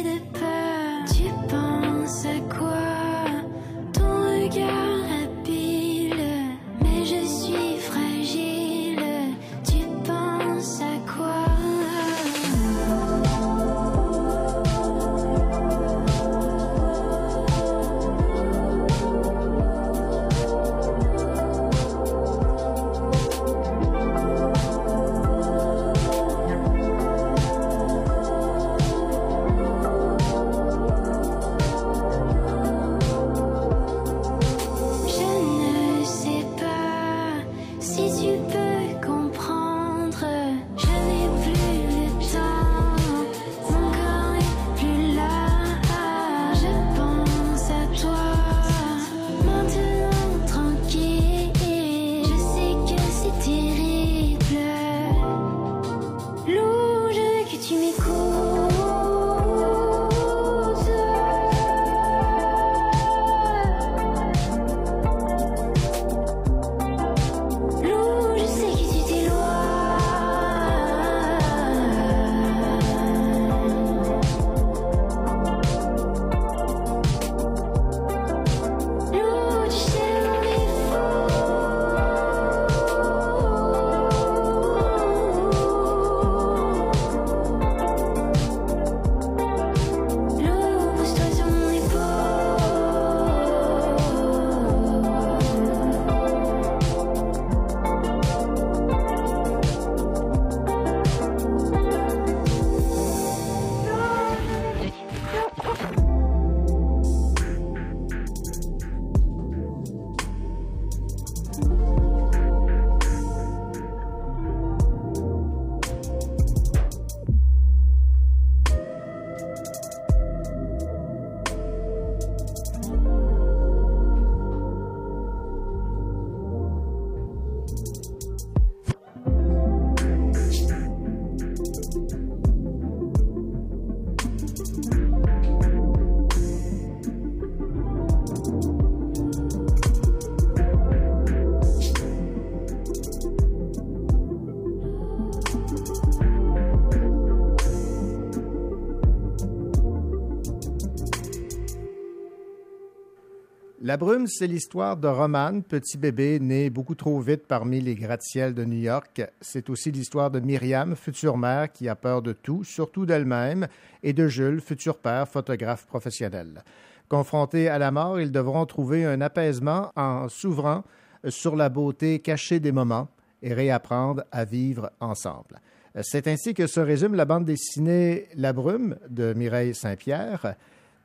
brume, 153.98 154.26
c'est 154.26 154.46
l'histoire 154.46 154.96
de 154.96 155.08
Roman, 155.08 155.60
petit 155.60 155.98
bébé 155.98 156.38
né 156.40 156.70
beaucoup 156.70 156.94
trop 156.94 157.20
vite 157.20 157.46
parmi 157.46 157.80
les 157.80 157.94
gratte-ciels 157.94 158.54
de 158.54 158.64
New 158.64 158.78
York. 158.78 159.20
C'est 159.40 159.68
aussi 159.68 159.90
l'histoire 159.90 160.30
de 160.30 160.40
Myriam, 160.40 160.96
future 160.96 161.36
mère 161.36 161.70
qui 161.70 161.88
a 161.88 161.96
peur 161.96 162.22
de 162.22 162.32
tout, 162.32 162.64
surtout 162.64 163.04
d'elle-même, 163.04 163.66
et 164.02 164.12
de 164.14 164.28
Jules, 164.28 164.60
futur 164.60 164.96
père, 164.98 165.28
photographe 165.28 165.84
professionnel. 165.84 166.62
Confrontés 167.08 167.68
à 167.68 167.78
la 167.78 167.90
mort, 167.90 168.20
ils 168.20 168.32
devront 168.32 168.64
trouver 168.64 169.04
un 169.04 169.20
apaisement 169.20 169.92
en 169.96 170.28
s'ouvrant 170.28 170.84
sur 171.28 171.56
la 171.56 171.68
beauté 171.68 172.20
cachée 172.20 172.60
des 172.60 172.72
moments 172.72 173.08
et 173.42 173.52
réapprendre 173.52 174.22
à 174.30 174.44
vivre 174.44 174.90
ensemble. 175.00 175.60
C'est 176.02 176.28
ainsi 176.28 176.54
que 176.54 176.68
se 176.68 176.80
résume 176.80 177.16
la 177.16 177.24
bande 177.24 177.44
dessinée 177.44 178.28
La 178.36 178.52
Brume 178.52 178.96
de 179.10 179.34
Mireille 179.34 179.74
Saint-Pierre. 179.74 180.54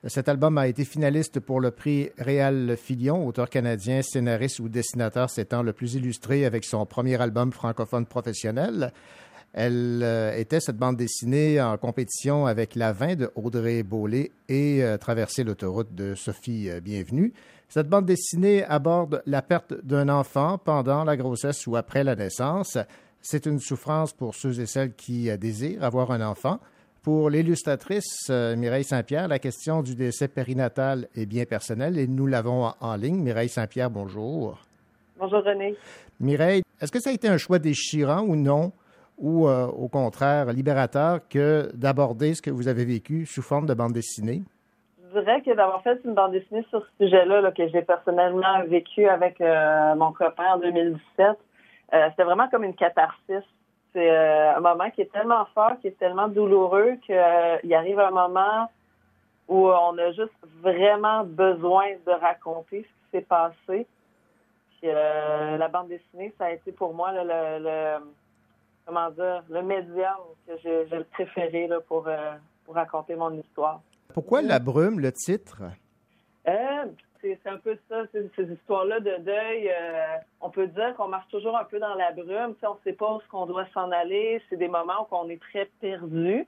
Cet 0.08 0.28
album 0.28 0.58
a 0.58 0.68
été 0.68 0.84
finaliste 0.84 1.40
pour 1.40 1.62
le 1.62 1.72
prix 1.72 2.10
Réal 2.18 2.76
Filion, 2.76 3.26
auteur 3.26 3.50
canadien, 3.50 4.02
scénariste 4.02 4.60
ou 4.60 4.68
dessinateur 4.68 5.30
s'étant 5.30 5.64
le 5.64 5.72
plus 5.72 5.96
illustré 5.96 6.46
avec 6.46 6.66
son 6.66 6.86
premier 6.86 7.22
album 7.22 7.54
francophone 7.54 8.06
professionnel. 8.06 8.92
Elle 9.54 10.02
euh, 10.04 10.36
était 10.36 10.60
cette 10.60 10.76
bande 10.76 10.98
dessinée 10.98 11.62
en 11.62 11.78
compétition 11.78 12.48
avec 12.48 12.76
La 12.76 12.92
Vin 12.92 13.16
de 13.16 13.32
Audrey 13.36 13.82
Beaulé 13.84 14.34
et 14.50 14.84
euh, 14.84 14.98
Traverser 14.98 15.46
l'autoroute 15.46 15.96
de 15.96 16.16
Sophie 16.16 16.70
euh, 16.70 16.82
Bienvenue. 16.82 17.32
Cette 17.70 17.88
bande 17.88 18.06
dessinée 18.06 18.66
aborde 18.66 19.24
la 19.26 19.42
perte 19.42 19.74
d'un 19.86 20.10
enfant 20.10 20.58
pendant 20.58 21.06
la 21.06 21.16
grossesse 21.16 21.66
ou 21.66 21.78
après 21.78 22.04
la 22.04 22.18
naissance. 22.18 22.78
C'est 23.22 23.46
une 23.46 23.60
souffrance 23.60 24.12
pour 24.12 24.36
ceux 24.36 24.60
et 24.60 24.66
celles 24.66 24.96
qui 24.96 25.30
désirent 25.38 25.82
avoir 25.82 26.12
un 26.12 26.20
enfant. 26.20 26.60
Pour 27.04 27.30
l'illustratrice 27.30 28.30
euh, 28.30 28.56
Mireille 28.56 28.86
Saint-Pierre, 28.86 29.28
la 29.28 29.38
question 29.38 29.82
du 29.82 29.94
décès 29.94 30.30
périnatal 30.30 31.10
est 31.18 31.26
bien 31.26 31.44
personnelle 31.44 32.00
et 32.00 32.08
nous 32.08 32.28
l'avons 32.28 32.72
en, 32.80 32.96
ligne. 32.96 33.22
Mireille 33.22 33.50
Saint-Pierre, 33.50 33.90
bonjour. 33.90 34.62
Bonjour 35.20 35.44
René. 35.44 35.76
Mireille, 36.22 36.62
est-ce 36.82 36.94
que 36.94 37.02
ça 37.02 37.10
a 37.10 37.14
été 37.14 37.28
un 37.28 37.36
choix 37.36 37.60
déchirant 37.60 38.22
ou 38.22 38.38
non, 38.38 38.72
ou 39.18 39.50
euh, 39.50 39.66
au 39.66 39.90
contraire 39.90 40.54
libérateur 40.54 41.20
que 41.28 41.70
d'aborder 41.74 42.36
ce 42.36 42.42
que 42.42 42.52
vous 42.52 42.70
avez 42.70 42.86
vécu 42.86 43.26
sous 43.26 43.42
forme 43.42 43.66
de 43.66 43.74
bande 43.74 43.92
dessinée? 43.92 44.42
Je 45.14 45.20
dirais 45.20 45.42
que 45.42 45.54
d'avoir 45.54 45.84
fait 45.84 46.00
une 46.06 46.14
bande 46.14 46.32
dessinée 46.32 46.66
sur 46.70 46.86
ce 46.86 47.04
sujet-là, 47.04 47.52
que 47.52 47.68
j'ai 47.68 47.82
personnellement 47.82 48.64
vécu 48.70 49.10
avec 49.10 49.42
euh, 49.42 49.94
mon 49.96 50.14
copain 50.14 50.54
en 50.54 50.60
2017, 50.60 51.28
c'était 51.92 52.24
vraiment 52.24 52.48
comme 52.48 52.64
une 52.64 52.76
catharsis 52.76 53.44
c'est 53.94 54.10
euh, 54.10 54.58
un 54.58 54.60
moment 54.60 54.90
qui 54.90 55.02
est 55.02 55.12
tellement 55.12 55.46
fort, 55.54 55.74
qui 55.80 55.88
est 55.88 55.98
tellement 55.98 56.28
douloureux 56.28 56.96
qu'il 57.06 57.16
euh, 57.16 57.78
arrive 57.78 58.00
un 58.00 58.12
moment 58.12 58.70
où 59.48 59.68
on 59.70 59.98
a 59.98 60.12
juste 60.12 60.34
vraiment 60.62 61.24
besoin 61.24 61.86
de 62.06 62.12
raconter 62.12 62.82
ce 62.82 62.88
qui 62.88 63.12
s'est 63.12 63.22
passé. 63.22 63.88
Puis, 64.80 64.86
euh, 64.86 65.58
la 65.58 65.68
bande 65.68 65.90
dessinée, 65.90 66.34
ça 66.38 66.46
a 66.46 66.52
été 66.52 66.72
pour 66.72 66.94
moi 66.94 67.12
le, 67.14 68.00
comment 68.86 69.12
dire 69.12 69.44
le 69.50 69.62
médium 69.62 70.18
que 70.48 70.54
j'ai 70.64 70.86
le 70.86 71.04
préféré 71.04 71.68
là, 71.68 71.80
pour, 71.82 72.10
pour 72.66 72.76
raconter 72.76 73.16
mon 73.16 73.32
histoire. 73.32 73.82
Pourquoi 74.14 74.42
la 74.42 74.60
brume, 74.60 75.00
le 75.00 75.12
titre? 75.12 75.62
C'est 77.24 77.50
un 77.50 77.58
peu 77.58 77.78
ça, 77.90 78.04
ces 78.12 78.52
histoires-là 78.52 79.00
de 79.00 79.18
deuil. 79.20 79.70
Euh, 79.70 80.18
on 80.42 80.50
peut 80.50 80.68
dire 80.68 80.94
qu'on 80.96 81.08
marche 81.08 81.30
toujours 81.30 81.58
un 81.58 81.64
peu 81.64 81.80
dans 81.80 81.96
la 81.96 82.12
brume. 82.12 82.56
on 82.64 82.74
ne 82.74 82.80
sait 82.84 82.94
pas 82.94 83.14
où 83.14 83.22
ce 83.22 83.48
doit 83.48 83.66
s'en 83.74 83.92
aller. 83.92 84.42
C'est 84.50 84.58
des 84.58 84.68
moments 84.68 85.08
où 85.10 85.16
on 85.16 85.30
est 85.30 85.42
très 85.42 85.66
perdu. 85.80 86.46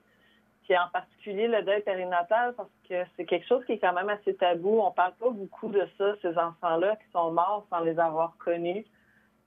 Puis 0.63 0.77
en 0.77 0.89
particulier 0.91 1.47
le 1.47 1.61
deuil 1.61 1.81
périnatal, 1.81 2.53
parce 2.55 2.69
que 2.89 3.03
c'est 3.15 3.25
quelque 3.25 3.47
chose 3.47 3.63
qui 3.65 3.73
est 3.73 3.79
quand 3.79 3.93
même 3.93 4.09
assez 4.09 4.35
tabou. 4.35 4.81
On 4.81 4.91
parle 4.91 5.13
pas 5.13 5.29
beaucoup 5.29 5.69
de 5.69 5.87
ça, 5.97 6.15
ces 6.21 6.37
enfants-là 6.37 6.95
qui 6.95 7.11
sont 7.11 7.31
morts 7.31 7.65
sans 7.69 7.81
les 7.81 7.99
avoir 7.99 8.35
connus. 8.37 8.85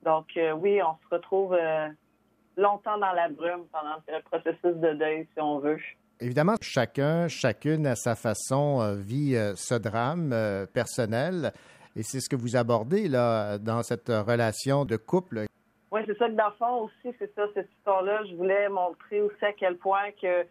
Donc 0.02 0.36
euh, 0.36 0.52
oui, 0.52 0.80
on 0.82 0.94
se 0.94 1.14
retrouve 1.14 1.54
euh, 1.54 1.88
longtemps 2.56 2.98
dans 2.98 3.12
la 3.12 3.28
brume 3.28 3.66
pendant 3.72 3.96
le 4.06 4.22
processus 4.22 4.76
de 4.76 4.92
deuil, 4.92 5.26
si 5.34 5.40
on 5.40 5.58
veut. 5.58 5.80
Évidemment, 6.20 6.56
chacun, 6.60 7.28
chacune 7.28 7.86
à 7.86 7.94
sa 7.94 8.16
façon 8.16 8.80
euh, 8.80 8.96
vit 8.96 9.36
euh, 9.36 9.54
ce 9.54 9.74
drame 9.74 10.32
euh, 10.32 10.66
personnel 10.66 11.52
et 11.94 12.02
c'est 12.02 12.18
ce 12.18 12.28
que 12.28 12.34
vous 12.34 12.56
abordez 12.56 13.08
là 13.08 13.58
dans 13.58 13.84
cette 13.84 14.08
relation 14.08 14.84
de 14.84 14.96
couple. 14.96 15.44
Oui, 15.92 16.00
c'est 16.06 16.18
ça 16.18 16.28
que 16.28 16.34
dans 16.34 16.48
le 16.48 16.54
fond 16.58 16.82
aussi, 16.82 17.16
c'est 17.20 17.32
ça, 17.34 17.46
cette 17.54 17.70
histoire-là. 17.78 18.24
Je 18.28 18.34
voulais 18.34 18.68
montrer 18.68 19.20
aussi 19.20 19.44
à 19.44 19.52
quel 19.52 19.76
point 19.76 20.10
que 20.20 20.44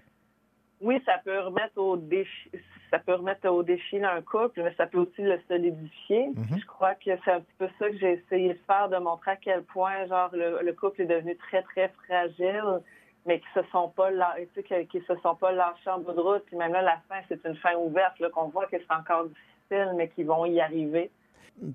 oui, 0.79 1.01
ça 1.05 1.19
peut 1.23 1.39
remettre 1.39 1.77
au 1.77 1.97
défi, 1.97 2.49
ça 2.89 2.99
peut 2.99 3.15
remettre 3.15 3.47
au 3.49 3.61
défi 3.61 3.97
un 4.01 4.21
couple, 4.21 4.63
mais 4.63 4.73
ça 4.75 4.87
peut 4.87 4.99
aussi 4.99 5.21
le 5.21 5.39
solidifier. 5.49 6.29
Mm-hmm. 6.29 6.61
Je 6.61 6.65
crois 6.65 6.95
que 6.95 7.11
c'est 7.25 7.31
un 7.31 7.41
petit 7.41 7.55
peu 7.57 7.67
ça 7.77 7.89
que 7.89 7.97
j'ai 7.97 8.13
essayé 8.13 8.53
de 8.53 8.59
faire, 8.65 8.87
de 8.87 8.97
montrer 8.97 9.31
à 9.31 9.35
quel 9.35 9.63
point 9.63 10.05
genre 10.07 10.29
le 10.33 10.71
couple 10.71 11.01
est 11.01 11.07
devenu 11.07 11.35
très 11.35 11.61
très 11.63 11.89
fragile 12.05 12.81
mais 13.27 13.39
qui 13.39 13.47
se 13.53 13.61
sont 13.71 13.89
pas 13.89 14.09
qui, 14.89 15.01
se 15.01 15.15
sont 15.21 15.35
pas 15.35 15.51
lâchés 15.51 15.89
en 15.89 15.99
bout 15.99 16.13
de 16.13 16.19
route. 16.19 16.43
Puis 16.45 16.55
même 16.55 16.71
là, 16.71 16.81
la 16.81 16.97
fin, 17.09 17.21
c'est 17.27 17.43
une 17.45 17.57
fin 17.57 17.75
ouverte, 17.75 18.17
là, 18.19 18.29
qu'on 18.29 18.47
voit 18.47 18.65
que 18.67 18.77
c'est 18.77 18.93
encore 18.93 19.25
difficile, 19.25 19.93
mais 19.95 20.07
qu'ils 20.09 20.25
vont 20.25 20.45
y 20.45 20.59
arriver. 20.61 21.11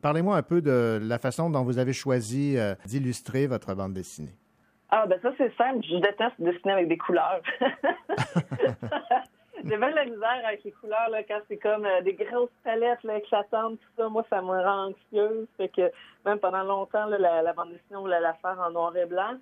Parlez-moi 0.01 0.37
un 0.37 0.43
peu 0.43 0.63
de 0.63 0.99
la 1.03 1.19
façon 1.19 1.51
dont 1.51 1.63
vous 1.63 1.79
avez 1.79 1.93
choisi 1.93 2.57
euh, 2.57 2.75
d'illustrer 2.87 3.47
votre 3.47 3.75
bande 3.75 3.93
dessinée. 3.93 4.35
Ah, 4.91 5.07
ben 5.07 5.19
ça, 5.23 5.33
c'est 5.37 5.55
simple. 5.57 5.85
Je 5.85 5.97
déteste 5.97 6.35
dessiner 6.39 6.73
avec 6.73 6.89
des 6.89 6.99
couleurs. 6.99 7.43
J'ai 9.65 9.77
bien 9.77 9.91
la 9.91 10.05
misère 10.05 10.43
avec 10.45 10.65
les 10.65 10.73
couleurs, 10.73 11.09
là, 11.11 11.23
quand 11.23 11.39
c'est 11.49 11.57
comme 11.57 11.85
euh, 11.85 12.01
des 12.03 12.15
grosses 12.15 12.51
palettes 12.65 13.03
là, 13.05 13.19
éclatantes, 13.19 13.79
tout 13.79 13.89
ça. 13.97 14.09
Moi, 14.09 14.25
ça 14.29 14.43
me 14.43 14.49
rend 14.49 14.89
anxieuse. 14.89 15.47
Fait 15.57 15.69
que 15.69 15.91
même 16.25 16.39
pendant 16.39 16.65
longtemps, 16.65 17.07
la, 17.07 17.43
la 17.43 17.53
bande 17.53 17.71
dessinée, 17.71 17.97
on 17.97 18.01
voulait 18.03 18.21
la 18.21 18.35
faire 18.35 18.59
en 18.59 18.71
noir 18.71 18.97
et 18.97 19.07
blanc 19.07 19.37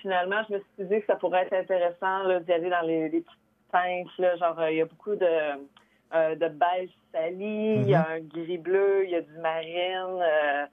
finalement, 0.00 0.42
je 0.48 0.54
me 0.54 0.58
suis 0.58 0.84
dit 0.86 1.00
que 1.00 1.06
ça 1.06 1.16
pourrait 1.16 1.42
être 1.42 1.52
intéressant 1.52 2.40
d'y 2.40 2.52
aller 2.52 2.70
dans 2.70 2.86
les, 2.86 3.08
petites 3.08 3.26
teintes. 3.70 4.38
genre, 4.38 4.58
euh, 4.58 4.70
il 4.70 4.78
y 4.78 4.80
a 4.80 4.84
beaucoup 4.84 5.14
de, 5.14 5.26
euh, 6.14 6.34
de 6.34 6.48
beige 6.48 6.90
sali, 7.12 7.76
il 7.76 7.88
y 7.88 7.94
a 7.94 8.02
mm-hmm. 8.02 8.16
un 8.16 8.20
gris-bleu, 8.20 9.04
il 9.04 9.10
y 9.10 9.16
a 9.16 9.20
du 9.20 9.38
marine. 9.38 10.20
Euh, 10.20 10.66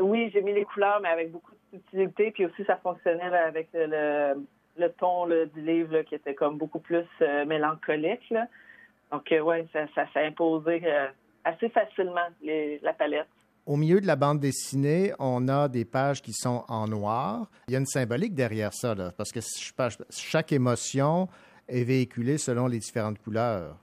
oui, 0.00 0.30
j'ai 0.32 0.42
mis 0.42 0.52
les 0.52 0.64
couleurs, 0.64 1.00
mais 1.00 1.08
avec 1.08 1.30
beaucoup 1.30 1.52
de 1.52 1.78
subtilité. 1.78 2.30
Puis 2.32 2.46
aussi, 2.46 2.64
ça 2.64 2.76
fonctionnait 2.76 3.24
avec 3.24 3.68
le, 3.72 4.44
le 4.76 4.88
ton 4.92 5.26
du 5.26 5.60
livre 5.60 6.02
qui 6.02 6.14
était 6.14 6.34
comme 6.34 6.58
beaucoup 6.58 6.80
plus 6.80 7.06
mélancolique. 7.46 8.34
Donc, 9.10 9.32
oui, 9.32 9.66
ça, 9.72 9.86
ça 9.94 10.06
s'est 10.12 10.26
imposé 10.26 10.82
assez 11.44 11.70
facilement, 11.70 12.28
la 12.42 12.92
palette. 12.92 13.26
Au 13.66 13.76
milieu 13.76 14.00
de 14.00 14.06
la 14.06 14.16
bande 14.16 14.40
dessinée, 14.40 15.12
on 15.18 15.48
a 15.48 15.68
des 15.68 15.86
pages 15.86 16.20
qui 16.20 16.32
sont 16.34 16.64
en 16.68 16.86
noir. 16.86 17.50
Il 17.68 17.72
y 17.72 17.76
a 17.76 17.78
une 17.78 17.86
symbolique 17.86 18.34
derrière 18.34 18.74
ça, 18.74 18.94
parce 19.16 19.32
que 19.32 19.40
chaque 20.10 20.52
émotion 20.52 21.28
est 21.66 21.84
véhiculée 21.84 22.36
selon 22.36 22.66
les 22.66 22.78
différentes 22.78 23.18
couleurs. 23.18 23.76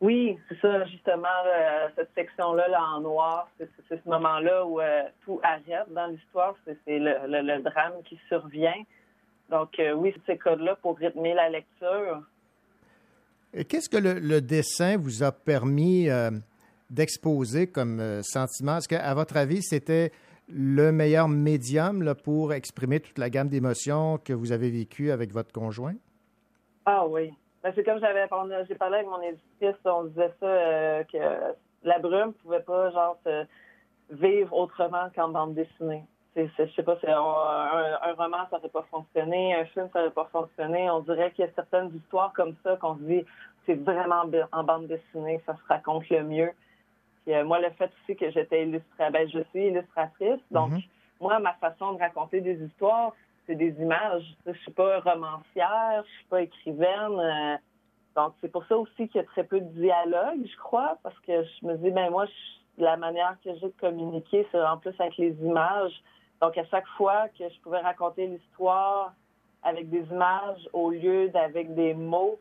Oui, 0.00 0.38
c'est 0.48 0.58
ça, 0.60 0.86
justement, 0.86 1.28
euh, 1.46 1.88
cette 1.94 2.08
section-là, 2.14 2.68
là, 2.68 2.82
en 2.82 3.02
noir, 3.02 3.50
c'est 3.58 3.68
ce 3.90 4.08
moment-là 4.08 4.64
où 4.64 4.80
euh, 4.80 5.02
tout 5.26 5.40
arrête 5.42 5.92
dans 5.92 6.06
l'histoire, 6.06 6.54
c'est 6.64 6.98
le, 6.98 7.62
drame 7.62 8.02
qui 8.06 8.18
survient. 8.28 8.82
Donc, 9.50 9.78
euh, 9.78 9.92
oui, 9.92 10.14
c'est 10.14 10.32
ces 10.32 10.38
codes-là 10.38 10.76
pour 10.76 10.96
rythmer 10.96 11.34
la 11.34 11.50
lecture. 11.50 12.22
Qu'est-ce 13.68 13.90
que 13.90 13.98
le, 13.98 14.40
dessin 14.40 14.96
vous 14.96 15.22
a 15.22 15.32
permis 15.32 16.08
d'exposer 16.90 17.66
comme 17.68 18.00
euh, 18.00 18.22
sentiment? 18.22 18.76
Est-ce 18.78 18.88
qu'à 18.88 19.14
votre 19.14 19.36
avis, 19.36 19.62
c'était 19.62 20.12
le 20.48 20.92
meilleur 20.92 21.28
médium 21.28 22.14
pour 22.24 22.52
exprimer 22.52 23.00
toute 23.00 23.18
la 23.18 23.30
gamme 23.30 23.48
d'émotions 23.48 24.18
que 24.18 24.32
vous 24.32 24.52
avez 24.52 24.70
vécues 24.70 25.10
avec 25.10 25.32
votre 25.32 25.52
conjoint? 25.52 25.94
Ah 26.86 27.06
oui. 27.06 27.32
Ben, 27.62 27.72
c'est 27.74 27.84
comme 27.84 28.00
j'avais 28.00 28.26
j'ai 28.68 28.74
parlé 28.74 28.96
avec 28.96 29.08
mon 29.08 29.20
éditrice, 29.20 29.76
on 29.84 30.04
disait 30.04 30.32
ça 30.40 30.46
euh, 30.46 31.04
que 31.04 31.18
la 31.84 31.98
brume 31.98 32.32
pouvait 32.34 32.60
pas 32.60 32.90
genre 32.90 33.18
vivre 34.10 34.54
autrement 34.54 35.08
qu'en 35.14 35.28
bande 35.28 35.54
dessinée. 35.54 36.04
Je 36.36 36.46
sais 36.76 36.82
pas, 36.82 36.96
un, 37.06 38.12
roman, 38.14 38.38
ça 38.50 38.56
n'aurait 38.56 38.68
pas 38.68 38.86
fonctionné, 38.90 39.54
un 39.54 39.64
film, 39.66 39.88
ça 39.92 39.98
n'aurait 39.98 40.12
pas 40.12 40.28
fonctionné. 40.30 40.88
On 40.90 41.00
dirait 41.00 41.32
qu'il 41.32 41.44
y 41.44 41.48
a 41.48 41.50
certaines 41.54 41.94
histoires 41.94 42.32
comme 42.34 42.54
ça 42.62 42.76
qu'on 42.76 42.96
se 42.96 43.02
dit 43.02 43.24
c'est 43.66 43.74
vraiment 43.74 44.24
en 44.52 44.64
bande 44.64 44.86
dessinée, 44.86 45.40
ça 45.44 45.54
se 45.54 45.68
raconte 45.68 46.08
le 46.08 46.22
mieux. 46.22 46.50
Euh, 47.28 47.44
moi, 47.44 47.60
le 47.60 47.70
fait 47.70 47.90
aussi 48.02 48.16
que 48.16 48.30
j'étais 48.30 48.64
illustratrice, 48.64 49.12
ben, 49.12 49.28
je 49.28 49.40
suis 49.50 49.66
illustratrice. 49.66 50.40
Donc, 50.50 50.70
mhm. 50.70 50.80
moi, 51.20 51.38
ma 51.38 51.54
façon 51.54 51.92
de 51.92 51.98
raconter 51.98 52.40
des 52.40 52.62
histoires, 52.64 53.12
c'est 53.46 53.54
des 53.54 53.70
images. 53.80 54.24
Je 54.46 54.52
suis 54.52 54.72
pas 54.72 55.00
romancière, 55.00 56.02
je 56.04 56.10
suis 56.16 56.26
pas 56.26 56.42
écrivaine. 56.42 57.18
Euh. 57.18 57.56
donc, 58.16 58.34
c'est 58.40 58.50
pour 58.50 58.64
ça 58.66 58.76
aussi 58.76 59.08
qu'il 59.08 59.16
y 59.16 59.24
a 59.24 59.24
très 59.24 59.44
peu 59.44 59.60
de 59.60 59.68
dialogue, 59.80 60.40
je 60.44 60.56
crois, 60.56 60.98
parce 61.02 61.18
que 61.20 61.44
je 61.44 61.66
me 61.66 61.76
dis, 61.76 61.90
ben 61.90 62.10
moi, 62.10 62.26
la 62.78 62.96
manière 62.96 63.36
que 63.44 63.54
j'ai 63.54 63.66
de 63.66 63.74
communiquer, 63.80 64.46
c'est 64.50 64.60
en 64.60 64.78
plus 64.78 64.94
avec 64.98 65.16
les 65.18 65.32
images. 65.42 65.92
Donc, 66.40 66.56
à 66.56 66.64
chaque 66.64 66.86
fois 66.96 67.28
que 67.38 67.48
je 67.48 67.60
pouvais 67.60 67.80
raconter 67.80 68.26
l'histoire 68.26 69.12
avec 69.62 69.90
des 69.90 70.04
images 70.10 70.68
au 70.72 70.90
lieu 70.90 71.28
d'avec 71.28 71.74
des 71.74 71.92
mots, 71.92 72.38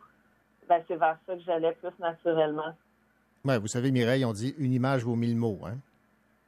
ben, 0.69 0.81
c'est 0.87 0.95
vers 0.95 1.17
ça 1.25 1.35
que 1.35 1.41
j'allais 1.41 1.73
plus 1.73 1.91
naturellement. 1.99 2.73
Ouais, 3.45 3.57
vous 3.57 3.67
savez, 3.67 3.91
Mireille, 3.91 4.25
on 4.25 4.33
dit 4.33 4.53
une 4.57 4.73
image 4.73 5.03
vaut 5.03 5.15
mille 5.15 5.35
mots. 5.37 5.59
Hein? 5.65 5.77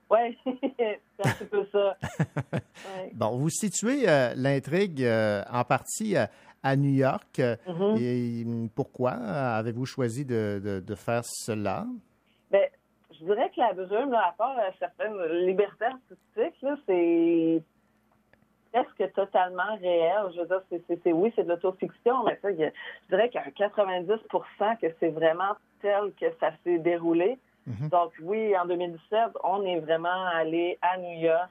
Oui, 0.09 0.37
c'est 0.77 0.99
un 1.25 1.45
peu 1.49 1.65
ça. 1.71 1.97
Ouais. 2.53 3.11
Bon, 3.13 3.37
vous 3.37 3.49
situez 3.49 4.09
euh, 4.09 4.33
l'intrigue 4.35 5.03
euh, 5.03 5.43
en 5.51 5.63
partie 5.63 6.17
euh, 6.17 6.25
à 6.63 6.75
New 6.75 6.89
York. 6.89 7.39
Mhm. 7.67 7.95
Et 7.99 8.43
hum, 8.45 8.69
pourquoi 8.75 9.11
avez-vous 9.11 9.85
choisi 9.85 10.25
de, 10.25 10.59
de- 10.63 10.79
de 10.79 10.95
faire 10.95 11.21
cela? 11.23 11.85
Ben, 12.49 12.67
je 13.13 13.23
dirais 13.23 13.49
que 13.55 13.59
la 13.61 13.73
brume, 13.73 14.11
là, 14.11 14.29
à 14.29 14.31
part 14.33 14.55
certaines 14.79 15.15
libertés 15.45 15.85
artistiques, 15.85 16.65
c'est 16.87 17.63
presque 18.73 19.13
totalement 19.13 19.75
réel. 19.79 20.23
Je 20.35 20.41
veux 20.41 20.47
dire, 20.47 20.61
c'est, 21.03 21.11
oui, 21.13 21.31
c'est 21.35 21.43
de 21.43 21.49
l'autofiction, 21.49 22.23
mais 22.25 22.37
ça, 22.41 22.49
je 22.51 22.71
dirais 23.09 23.29
un 23.35 23.49
90% 23.49 24.79
que 24.81 24.87
c'est 24.99 25.09
vraiment 25.09 25.53
tel 25.82 26.11
que 26.19 26.25
ça 26.39 26.51
s'est 26.63 26.79
déroulé. 26.79 27.38
Donc 27.91 28.11
oui, 28.23 28.57
en 28.57 28.65
2017, 28.65 29.19
on 29.43 29.63
est 29.65 29.79
vraiment 29.79 30.25
allé 30.36 30.77
à 30.82 30.97
New 30.97 31.19
York. 31.21 31.49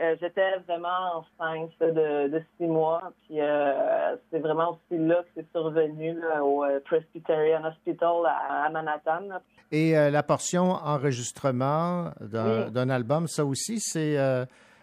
Euh, 0.00 0.16
j'étais 0.20 0.58
vraiment 0.66 1.22
enceinte 1.40 1.70
de, 1.80 2.28
de 2.28 2.42
six 2.56 2.66
mois, 2.66 3.12
puis 3.26 3.40
euh, 3.40 4.16
c'est 4.30 4.40
vraiment 4.40 4.70
aussi 4.72 4.98
là 4.98 5.22
que 5.22 5.28
c'est 5.36 5.46
survenu 5.52 6.14
là, 6.18 6.42
au 6.44 6.64
euh, 6.64 6.80
Presbyterian 6.84 7.64
Hospital 7.64 8.26
à, 8.26 8.64
à 8.64 8.70
Manhattan. 8.70 9.20
là. 9.28 9.42
Et 9.70 9.96
euh, 9.96 10.10
la 10.10 10.22
portion 10.24 10.72
enregistrement 10.72 12.10
d'un 12.20 12.72
Oui. 12.86 12.90
album, 12.92 13.28
ça 13.28 13.44
aussi, 13.44 13.78
c'est 13.80 14.16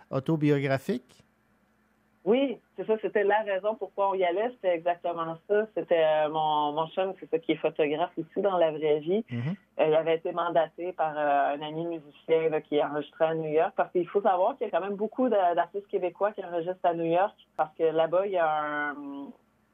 autobiographique? 0.09 1.23
Oui, 2.29 2.59
c'est 2.75 2.85
ça, 2.85 2.93
c'était 3.01 3.23
la 3.23 3.39
raison 3.41 3.73
pourquoi 3.73 4.09
on 4.11 4.13
y 4.13 4.23
allait, 4.23 4.49
c'était 4.51 4.75
exactement 4.75 5.35
ça. 5.47 5.65
C'était 5.75 6.03
euh, 6.05 6.29
mon, 6.29 6.71
mon 6.73 6.87
chum, 6.89 7.13
c'est 7.19 7.29
ça 7.31 7.39
qui 7.39 7.53
est 7.53 7.55
photographe 7.55 8.11
aussi 8.19 8.39
dans 8.41 8.57
la 8.57 8.69
vraie 8.71 8.99
vie. 8.99 9.23
Euh, 9.79 9.87
il 9.87 9.95
avait 9.95 10.17
été 10.17 10.31
mandaté 10.31 10.93
par 10.93 11.13
euh, 11.17 11.55
un 11.55 11.61
ami 11.69 11.83
musicien 11.87 12.49
là, 12.49 12.61
qui 12.61 12.75
est 12.77 12.83
enregistré 12.83 13.25
à 13.25 13.33
New 13.33 13.49
York. 13.49 13.73
Parce 13.75 13.91
qu'il 13.91 14.07
faut 14.07 14.21
savoir 14.21 14.55
qu'il 14.57 14.67
y 14.67 14.69
a 14.69 14.71
quand 14.71 14.85
même 14.87 14.95
beaucoup 14.95 15.27
d'a- 15.27 15.55
d'artistes 15.55 15.87
québécois 15.87 16.31
qui 16.33 16.45
enregistrent 16.45 16.85
à 16.85 16.93
New 16.93 17.05
York. 17.19 17.35
Parce 17.57 17.73
que 17.75 17.83
là-bas, 17.83 18.27
il 18.27 18.33
y 18.33 18.37
a 18.37 18.61
un, 18.61 18.91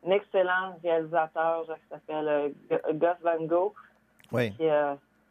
un 0.07 0.11
excellent 0.11 0.77
réalisateur 0.81 1.65
qui 1.65 1.87
s'appelle 1.89 2.53
Gu- 2.71 2.93
Gus 2.93 3.17
Van 3.21 3.43
Gogh. 3.45 3.73
Oui. 4.31 4.51
Qui, 4.53 4.63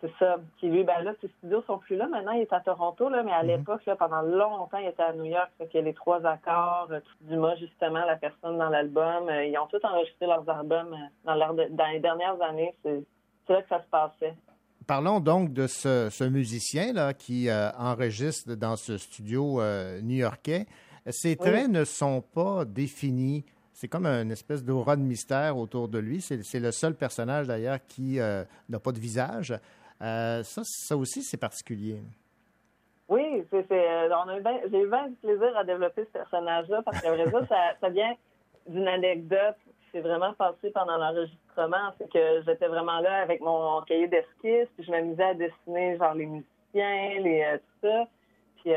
c'est 0.04 0.24
ça. 0.24 0.36
Qui 0.58 0.68
lui, 0.68 0.84
ben 0.84 1.02
là, 1.02 1.12
ses 1.20 1.28
studios 1.38 1.62
sont 1.66 1.78
plus 1.78 1.96
là. 1.96 2.06
Maintenant, 2.08 2.32
il 2.32 2.42
est 2.42 2.52
à 2.52 2.60
Toronto, 2.60 3.08
là, 3.08 3.22
mais 3.22 3.32
à 3.32 3.42
l'époque, 3.42 3.84
là, 3.86 3.96
pendant 3.96 4.22
longtemps, 4.22 4.78
il 4.78 4.88
était 4.88 5.02
à 5.02 5.12
New 5.14 5.24
York. 5.24 5.50
Fait 5.58 5.78
a 5.78 5.82
les 5.82 5.94
trois 5.94 6.24
accords, 6.26 6.88
euh, 6.90 7.00
tout 7.00 7.28
Dumas, 7.28 7.56
justement, 7.56 8.04
la 8.04 8.16
personne 8.16 8.58
dans 8.58 8.68
l'album. 8.68 9.28
euh, 9.28 9.44
ils 9.46 9.56
ont 9.58 9.66
tous 9.66 9.80
enregistré 9.84 10.26
leurs 10.26 10.48
albums 10.48 10.92
euh, 10.92 10.96
dans, 11.24 11.34
leur 11.34 11.54
de- 11.54 11.68
dans 11.70 11.86
les 11.86 12.00
dernières 12.00 12.40
années. 12.42 12.74
C'est, 12.82 13.02
là 13.48 13.62
que 13.62 13.68
ça 13.68 13.80
se 13.82 13.88
passait. 13.90 14.34
Parlons 14.86 15.20
donc 15.20 15.52
de 15.54 15.66
ce, 15.66 16.08
ce 16.10 16.24
musicien-là 16.24 17.14
qui 17.14 17.48
euh, 17.48 17.70
enregistre 17.78 18.54
dans 18.54 18.76
ce 18.76 18.98
studio 18.98 19.60
euh, 19.60 20.00
new-yorkais. 20.02 20.66
Ses 21.10 21.30
Oui. 21.30 21.36
traits 21.36 21.68
ne 21.70 21.84
sont 21.84 22.20
pas 22.22 22.64
définis. 22.64 23.44
C'est 23.72 23.88
comme 23.88 24.06
une 24.06 24.30
espèce 24.30 24.62
d'aura 24.64 24.96
de 24.96 25.02
mystère 25.02 25.56
autour 25.56 25.88
de 25.88 25.98
lui. 25.98 26.20
C'est 26.20 26.42
c'est 26.44 26.60
le 26.60 26.70
seul 26.70 26.94
personnage, 26.94 27.46
d'ailleurs, 27.48 27.78
qui 27.88 28.20
euh, 28.20 28.44
n'a 28.68 28.78
pas 28.78 28.92
de 28.92 29.00
visage. 29.00 29.52
Euh, 30.04 30.42
ça, 30.42 30.62
ça 30.64 30.96
aussi, 30.96 31.22
c'est 31.22 31.38
particulier. 31.38 32.00
Oui, 33.08 33.44
euh, 33.52 33.62
j'ai 34.70 34.80
eu 34.80 34.88
bien 34.88 35.08
du 35.08 35.16
plaisir 35.16 35.56
à 35.56 35.64
développer 35.64 36.04
ce 36.04 36.10
personnage-là 36.10 36.82
parce 36.82 37.00
que, 37.00 37.08
vrai 37.08 37.46
ça, 37.46 37.56
ça 37.80 37.88
vient 37.88 38.14
d'une 38.66 38.88
anecdote 38.88 39.56
qui 39.64 39.90
s'est 39.92 40.00
vraiment 40.00 40.32
passée 40.34 40.70
pendant 40.70 40.96
l'enregistrement. 40.96 41.92
C'est 41.98 42.10
que 42.10 42.42
j'étais 42.46 42.66
vraiment 42.66 43.00
là 43.00 43.22
avec 43.22 43.40
mon 43.40 43.80
cahier 43.82 44.08
d'esquisse, 44.08 44.68
puis 44.76 44.84
je 44.84 44.90
m'amusais 44.90 45.22
à 45.24 45.34
dessiner 45.34 45.96
genre 45.96 46.14
les 46.14 46.26
musiciens, 46.26 47.20
les, 47.20 47.42
euh, 47.42 47.58
tout 47.58 47.88
ça. 47.88 48.08
Puis 48.62 48.72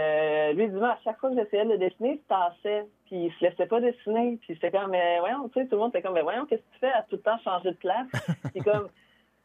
lui, 0.55 0.67
dis-moi, 0.69 0.89
à 0.89 0.99
chaque 1.03 1.17
fois 1.19 1.29
que 1.29 1.37
j'essayais 1.37 1.63
de 1.63 1.71
le 1.71 1.77
dessiner, 1.77 2.15
il 2.15 2.19
se 2.19 2.27
tassait, 2.27 2.85
puis 3.05 3.25
il 3.27 3.33
se 3.33 3.45
laissait 3.45 3.67
pas 3.67 3.79
dessiner. 3.79 4.37
Puis 4.41 4.55
c'était 4.55 4.71
comme, 4.71 4.91
mais 4.91 5.19
voyons, 5.19 5.47
tu 5.47 5.61
sais, 5.61 5.65
tout 5.65 5.75
le 5.75 5.81
monde 5.81 5.91
était 5.91 6.01
comme, 6.01 6.13
mais 6.13 6.23
voyons, 6.23 6.45
qu'est-ce 6.45 6.61
que 6.61 6.73
tu 6.73 6.79
fais 6.79 6.91
à 6.91 7.03
tout 7.03 7.15
le 7.15 7.21
temps 7.21 7.37
changer 7.39 7.71
de 7.71 7.77
place? 7.77 8.07
Puis 8.53 8.61
comme, 8.61 8.89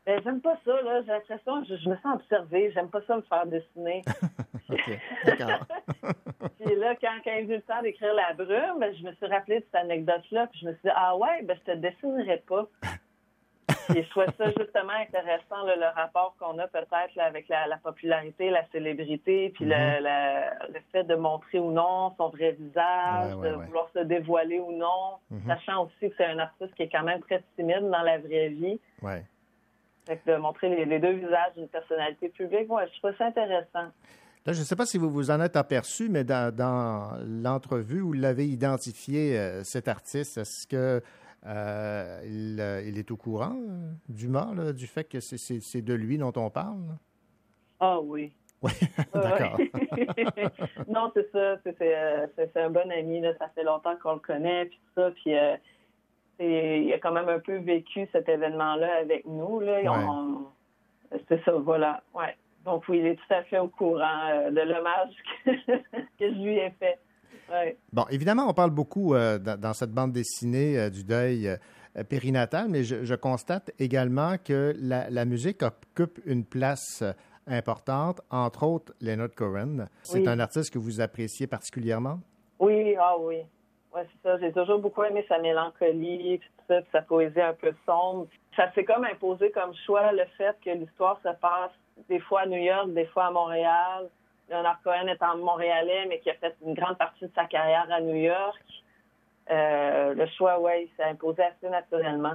ben, 0.06 0.20
j'aime 0.24 0.40
pas 0.40 0.56
ça, 0.64 0.82
là, 0.82 1.00
j'ai 1.02 1.12
l'impression, 1.12 1.64
je, 1.64 1.76
je 1.76 1.88
me 1.88 1.96
sens 1.98 2.16
observée, 2.16 2.72
j'aime 2.72 2.88
pas 2.90 3.00
ça 3.06 3.16
me 3.16 3.22
faire 3.22 3.46
dessiner. 3.46 4.02
OK, 4.70 4.90
d'accord. 5.24 5.66
Puis 6.60 6.74
là, 6.76 6.94
quand, 7.00 7.16
quand 7.24 7.32
il 7.38 7.50
eu 7.50 7.54
le 7.56 7.62
temps 7.62 7.82
d'écrire 7.82 8.14
La 8.14 8.32
Brume, 8.34 8.78
ben, 8.80 8.94
je 8.94 9.02
me 9.04 9.12
suis 9.14 9.26
rappelé 9.26 9.60
de 9.60 9.64
cette 9.64 9.74
anecdote-là. 9.74 10.46
Puis 10.48 10.60
je 10.60 10.66
me 10.66 10.72
suis 10.72 10.82
dit, 10.84 10.90
ah 10.94 11.16
ouais, 11.16 11.42
ben, 11.42 11.56
je 11.66 11.72
te 11.72 11.76
dessinerai 11.76 12.42
pas. 12.48 12.66
Puis 13.88 14.02
je 14.02 14.10
trouvais 14.10 14.26
ça 14.38 14.46
justement 14.58 14.92
intéressant, 14.92 15.62
là, 15.64 15.76
le 15.76 15.86
rapport 16.00 16.34
qu'on 16.38 16.58
a 16.58 16.66
peut-être 16.68 17.14
là, 17.16 17.24
avec 17.24 17.48
la, 17.48 17.66
la 17.66 17.76
popularité, 17.78 18.50
la 18.50 18.64
célébrité, 18.68 19.50
puis 19.50 19.64
le, 19.64 19.74
Mhm. 19.74 20.04
le, 20.04 20.72
le 20.74 20.80
fait 20.92 21.04
de 21.04 21.14
montrer 21.14 21.58
ou 21.58 21.70
non 21.70 22.12
son 22.16 22.28
vrai 22.30 22.52
visage, 22.52 23.34
Ouais, 23.34 23.40
ouais, 23.42 23.50
de 23.50 23.56
ouais. 23.56 23.66
vouloir 23.66 23.88
se 23.92 24.00
dévoiler 24.00 24.60
ou 24.60 24.72
non, 24.72 25.18
Mhm. 25.30 25.46
sachant 25.46 25.84
aussi 25.84 26.10
que 26.10 26.14
c'est 26.16 26.24
un 26.26 26.38
artiste 26.38 26.74
qui 26.74 26.82
est 26.84 26.88
quand 26.88 27.02
même 27.02 27.20
très 27.22 27.42
timide 27.56 27.88
dans 27.90 28.02
la 28.02 28.18
vraie 28.18 28.48
vie. 28.48 28.80
Fait 30.06 30.16
que 30.18 30.32
de 30.32 30.36
montrer 30.36 30.68
les, 30.68 30.84
les 30.84 30.98
deux 30.98 31.12
visages 31.12 31.54
d'une 31.56 31.68
personnalité 31.68 32.28
publique, 32.30 32.70
ouais, 32.72 32.84
je 32.92 32.98
trouve 32.98 33.16
ça 33.16 33.26
intéressant. 33.26 33.90
Là, 34.44 34.52
je 34.52 34.58
ne 34.58 34.64
sais 34.64 34.74
pas 34.74 34.86
si 34.86 34.98
vous 34.98 35.08
vous 35.10 35.30
en 35.30 35.40
êtes 35.40 35.54
aperçu, 35.56 36.08
mais 36.08 36.24
dans, 36.24 36.52
dans 36.54 37.12
l'entrevue 37.24 38.00
où 38.00 38.06
vous 38.08 38.12
l'avez 38.14 38.46
identifié, 38.48 39.38
euh, 39.38 39.62
cet 39.62 39.86
artiste, 39.86 40.38
est-ce 40.38 40.66
que 40.66 41.00
euh, 41.46 42.20
il, 42.24 42.58
euh, 42.60 42.82
il 42.84 42.98
est 42.98 43.10
au 43.12 43.16
courant, 43.16 43.54
euh, 43.56 43.90
Dumas, 44.08 44.52
là, 44.54 44.72
du 44.72 44.86
fait 44.88 45.04
que 45.04 45.20
c'est- 45.20 45.82
de 45.82 45.94
lui 45.94 46.18
dont 46.18 46.32
on 46.36 46.50
parle? 46.50 46.82
Ah 47.78 48.00
oui. 48.00 48.32
Oui, 48.62 48.70
Ouais, 49.12 49.20
d'accord. 49.20 49.58
non, 50.88 51.10
c'est 51.14 51.28
ça. 51.32 51.56
C'est, 51.64 51.76
euh, 51.80 52.26
un 52.54 52.70
bon 52.70 52.88
ami. 52.92 53.20
Là. 53.20 53.32
Ça 53.38 53.48
fait 53.56 53.64
longtemps 53.64 53.96
qu'on 54.00 54.14
le 54.14 54.18
connaît. 54.20 54.66
Puis 54.66 54.80
ça. 54.94 55.10
Puis 55.10 55.34
il 56.43 56.93
a 56.93 56.98
quand 56.98 57.12
même 57.12 57.28
un 57.28 57.39
peu 57.39 57.56
vécu 57.59 58.06
cet 58.12 58.28
événement-là 58.28 58.89
avec 59.02 59.27
nous. 59.27 59.60
Là. 59.60 59.81
On- 59.86 60.47
c'est 61.28 61.43
ça, 61.44 61.52
voilà. 61.52 62.02
Ouais. 62.14 62.36
Donc 62.64 62.85
oui, 62.89 62.98
il 63.01 63.06
est 63.06 63.16
tout 63.16 63.35
à 63.35 63.43
fait 63.44 63.59
au 63.59 63.69
courant 63.69 64.28
euh, 64.31 64.51
de 64.51 64.60
l'hommage 64.60 65.14
que, 65.44 65.51
que 66.19 66.35
je 66.35 66.43
lui 66.43 66.56
ai 66.59 66.70
fait. 66.78 66.98
Ouais. 67.51 67.77
Bon, 67.93 68.05
évidemment, 68.10 68.48
on 68.48 68.55
parle 68.55 68.70
beaucoup 68.70 69.14
euh, 69.14 69.39
dans, 69.39 69.59
dans 69.60 69.73
cette 69.74 69.90
bande 69.90 70.12
dessinée 70.12 70.78
euh, 70.78 70.90
du 70.90 71.05
deuil 71.05 71.51
périnatal, 72.09 72.69
mais 72.70 72.85
je, 72.85 73.05
je 73.05 73.14
constate 73.14 73.70
également 73.78 74.36
que 74.43 74.73
la, 74.78 75.10
la 75.10 75.24
musique 75.27 75.62
occupe 75.62 76.20
une 76.24 76.44
place 76.44 77.05
importante, 77.47 78.20
entre 78.31 78.62
autres 78.62 78.94
Leonard 79.02 79.35
Cohen. 79.36 79.86
C'est 80.02 80.20
Oui. 80.20 80.28
un 80.28 80.39
artiste 80.40 80.73
que 80.73 80.78
vous 80.78 81.01
appréciez 81.02 81.47
particulièrement? 81.47 82.20
Oui, 82.60 82.94
ah 82.98 83.16
oui. 83.20 83.39
Ouais, 83.94 84.06
c'est 84.10 84.28
ça. 84.28 84.39
J'ai 84.39 84.52
toujours 84.52 84.78
beaucoup 84.78 85.02
aimé 85.05 85.24
sa 85.28 85.39
mélancolie, 85.39 86.39
tout 86.39 86.64
ça, 86.69 86.81
sa 86.93 87.02
poésie 87.02 87.40
un 87.40 87.52
peu 87.52 87.73
sombre. 87.85 88.27
Ça 88.56 88.73
s'est 88.73 88.85
comme 88.85 89.05
imposé 89.05 89.51
comme 89.51 89.74
choix 89.86 90.12
le 90.12 90.24
fait 90.39 90.56
que 90.64 90.70
l'histoire 90.70 91.19
se 91.23 91.31
passe 91.40 91.73
des 92.09 92.20
fois 92.20 92.43
à 92.43 92.47
New 92.47 92.62
York, 92.62 92.93
des 92.93 93.06
fois 93.06 93.27
à 93.27 93.31
Montréal. 93.31 94.09
Leonard 94.51 94.81
Cohen 94.82 95.09
étant 95.09 95.36
Montréalais, 95.36 96.06
mais 96.09 96.20
qui 96.20 96.31
a 96.31 96.35
fait 96.35 96.55
une 96.64 96.74
grande 96.74 96.98
partie 96.98 97.24
de 97.24 97.31
sa 97.35 97.44
carrière 97.44 97.86
à 97.90 98.01
New 98.01 98.16
York. 98.16 98.60
Euh, 99.51 100.14
le 100.14 100.27
choix, 100.36 100.60
oui, 100.60 100.90
s'est 100.97 101.05
imposé 101.05 101.43
assez 101.43 101.69
naturellement. 101.69 102.35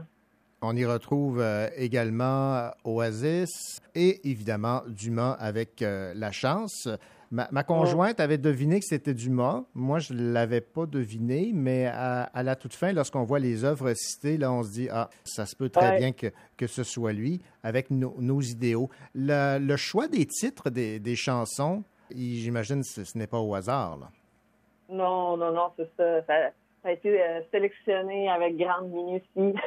On 0.61 0.75
y 0.75 0.85
retrouve 0.85 1.39
euh, 1.39 1.69
également 1.75 2.71
Oasis 2.83 3.79
et 3.93 4.27
évidemment 4.27 4.81
Dumas 4.87 5.33
avec 5.33 5.81
euh, 5.81 6.13
La 6.15 6.31
Chance. 6.31 6.89
Ma, 7.29 7.47
ma 7.51 7.63
conjointe 7.63 8.19
avait 8.21 8.37
deviné 8.37 8.79
que 8.79 8.85
c'était 8.85 9.13
Dumas. 9.13 9.63
Moi, 9.73 9.99
je 9.99 10.13
ne 10.13 10.31
l'avais 10.31 10.61
pas 10.61 10.85
deviné, 10.85 11.51
mais 11.53 11.85
à, 11.85 12.23
à 12.23 12.41
la 12.43 12.55
toute 12.55 12.73
fin, 12.73 12.93
lorsqu'on 12.93 13.23
voit 13.23 13.39
les 13.39 13.65
œuvres 13.65 13.93
citées, 13.95 14.37
là, 14.37 14.51
on 14.51 14.63
se 14.63 14.71
dit, 14.71 14.87
ah, 14.91 15.09
ça 15.25 15.45
se 15.45 15.55
peut 15.55 15.69
très 15.69 15.89
Ouais. 15.91 15.97
bien 15.97 16.11
que, 16.13 16.27
que 16.55 16.67
ce 16.67 16.83
soit 16.83 17.11
lui, 17.13 17.41
avec 17.63 17.91
nos- 17.91 18.15
nos 18.19 18.39
idéaux. 18.41 18.89
Le, 19.13 19.59
le 19.59 19.75
choix 19.77 20.07
des 20.07 20.25
titres 20.25 20.69
des, 20.69 20.99
des 20.99 21.15
chansons, 21.17 21.83
j'imagine 22.11 22.81
que 22.81 22.87
ce, 22.87 23.03
ce 23.03 23.17
n'est 23.17 23.27
pas 23.27 23.39
au 23.39 23.53
hasard. 23.55 23.97
là. 23.97 24.07
Non, 24.89 25.35
non, 25.35 25.51
non, 25.51 25.69
c'est 25.75 25.89
ça. 25.97 26.21
ça. 26.25 26.33
ça 26.81 26.89
a 26.89 26.91
été 26.93 27.21
euh, 27.21 27.41
sélectionné 27.51 28.29
avec 28.29 28.55
grande 28.55 28.89
minutie. 28.89 29.59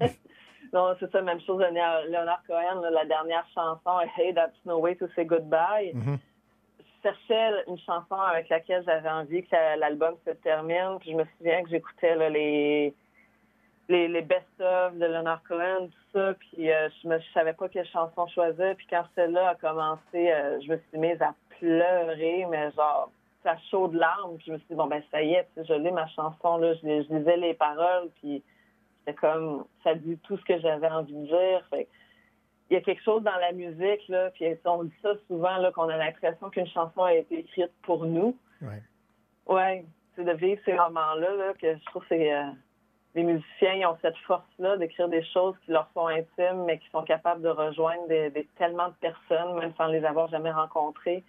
non, 0.72 0.94
c'est 0.98 1.10
ça, 1.12 1.20
même 1.20 1.40
chose 1.42 1.58
de 1.58 1.64
Leonard 2.10 2.42
Cohen, 2.46 2.80
là, 2.80 2.90
la 2.90 3.04
dernière 3.04 3.46
chanson, 3.54 4.00
Hey, 4.16 4.32
That's 4.34 4.54
No 4.64 4.78
Way 4.80 4.96
to 4.96 5.06
Say 5.14 5.26
Goodbye. 5.26 5.92
Je 5.94 6.00
cherchais 7.02 7.64
une 7.66 7.78
chanson 7.78 8.14
avec 8.14 8.48
laquelle 8.48 8.82
j'avais 8.84 9.08
envie 9.08 9.42
que 9.42 9.52
la- 9.52 9.76
l'album 9.76 10.14
se 10.26 10.30
termine. 10.32 10.98
Puis 11.00 11.12
je 11.12 11.16
me 11.16 11.24
souviens 11.36 11.62
que 11.62 11.70
j'écoutais 11.70 12.30
les, 12.30 12.94
les, 13.88 14.22
best-of 14.22 14.94
de 14.96 15.06
Leonard 15.06 15.42
Cohen, 15.44 15.88
tout 15.88 16.18
ça. 16.18 16.34
Puis 16.34 16.70
euh, 16.70 16.88
je 17.02 17.08
ne 17.08 17.18
savais 17.34 17.52
pas 17.52 17.68
quelle 17.68 17.86
chanson 17.86 18.26
choisir. 18.28 18.74
Puis 18.76 18.86
quand 18.88 19.04
celle-là 19.14 19.50
a 19.50 19.54
commencé, 19.56 20.32
euh, 20.32 20.60
je 20.60 20.72
me 20.72 20.76
suis 20.88 20.98
mise 20.98 21.20
à 21.20 21.34
pleurer, 21.58 22.46
mais 22.50 22.70
genre, 22.72 23.10
ça 23.42 23.56
chaud 23.70 23.88
de 23.88 23.98
larmes. 23.98 24.36
Puis 24.36 24.46
je 24.48 24.52
me 24.52 24.58
suis 24.58 24.68
dit, 24.70 24.74
bon, 24.74 24.86
ben 24.86 25.02
ça 25.10 25.22
y 25.22 25.34
est, 25.34 25.48
je 25.56 25.74
lis 25.74 25.92
ma 25.92 26.06
chanson, 26.08 26.58
là, 26.58 26.74
je, 26.74 26.86
lisais 26.86 27.36
les 27.36 27.54
paroles. 27.54 28.08
Puis 28.20 28.42
c'était 29.00 29.18
comme, 29.18 29.64
ça 29.82 29.94
dit 29.94 30.18
tout 30.22 30.36
ce 30.36 30.44
que 30.44 30.58
j'avais 30.60 30.88
envie 30.88 31.14
de 31.14 31.26
dire. 31.26 31.66
Il 32.72 32.74
y 32.74 32.78
a 32.78 32.80
quelque 32.80 33.02
chose 33.02 33.22
dans 33.22 33.36
la 33.36 33.52
musique, 33.52 34.08
là, 34.08 34.30
puis 34.30 34.46
on 34.64 34.84
dit 34.84 34.94
ça 35.02 35.10
souvent, 35.26 35.56
là, 35.58 35.70
qu'on 35.72 35.88
a 35.88 35.96
l'impression 35.96 36.48
qu'une 36.50 36.66
chanson 36.68 37.02
a 37.02 37.12
été 37.14 37.40
écrite 37.40 37.70
pour 37.82 38.06
nous. 38.06 38.36
Ouais. 38.62 38.82
Ouais, 39.46 39.84
c'est 40.16 40.24
de 40.24 40.32
vivre 40.32 40.60
ces 40.64 40.72
moments-là, 40.72 41.34
là, 41.36 41.52
que 41.60 41.74
je 41.76 41.84
trouve 41.86 42.02
que 42.02 42.08
c'est... 42.10 42.32
euh, 42.32 42.44
les 43.14 43.24
musiciens 43.24 43.74
ils 43.74 43.84
ont 43.84 43.98
cette 44.00 44.16
force-là 44.26 44.78
d'écrire 44.78 45.06
des 45.08 45.22
choses 45.34 45.54
qui 45.66 45.70
leur 45.72 45.86
sont 45.92 46.06
intimes, 46.06 46.64
mais 46.66 46.78
qui 46.78 46.88
sont 46.90 47.02
capables 47.02 47.42
de 47.42 47.50
rejoindre 47.50 48.08
des, 48.08 48.30
des- 48.30 48.48
tellement 48.56 48.88
de 48.88 48.94
personnes, 49.02 49.54
même 49.58 49.74
sans 49.76 49.88
les 49.88 50.02
avoir 50.04 50.28
jamais 50.28 50.50
rencontrées. 50.50 51.22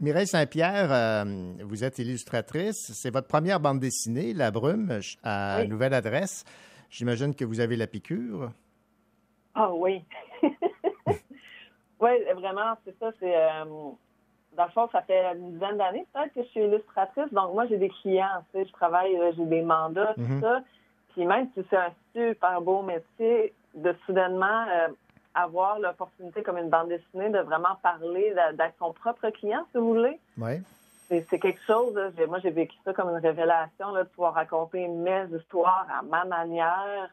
Mireille 0.00 0.26
Saint-Pierre, 0.26 0.90
euh, 0.90 1.24
vous 1.64 1.84
êtes 1.84 1.98
illustratrice. 1.98 2.92
C'est 2.94 3.10
votre 3.12 3.26
première 3.28 3.60
bande 3.60 3.78
dessinée, 3.80 4.32
La 4.32 4.50
Brume, 4.50 5.00
à 5.22 5.58
Oui. 5.60 5.68
Nouvelle 5.68 5.92
Adresse. 5.92 6.44
J'imagine 6.88 7.34
que 7.34 7.44
vous 7.44 7.60
avez 7.60 7.76
la 7.76 7.86
piqûre. 7.88 8.50
Ah 9.54 9.70
oui. 9.74 10.02
oui, 12.00 12.10
vraiment, 12.34 12.74
c'est 12.84 12.98
ça. 12.98 13.10
C'est 13.20 13.36
euh, 13.36 13.64
dans 14.56 14.64
le 14.64 14.70
fond, 14.70 14.88
ça 14.92 15.02
fait 15.02 15.24
une 15.36 15.52
dizaine 15.52 15.76
d'années 15.78 16.06
peut-être 16.12 16.32
que 16.34 16.42
je 16.42 16.48
suis 16.48 16.60
illustratrice. 16.60 17.32
Donc 17.32 17.54
moi, 17.54 17.66
j'ai 17.66 17.76
des 17.78 17.90
clients, 17.90 18.42
tu 18.52 18.58
sais, 18.58 18.66
je 18.66 18.72
travaille, 18.72 19.16
j'ai 19.36 19.44
des 19.44 19.62
mandats, 19.62 20.14
tout 20.14 20.20
Mhm. 20.22 20.40
ça. 20.40 20.60
Puis 21.12 21.26
même 21.26 21.48
si 21.54 21.64
c'est 21.70 21.76
un 21.76 21.92
super 22.14 22.60
beau 22.60 22.82
métier, 22.82 23.52
de 23.74 23.94
soudainement 24.06 24.64
euh, 24.70 24.88
avoir 25.34 25.78
l'opportunité 25.78 26.42
comme 26.42 26.58
une 26.58 26.70
bande 26.70 26.88
dessinée 26.88 27.28
de 27.30 27.38
vraiment 27.40 27.76
parler, 27.82 28.34
d'être 28.54 28.74
son 28.78 28.92
propre 28.92 29.28
client, 29.30 29.64
si 29.70 29.78
vous 29.78 29.94
voulez. 29.94 30.18
Oui. 30.38 30.60
C'est 31.10 31.38
quelque 31.38 31.60
chose, 31.66 31.94
là. 31.94 32.10
Moi 32.26 32.38
j'ai 32.40 32.50
vécu 32.50 32.76
ça 32.84 32.92
comme 32.92 33.08
une 33.10 33.16
révélation, 33.22 33.92
là, 33.92 34.02
de 34.04 34.08
pouvoir 34.08 34.34
raconter 34.34 34.86
mes 34.88 35.24
histoires 35.34 35.86
à 35.98 36.02
ma 36.02 36.24
manière. 36.24 37.08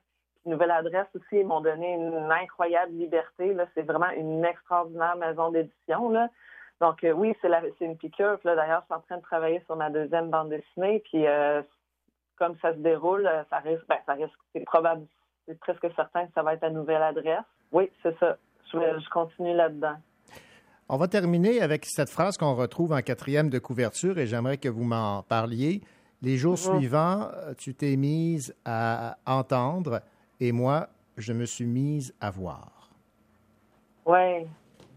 Nouvelle 0.45 0.71
Adresse 0.71 1.07
aussi, 1.15 1.39
ils 1.39 1.45
m'ont 1.45 1.61
donné 1.61 1.93
une 1.93 2.31
incroyable 2.31 2.91
liberté. 2.93 3.53
Là. 3.53 3.65
C'est 3.73 3.81
vraiment 3.83 4.09
une 4.11 4.43
extraordinaire 4.45 5.15
maison 5.15 5.49
d'édition. 5.51 6.09
Là. 6.09 6.29
Donc 6.81 7.03
euh, 7.03 7.11
oui, 7.11 7.33
c'est 7.41 7.49
la- 7.49 7.61
c'est 7.79 7.85
une 7.85 7.97
piqûre. 7.97 8.37
Là, 8.43 8.55
d'ailleurs, 8.55 8.81
je 8.81 8.85
suis 8.85 8.93
en 8.95 9.01
train 9.01 9.17
de 9.17 9.21
travailler 9.23 9.61
sur 9.65 9.75
ma 9.75 9.89
deuxième 9.89 10.29
bande 10.29 10.49
dessinée. 10.49 11.01
Puis 11.11 11.25
euh, 11.27 11.61
comme 12.37 12.55
ça 12.61 12.73
se 12.73 12.79
déroule, 12.79 13.25
euh, 13.27 13.43
ça 13.49 13.57
risque, 13.57 13.85
ben, 13.87 13.97
ça 14.05 14.13
risque, 14.13 14.37
c'est 14.53 14.63
probable, 14.65 15.05
c'est 15.47 15.57
presque 15.59 15.87
certain 15.95 16.25
que 16.27 16.33
ça 16.33 16.43
va 16.43 16.53
être 16.53 16.63
à 16.63 16.69
Nouvelle 16.69 17.01
Adresse. 17.01 17.43
Oui, 17.71 17.89
c'est 18.03 18.17
ça. 18.19 18.37
Je, 18.73 19.09
continue 19.09 19.55
là-dedans. 19.55 19.95
On 20.89 20.97
va 20.97 21.07
terminer 21.07 21.61
avec 21.61 21.85
cette 21.85 22.09
phrase 22.09 22.35
qu'on 22.37 22.55
retrouve 22.55 22.91
en 22.93 23.01
quatrième 23.01 23.49
de 23.49 23.57
couverture 23.57 24.17
et 24.17 24.27
j'aimerais 24.27 24.57
que 24.57 24.67
vous 24.69 24.83
m'en 24.83 25.23
parliez. 25.23 25.81
Les 26.21 26.35
jours 26.37 26.53
Mhm. 26.53 26.77
suivants, 26.79 27.29
tu 27.57 27.73
t'es 27.73 27.95
mise 27.95 28.53
à 28.65 29.15
entendre 29.25 30.01
et 30.39 30.51
moi, 30.51 30.87
je 31.17 31.33
me 31.33 31.45
suis 31.45 31.65
mise 31.65 32.15
à 32.21 32.29
voir. 32.29 32.89
Oui. 34.05 34.47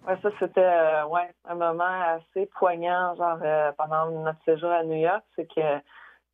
Ouais, 0.07 0.17
ça, 0.23 0.31
c'était 0.39 0.61
euh, 0.61 1.07
ouais, 1.07 1.31
un 1.45 1.55
moment 1.55 1.85
assez 1.85 2.47
poignant, 2.47 3.15
genre 3.17 3.39
euh, 3.43 3.73
pendant 3.73 4.11
notre 4.11 4.43
séjour 4.45 4.71
à 4.71 4.83
New 4.83 4.97
York. 4.97 5.23
C'est 5.37 5.47
que, 5.47 5.81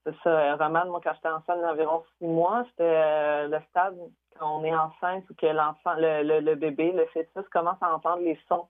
c'est 0.04 0.14
ça, 0.22 0.56
Roman, 0.56 0.86
moi, 0.86 1.00
quand 1.02 1.12
j'étais 1.14 1.28
enceinte 1.28 1.60
d'environ 1.60 2.04
six 2.18 2.26
mois, 2.26 2.64
c'était 2.70 2.84
euh, 2.84 3.48
le 3.48 3.58
stade 3.70 3.96
quand 4.38 4.60
on 4.60 4.64
est 4.64 4.74
enceinte 4.74 5.28
ou 5.30 5.34
que 5.34 5.46
l'enfant, 5.46 5.94
le, 5.96 6.22
le, 6.22 6.40
le 6.40 6.54
bébé, 6.54 6.92
le 6.92 7.06
fœtus 7.06 7.48
commence 7.50 7.80
à 7.80 7.94
entendre 7.94 8.22
les 8.22 8.38
sons. 8.48 8.68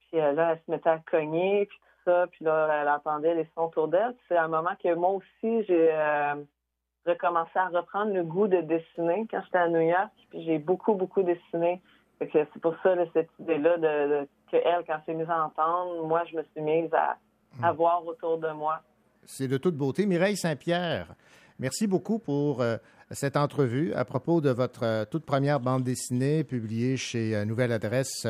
Puis 0.00 0.20
là, 0.20 0.52
elle 0.52 0.60
se 0.64 0.70
mettait 0.70 0.90
à 0.90 0.98
cogner, 0.98 1.66
puis 1.66 1.78
tout 1.78 2.10
ça, 2.10 2.26
puis 2.28 2.44
là, 2.44 2.68
elle 2.80 2.88
entendait 2.88 3.34
les 3.34 3.48
sons 3.54 3.64
autour 3.64 3.88
d'elle. 3.88 4.14
C'est 4.28 4.36
un 4.36 4.46
moment 4.46 4.76
que 4.82 4.94
moi 4.94 5.10
aussi, 5.10 5.64
j'ai 5.64 5.92
recommencé 7.06 7.50
à 7.56 7.68
reprendre 7.68 8.12
le 8.12 8.22
goût 8.24 8.48
de 8.48 8.60
dessiner 8.60 9.26
quand 9.30 9.40
j'étais 9.44 9.58
à 9.58 9.68
New 9.68 9.80
York, 9.80 10.10
puis 10.30 10.44
j'ai 10.44 10.58
beaucoup, 10.58 10.94
beaucoup 10.94 11.22
dessiné. 11.22 11.80
C'est 12.20 12.48
pour 12.62 12.74
ça, 12.82 12.94
là, 12.94 13.04
cette 13.12 13.28
idée-là, 13.40 13.76
de, 13.76 13.82
de- 14.22 14.28
que 14.50 14.56
elle, 14.56 14.84
quand 14.86 14.98
s'est 15.04 15.14
mise 15.14 15.28
à 15.28 15.44
entendre, 15.44 16.06
moi, 16.06 16.22
je 16.30 16.36
me 16.36 16.42
suis 16.52 16.62
mise 16.62 16.92
à, 16.94 17.16
à 17.62 17.72
voir 17.72 18.06
autour 18.06 18.38
de 18.38 18.48
moi. 18.52 18.80
C'est 19.24 19.48
de 19.48 19.58
toute 19.58 19.76
beauté. 19.76 20.06
Mireille 20.06 20.36
Saint-Pierre, 20.36 21.08
merci 21.58 21.86
beaucoup 21.86 22.18
pour 22.18 22.62
euh, 22.62 22.76
cette 23.10 23.36
entrevue 23.36 23.92
à 23.94 24.04
propos 24.04 24.40
de 24.40 24.50
votre 24.50 24.84
euh, 24.84 25.04
toute 25.04 25.26
première 25.26 25.60
bande 25.60 25.82
dessinée 25.82 26.42
publiée 26.44 26.96
chez 26.96 27.34
euh, 27.36 27.44
Nouvelle 27.44 27.72
Adresse 27.72 28.26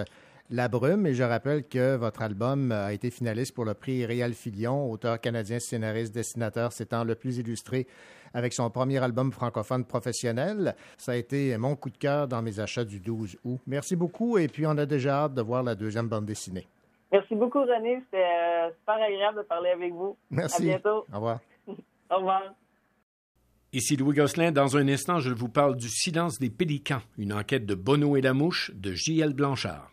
La 0.51 0.69
Brume. 0.69 1.07
Et 1.07 1.15
je 1.15 1.23
rappelle 1.23 1.67
que 1.67 1.97
votre 1.97 2.23
album 2.23 2.73
euh, 2.73 2.87
a 2.87 2.93
été 2.93 3.11
finaliste 3.11 3.55
pour 3.55 3.65
le 3.65 3.75
prix 3.75 4.07
Réal 4.07 4.33
Filion, 4.33 4.91
auteur 4.91 5.21
canadien, 5.21 5.59
scénariste, 5.59 6.15
dessinateur 6.15 6.73
s'étant 6.73 7.05
le 7.05 7.15
plus 7.15 7.39
illustré 7.39 7.87
avec 8.35 8.53
son 8.53 8.71
premier 8.71 8.99
album 8.99 9.33
francophone 9.33 9.85
professionnel. 9.85 10.75
Ça 10.99 11.13
a 11.13 11.17
été 11.17 11.57
mon 11.57 11.75
coup 11.75 11.91
de 11.91 11.97
cœur 11.97 12.29
dans 12.29 12.43
mes 12.43 12.61
achats 12.61 12.85
du 12.85 13.01
12 13.01 13.39
août. 13.45 13.61
Merci 13.67 13.97
beaucoup 13.97 14.39
et 14.39 14.49
puis 14.49 14.67
on 14.67 14.77
a 14.77 14.87
déjà 14.87 15.25
hâte 15.25 15.35
de 15.35 15.43
voir 15.43 15.63
la 15.63 15.75
deuxième 15.75 16.09
bande 16.09 16.27
dessinée. 16.27 16.67
Merci 17.13 17.35
beaucoup, 17.35 17.61
René. 17.61 18.03
C'était 18.05 18.25
euh, 18.25 18.71
super 18.79 18.95
agréable 18.97 19.39
de 19.39 19.43
parler 19.43 19.71
avec 19.71 19.93
vous. 19.93 20.17
Merci. 20.31 20.63
À 20.63 20.79
bientôt. 20.79 21.07
Au 21.13 21.17
revoir. 21.17 21.41
Au 22.11 22.17
revoir. 22.17 22.43
Ici 23.73 23.97
Louis 23.97 24.15
Gosselin. 24.15 24.53
Dans 24.53 24.77
un 24.77 24.87
instant, 24.89 25.19
je 25.19 25.33
vous 25.33 25.49
parle 25.49 25.77
du 25.77 25.89
silence 25.89 26.39
des 26.39 26.51
pélicans, 26.51 27.01
une 27.19 27.33
enquête 27.33 27.67
de 27.67 27.75
Bono 27.75 28.17
et 28.17 28.21
la 28.21 28.33
mouche 28.33 28.71
de 28.75 28.93
J.L. 28.93 29.33
Blanchard. 29.35 29.91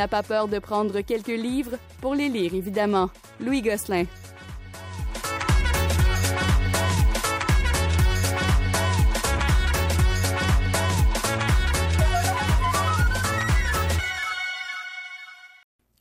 N'a 0.00 0.08
pas 0.08 0.22
peur 0.22 0.48
de 0.48 0.58
prendre 0.58 1.02
quelques 1.02 1.26
livres 1.26 1.76
pour 2.00 2.14
les 2.14 2.30
lire, 2.30 2.54
évidemment. 2.54 3.10
Louis 3.38 3.60
Gosselin. 3.60 4.04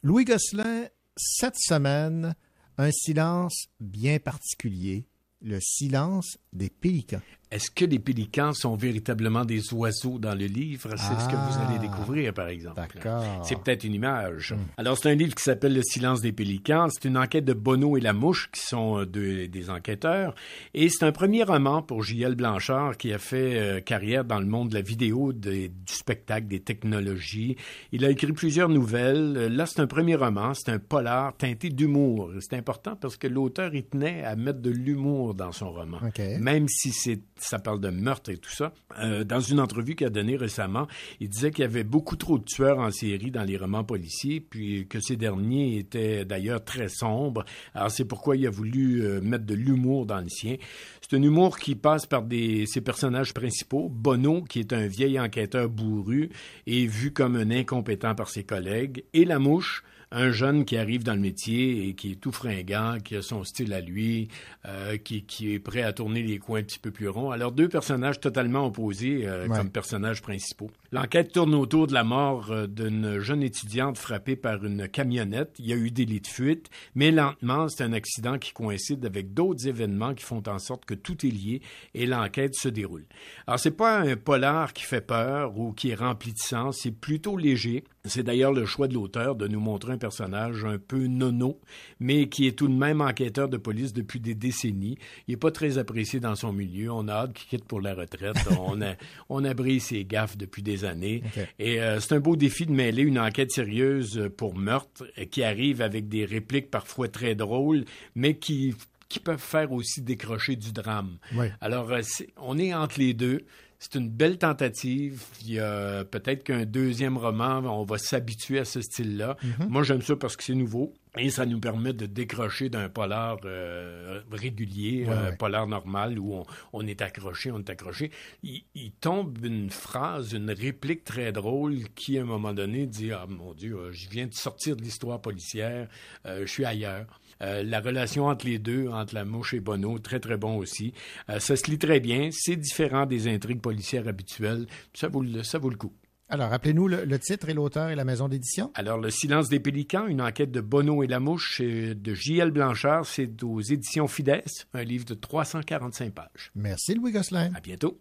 Louis 0.01 0.23
Gosselin, 0.23 0.87
cette 1.17 1.57
semaine, 1.57 2.35
un 2.77 2.91
silence 2.91 3.65
bien 3.81 4.17
particulier, 4.19 5.09
le 5.41 5.59
silence 5.59 6.37
des 6.53 6.69
pélicans. 6.69 7.19
Est-ce 7.51 7.71
que 7.71 7.83
les 7.83 7.97
pélicans 7.97 8.53
sont 8.53 8.75
véritablement 8.75 9.43
des 9.43 9.73
oiseaux 9.73 10.19
dans 10.19 10.35
le 10.35 10.45
livre? 10.45 10.89
C'est 10.91 11.19
ce 11.19 11.27
que 11.27 11.35
vous 11.35 11.57
allez 11.65 11.77
Ah. 11.77 11.79
découvrir, 11.79 12.31
par 12.33 12.47
exemple. 12.47 12.75
D'accord. 12.75 13.23
C'est 13.43 13.59
peut-être 13.59 13.83
une 13.85 13.95
image. 13.95 14.51
Hmm. 14.53 14.57
Alors, 14.77 14.97
c'est 14.99 15.09
un 15.09 15.15
livre 15.15 15.33
qui 15.33 15.43
s'appelle 15.43 15.73
Le 15.73 15.81
silence 15.81 16.21
des 16.21 16.31
pélicans. 16.31 16.87
C'est 16.89 17.07
une 17.07 17.17
enquête 17.17 17.45
de 17.45 17.53
Bono 17.53 17.97
et 17.97 18.01
la 18.01 18.13
mouche, 18.13 18.49
qui 18.51 18.61
sont 18.61 18.99
euh, 18.99 19.05
deux- 19.07 19.47
des 19.47 19.69
enquêteurs. 19.71 20.35
Et 20.75 20.89
c'est 20.89 21.05
un 21.05 21.11
premier 21.11 21.41
roman 21.43 21.81
pour 21.81 22.03
J.L. 22.03 22.35
Blanchard, 22.35 22.97
qui 22.97 23.11
a 23.13 23.17
fait 23.17 23.57
euh, 23.59 23.79
carrière 23.81 24.25
dans 24.25 24.39
le 24.39 24.45
monde 24.45 24.69
de 24.69 24.75
la 24.75 24.81
vidéo, 24.81 25.33
des- 25.33 25.69
du 25.69 25.93
spectacle, 25.93 26.45
des 26.47 26.59
technologies. 26.59 27.55
Il 27.91 28.05
a 28.05 28.11
écrit 28.11 28.31
plusieurs 28.31 28.69
nouvelles. 28.69 29.33
Euh, 29.37 29.49
Là, 29.49 29.65
c'est 29.65 29.79
un 29.81 29.87
premier 29.87 30.13
roman. 30.15 30.53
C'est 30.53 30.69
un 30.71 30.77
polar 30.79 31.35
teinté 31.35 31.69
d'humour. 31.69 32.29
C'est 32.41 32.53
important 32.55 32.95
parce 32.95 33.17
que 33.17 33.25
l'auteur, 33.27 33.73
il 33.73 33.83
tenait 33.85 34.23
à 34.23 34.35
mettre 34.35 34.59
de 34.59 34.69
l'humour 34.69 35.33
dans 35.33 35.51
son 35.51 35.71
roman. 35.71 35.97
Même 36.39 36.67
si 36.67 36.91
c'est 36.91 37.19
ça 37.41 37.59
parle 37.59 37.79
de 37.79 37.89
meurtre 37.89 38.29
et 38.29 38.37
tout 38.37 38.51
ça. 38.51 38.73
Euh, 38.99 39.23
dans 39.23 39.39
une 39.39 39.59
entrevue 39.59 39.95
qu'il 39.95 40.07
a 40.07 40.09
donnée 40.09 40.35
récemment, 40.35 40.87
il 41.19 41.29
disait 41.29 41.51
qu'il 41.51 41.63
y 41.63 41.67
avait 41.67 41.83
beaucoup 41.83 42.15
trop 42.15 42.37
de 42.37 42.43
tueurs 42.43 42.79
en 42.79 42.91
série 42.91 43.31
dans 43.31 43.43
les 43.43 43.57
romans 43.57 43.83
policiers, 43.83 44.39
puis 44.39 44.87
que 44.87 44.99
ces 44.99 45.15
derniers 45.15 45.77
étaient 45.77 46.25
d'ailleurs 46.25 46.63
très 46.63 46.89
sombres. 46.89 47.45
Alors 47.73 47.91
c'est 47.91 48.05
pourquoi 48.05 48.35
il 48.35 48.45
a 48.47 48.49
voulu 48.49 49.01
euh, 49.01 49.21
mettre 49.21 49.45
de 49.45 49.55
l'humour 49.55 50.05
dans 50.05 50.19
le 50.19 50.29
sien. 50.29 50.57
C'est 51.01 51.17
un 51.17 51.21
humour 51.21 51.57
qui 51.57 51.75
passe 51.75 52.05
par 52.05 52.23
des, 52.23 52.65
ses 52.67 52.81
personnages 52.81 53.33
principaux. 53.33 53.89
Bono, 53.89 54.43
qui 54.43 54.59
est 54.59 54.73
un 54.73 54.87
vieil 54.87 55.19
enquêteur 55.19 55.69
bourru, 55.69 56.29
est 56.67 56.85
vu 56.85 57.11
comme 57.11 57.35
un 57.35 57.51
incompétent 57.51 58.15
par 58.15 58.29
ses 58.29 58.43
collègues, 58.43 59.03
et 59.13 59.25
la 59.25 59.39
mouche, 59.39 59.83
un 60.11 60.31
jeune 60.31 60.65
qui 60.65 60.75
arrive 60.77 61.03
dans 61.03 61.13
le 61.13 61.19
métier 61.19 61.87
et 61.87 61.93
qui 61.93 62.13
est 62.13 62.15
tout 62.15 62.31
fringant, 62.31 62.97
qui 63.03 63.15
a 63.15 63.21
son 63.21 63.43
style 63.43 63.73
à 63.73 63.81
lui, 63.81 64.27
euh, 64.65 64.97
qui, 64.97 65.23
qui 65.23 65.53
est 65.53 65.59
prêt 65.59 65.83
à 65.83 65.93
tourner 65.93 66.23
les 66.23 66.39
coins 66.39 66.59
un 66.59 66.63
petit 66.63 66.79
peu 66.79 66.89
plus 66.91 67.07
ronds. 67.09 67.31
Alors, 67.31 67.51
deux 67.51 67.69
personnages 67.69 68.19
totalement 68.19 68.65
opposés 68.65 69.27
euh, 69.27 69.47
Ouais. 69.47 69.57
comme 69.57 69.69
personnages 69.69 70.21
principaux. 70.21 70.71
L'enquête 70.91 71.31
tourne 71.31 71.53
autour 71.53 71.85
de 71.87 71.93
la 71.93 72.03
mort 72.03 72.51
euh, 72.51 72.65
d'une 72.67 73.19
jeune 73.19 73.43
étudiante 73.43 73.97
frappée 73.97 74.35
par 74.35 74.65
une 74.65 74.87
camionnette. 74.87 75.55
Il 75.59 75.67
y 75.67 75.73
a 75.73 75.75
eu 75.75 75.91
des 75.91 76.05
lits 76.05 76.21
de 76.21 76.27
fuite, 76.27 76.69
mais 76.95 77.11
lentement, 77.11 77.67
c'est 77.69 77.83
un 77.83 77.93
accident 77.93 78.37
qui 78.39 78.51
coïncide 78.51 79.05
avec 79.05 79.33
d'autres 79.33 79.67
événements 79.67 80.13
qui 80.15 80.23
font 80.23 80.41
en 80.47 80.59
sorte 80.59 80.85
que 80.85 80.95
tout 80.95 81.25
est 81.25 81.29
lié 81.31 81.61
et 81.93 82.05
l'enquête 82.05 82.55
se 82.55 82.67
déroule. 82.69 83.05
Alors, 83.47 83.59
c'est 83.59 83.71
pas 83.77 83.99
un 83.99 84.15
polar 84.15 84.73
qui 84.73 84.83
fait 84.83 85.01
peur 85.01 85.57
ou 85.57 85.71
qui 85.73 85.89
est 85.91 85.95
rempli 85.95 86.31
de 86.33 86.37
sens, 86.39 86.79
c'est 86.81 86.91
plutôt 86.91 87.37
léger. 87.37 87.83
C'est 88.09 88.23
d'ailleurs 88.23 88.51
le 88.51 88.65
choix 88.65 88.87
de 88.87 88.93
l'auteur 88.93 89.35
de 89.35 89.47
nous 89.47 89.59
montrer 89.59 89.93
un 89.93 89.97
personnage 89.97 90.65
un 90.65 90.77
peu 90.77 91.07
nono, 91.07 91.59
mais 91.99 92.27
qui 92.27 92.47
est 92.47 92.57
tout 92.57 92.67
de 92.67 92.73
même 92.73 93.01
enquêteur 93.01 93.49
de 93.49 93.57
police 93.57 93.93
depuis 93.93 94.19
des 94.19 94.35
décennies. 94.35 94.97
Il 95.27 95.31
n'est 95.31 95.37
pas 95.37 95.51
très 95.51 95.77
apprécié 95.77 96.19
dans 96.19 96.35
son 96.35 96.51
milieu. 96.51 96.91
On 96.91 97.07
a 97.07 97.13
hâte 97.13 97.33
qu'il 97.33 97.47
quitte 97.47 97.65
pour 97.65 97.81
la 97.81 97.93
retraite. 97.93 98.37
on, 98.59 98.81
a, 98.81 98.95
on 99.29 99.43
a 99.45 99.53
brillé 99.53 99.79
ses 99.79 100.05
gaffes 100.05 100.37
depuis 100.37 100.61
des 100.61 100.85
années. 100.85 101.23
Et 101.57 101.81
euh, 101.81 101.99
c'est 101.99 102.15
un 102.15 102.19
beau 102.19 102.35
défi 102.35 102.65
de 102.65 102.71
mêler 102.71 103.03
une 103.03 103.19
enquête 103.19 103.51
sérieuse 103.51 104.29
pour 104.37 104.55
meurtre 104.55 105.05
euh, 105.17 105.25
qui 105.25 105.43
arrive 105.43 105.81
avec 105.81 106.09
des 106.09 106.25
répliques 106.25 106.71
parfois 106.71 107.07
très 107.07 107.35
drôles, 107.35 107.85
mais 108.15 108.35
qui 108.37 108.75
qui 109.09 109.19
peuvent 109.19 109.41
faire 109.41 109.71
aussi 109.71 110.01
décrocher 110.01 110.55
du 110.55 110.71
drame. 110.71 111.17
Alors, 111.61 111.91
euh, 111.91 112.01
on 112.37 112.57
est 112.57 112.73
entre 112.73 112.99
les 112.99 113.13
deux. 113.13 113.41
C'est 113.81 113.95
une 113.95 114.09
belle 114.09 114.37
tentative. 114.37 115.23
Il 115.41 115.53
y 115.53 115.59
a 115.59 116.03
peut-être 116.03 116.43
qu'un 116.43 116.65
deuxième 116.65 117.17
roman, 117.17 117.59
on 117.59 117.85
va 117.85 117.97
s'habituer 117.97 118.59
à 118.59 118.65
ce 118.65 118.81
style-là. 118.81 119.37
Mhm. 119.41 119.67
Moi, 119.69 119.83
j'aime 119.83 120.01
ça 120.01 120.17
parce 120.17 120.35
que 120.35 120.43
c'est 120.43 120.53
nouveau 120.53 120.93
et 121.17 121.29
ça 121.29 121.45
nous 121.45 121.59
permet 121.61 121.93
de 121.93 122.05
décrocher 122.05 122.69
d'un 122.69 122.89
polar 122.89 123.37
euh, 123.45 124.19
régulier, 124.31 125.05
Ouais, 125.05 125.13
un 125.13 125.29
ouais. 125.29 125.35
polar 125.37 125.65
normal 125.65 126.19
où 126.19 126.33
on, 126.35 126.43
on 126.73 126.85
est 126.85 127.01
accroché, 127.01 127.51
on 127.51 127.59
est 127.59 127.69
accroché. 127.69 128.11
Il, 128.43 128.63
il 128.75 128.91
tombe 128.91 129.43
une 129.45 129.69
phrase, 129.69 130.33
une 130.33 130.51
réplique 130.51 131.05
très 131.05 131.31
drôle 131.31 131.77
qui, 131.95 132.17
à 132.17 132.21
un 132.21 132.25
moment 132.25 132.53
donné, 132.53 132.85
dit 132.85 133.13
Ah 133.13 133.25
mon 133.29 133.53
Dieu, 133.53 133.91
je 133.91 134.09
viens 134.09 134.27
de 134.27 134.33
sortir 134.33 134.75
de 134.75 134.81
l'histoire 134.83 135.21
policière, 135.21 135.87
euh, 136.25 136.41
je 136.41 136.51
suis 136.51 136.65
ailleurs. 136.65 137.19
Euh, 137.41 137.63
la 137.63 137.79
relation 137.79 138.27
entre 138.27 138.45
les 138.45 138.59
deux, 138.59 138.87
entre 138.89 139.15
la 139.15 139.25
mouche 139.25 139.53
et 139.53 139.59
Bono, 139.59 139.99
très 139.99 140.19
très 140.19 140.37
bon 140.37 140.57
aussi. 140.57 140.93
Euh, 141.29 141.39
ça 141.39 141.55
se 141.55 141.69
lit 141.69 141.77
très 141.77 141.99
bien. 141.99 142.29
C'est 142.31 142.55
différent 142.55 143.05
des 143.05 143.27
intrigues 143.27 143.61
policières 143.61 144.07
habituelles. 144.07 144.67
Ça 144.93 145.07
vaut 145.07 145.21
le, 145.21 145.43
ça 145.43 145.57
vaut 145.57 145.69
le 145.69 145.77
coup. 145.77 145.93
Alors, 146.31 146.51
rappelez-nous 146.51 146.87
le, 146.87 147.05
le 147.05 147.17
titre 147.17 147.49
et 147.49 147.55
l'auteur 147.55 147.89
et 147.89 147.95
la 147.95 148.03
maison 148.03 148.27
d'édition. 148.27 148.71
Alors, 148.75 148.99
Le 148.99 149.09
silence 149.09 149.49
des 149.49 149.59
pélicans, 149.59 150.05
une 150.05 150.21
enquête 150.21 150.51
de 150.51 150.61
Bono 150.61 151.01
et 151.01 151.07
la 151.07 151.19
mouche 151.19 151.59
de 151.59 152.13
J.L. 152.13 152.51
Blanchard, 152.51 153.05
c'est 153.07 153.41
aux 153.43 153.61
éditions 153.61 154.07
Fides, 154.07 154.43
un 154.73 154.83
livre 154.83 155.05
de 155.05 155.15
345 155.15 156.13
pages. 156.13 156.51
Merci, 156.53 156.93
Louis 156.93 157.11
Gosselin. 157.11 157.51
À 157.55 157.61
bientôt. 157.61 157.99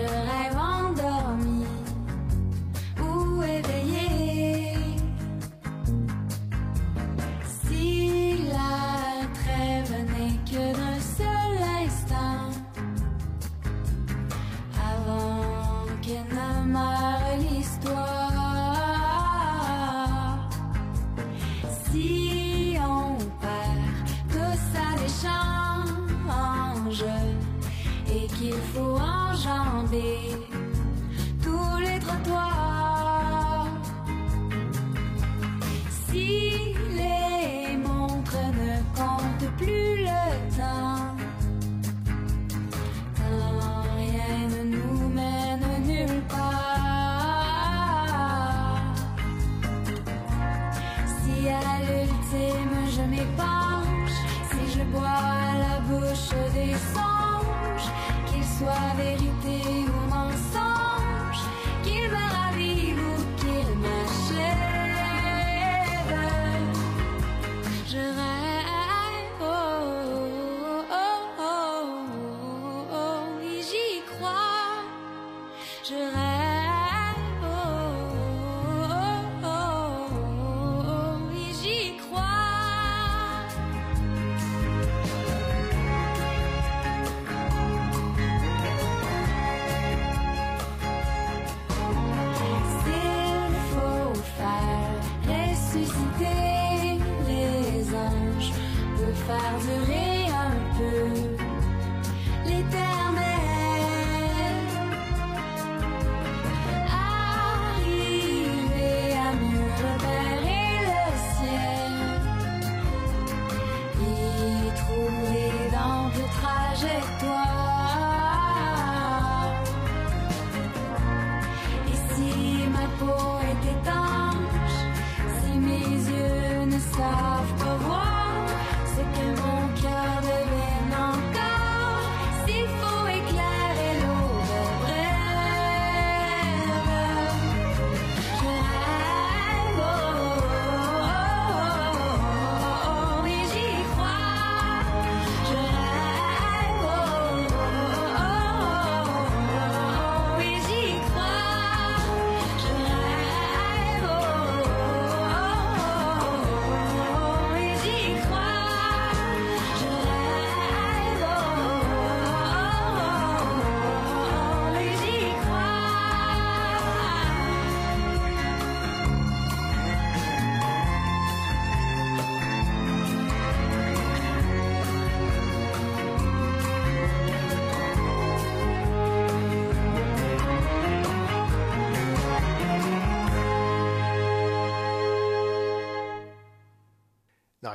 Si 0.00 0.06
je 0.06 0.08
rêve 0.08 0.89
Si 51.40 51.48
à 51.48 51.80
l'ultime 51.80 52.76
je 52.94 53.00
m'épanche, 53.00 54.18
si 54.50 54.78
je 54.78 54.84
bois 54.92 55.08
à 55.08 55.58
la 55.64 55.80
bouche 55.88 56.28
des 56.52 56.74
songes, 56.92 57.88
qu'ils 58.26 58.44
soient 58.44 58.92
vérité 58.98 59.58
ou 59.88 59.99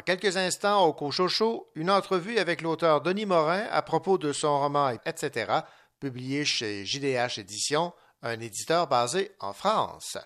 quelques 0.05 0.37
instants, 0.37 0.85
au 0.85 0.93
Cochocho, 0.93 1.69
une 1.75 1.91
entrevue 1.91 2.37
avec 2.37 2.61
l'auteur 2.61 3.01
Denis 3.01 3.25
Morin 3.25 3.65
à 3.71 3.81
propos 3.81 4.17
de 4.17 4.31
son 4.31 4.59
roman 4.59 4.91
Etc., 5.05 5.51
publié 5.99 6.45
chez 6.45 6.85
JDH 6.85 7.39
Éditions, 7.39 7.93
un 8.21 8.39
éditeur 8.39 8.87
basé 8.87 9.31
en 9.39 9.53
France. 9.53 10.17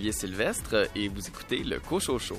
Olivier 0.00 0.12
Sylvestre 0.12 0.88
et 0.96 1.08
vous 1.08 1.28
écoutez 1.28 1.62
le 1.62 1.78
Cocho 1.78 2.18
Show. 2.18 2.38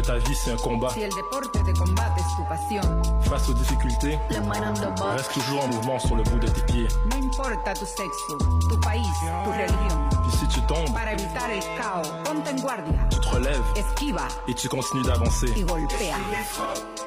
Que 0.00 0.06
ta 0.06 0.18
vie 0.18 0.34
c'est 0.34 0.52
un 0.52 0.56
combat. 0.56 0.90
Si 0.90 1.02
el 1.02 1.10
deporte 1.10 1.54
de 1.66 1.72
combate 1.72 2.12
es 2.18 2.36
tu 2.36 2.42
pasión, 2.48 3.02
Face 3.22 3.48
aux 3.48 3.54
difficultés, 3.54 4.18
reste 4.30 5.32
toujours 5.32 5.64
en 5.64 5.68
mouvement 5.68 5.98
sur 5.98 6.16
le 6.16 6.22
bout 6.22 6.38
de 6.38 6.46
tes 6.48 6.62
pieds. 6.62 6.88
no 7.10 7.16
importa 7.16 7.74
tu 7.74 7.84
sexo, 7.84 8.38
tu 8.70 8.78
país, 8.80 9.06
tu 9.44 9.50
religión. 9.50 10.08
Puis 10.22 10.38
si 10.38 10.48
tu 10.48 10.60
tombes, 10.66 10.92
Para 10.92 11.12
evitar 11.12 11.50
el 11.50 11.60
caos, 11.80 12.08
ponte 12.24 12.48
en 12.48 12.60
guardia, 12.60 13.08
tu 13.10 13.18
te 13.20 13.28
relèves 13.28 13.62
esquiva 13.76 14.28
et 14.46 14.54
tu 14.54 14.68
continues 14.68 15.04
d'avancer. 15.04 15.52
y 15.56 15.62
golpea. 15.62 16.16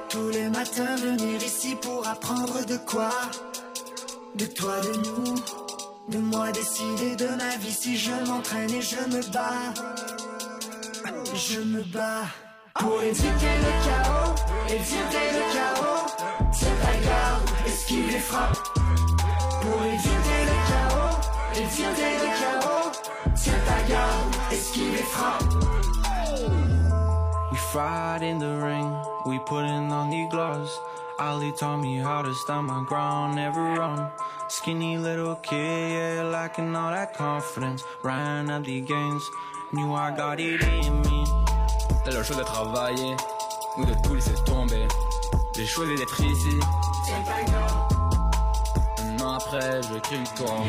Tous 0.09 0.30
les 0.30 0.49
matins 0.49 0.95
venir 0.97 1.41
ici 1.41 1.76
pour 1.76 2.05
apprendre 2.07 2.65
de 2.65 2.77
quoi? 2.77 3.09
De 4.35 4.45
toi, 4.45 4.80
de 4.81 4.97
nous, 4.97 5.35
de 6.09 6.18
moi 6.19 6.51
décider 6.51 7.15
de 7.15 7.27
ma 7.38 7.55
vie 7.57 7.72
si 7.72 7.97
je 7.97 8.11
m'entraîne 8.27 8.72
et 8.72 8.81
je 8.81 8.99
me 9.15 9.22
bats. 9.31 9.73
Je 11.34 11.59
me 11.61 11.84
bats 11.84 12.27
pour 12.76 13.02
éviter 13.02 13.56
le 13.65 13.72
chaos, 13.85 14.35
éviter 14.68 15.27
le 15.34 15.43
chaos. 15.53 16.06
C'est 16.52 17.68
esquive 17.68 18.11
les 18.11 18.19
frappes. 18.19 18.57
Pour 19.61 19.84
éviter 19.84 20.39
le 20.49 20.57
chaos, 20.69 21.15
éviter 21.56 22.11
le 22.19 22.30
chaos. 22.39 22.91
C'est 23.35 24.53
esquive 24.53 24.91
les 24.91 25.03
frappes. 25.03 25.72
We 27.52 27.57
fight 27.73 28.22
in 28.23 28.39
the 28.39 28.57
ring, 28.64 28.89
we 29.26 29.39
putting 29.45 29.91
on 29.91 30.10
the 30.10 30.27
gloves. 30.30 30.72
Ali 31.19 31.52
taught 31.52 31.81
me 31.81 31.99
how 31.99 32.22
to 32.23 32.34
stand 32.34 32.68
my 32.68 32.84
ground, 32.88 33.35
never 33.35 33.61
run. 33.61 34.10
Skinny 34.48 34.98
little 34.98 35.35
kid, 35.35 35.57
yeah, 35.57 36.23
lacking 36.23 36.76
all 36.76 36.91
that 36.91 37.14
confidence. 37.14 37.84
Ran 38.03 38.49
at 38.49 38.64
the 38.64 38.81
games, 38.81 39.23
knew 39.72 39.93
I 39.93 40.15
got 40.15 40.39
it 40.39 40.64
in 40.64 41.02
me. 41.02 41.26
Le 42.14 42.24
choix 42.24 42.36
de 42.36 42.44
travailler 42.44 43.16
ou 43.78 43.86
de 43.86 43.94
tout 44.04 44.14
laisser 44.14 44.34
tomber. 44.46 44.86
J'ai 45.56 45.66
choisi 45.66 45.96
d'être 45.96 46.20
ici. 46.20 46.60
Un 49.00 49.24
an 49.24 49.34
après, 49.36 49.82
je 49.82 49.98
crie 50.00 50.18
victoire. 50.18 50.64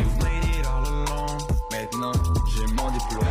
Maintenant, 1.73 2.13
j'ai 2.47 2.67
mon 2.75 2.91
diplôme. 2.91 3.27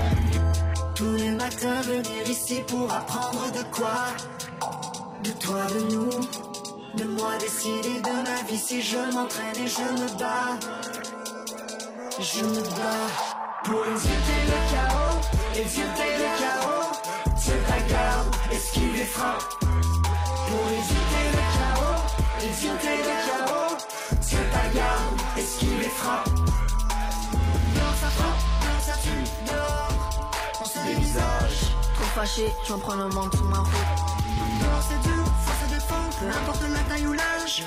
Tous 0.94 1.16
les 1.16 1.32
matins 1.32 1.82
venir 1.82 2.30
ici 2.30 2.62
pour 2.68 2.92
apprendre 2.92 3.50
de 3.54 3.64
quoi? 3.74 4.08
De 5.24 5.32
toi, 5.32 5.66
de 5.74 5.96
nous 5.96 6.10
De 6.98 7.06
moi 7.06 7.38
décider 7.40 8.02
de 8.02 8.30
ma 8.30 8.44
vie 8.48 8.58
si 8.58 8.82
je 8.82 8.98
m'entraîne 8.98 9.56
et 9.56 9.68
je 9.68 9.82
me 9.82 10.20
bats 10.20 10.60
Je 12.20 12.44
me 12.44 12.62
bats 12.62 13.64
Pour 13.64 13.86
éviter 13.86 14.42
le 14.48 14.60
chaos, 14.72 15.22
éviter 15.56 16.18
le 16.18 16.40
chaos 16.40 16.82
les 19.02 19.07
frappes. 19.07 19.56
Pour 19.60 20.64
éviter 20.80 21.23
le 21.36 21.44
chaos, 21.56 22.02
éviter 22.49 22.98
le 23.07 23.15
chaos. 23.28 23.78
C'est 24.22 24.48
ta 24.52 24.65
garde, 24.76 25.18
esquive 25.38 25.80
les 25.80 25.90
frappes 25.90 26.30
Dehors 27.76 27.98
ça 28.02 28.10
frappe, 28.18 28.41
dehors 28.64 28.82
ça 28.88 28.95
tue, 29.03 29.26
dehors 29.49 30.22
on 30.61 30.65
se 30.65 30.80
dévisage 30.86 31.60
Trop 31.95 32.11
fâché, 32.15 32.45
je 32.68 32.73
prends 32.73 32.95
le 32.95 33.07
manque 33.10 33.36
sous 33.36 33.45
ma 33.45 33.60
route. 33.60 33.91
Dehors 34.61 34.84
c'est 34.88 35.02
dur, 35.10 35.23
faut 35.45 35.61
défendre, 35.91 36.18
peu 36.19 36.27
importe 36.27 36.61
la 36.72 36.80
taille 36.89 37.07
ou 37.07 37.13
l'âge. 37.13 37.63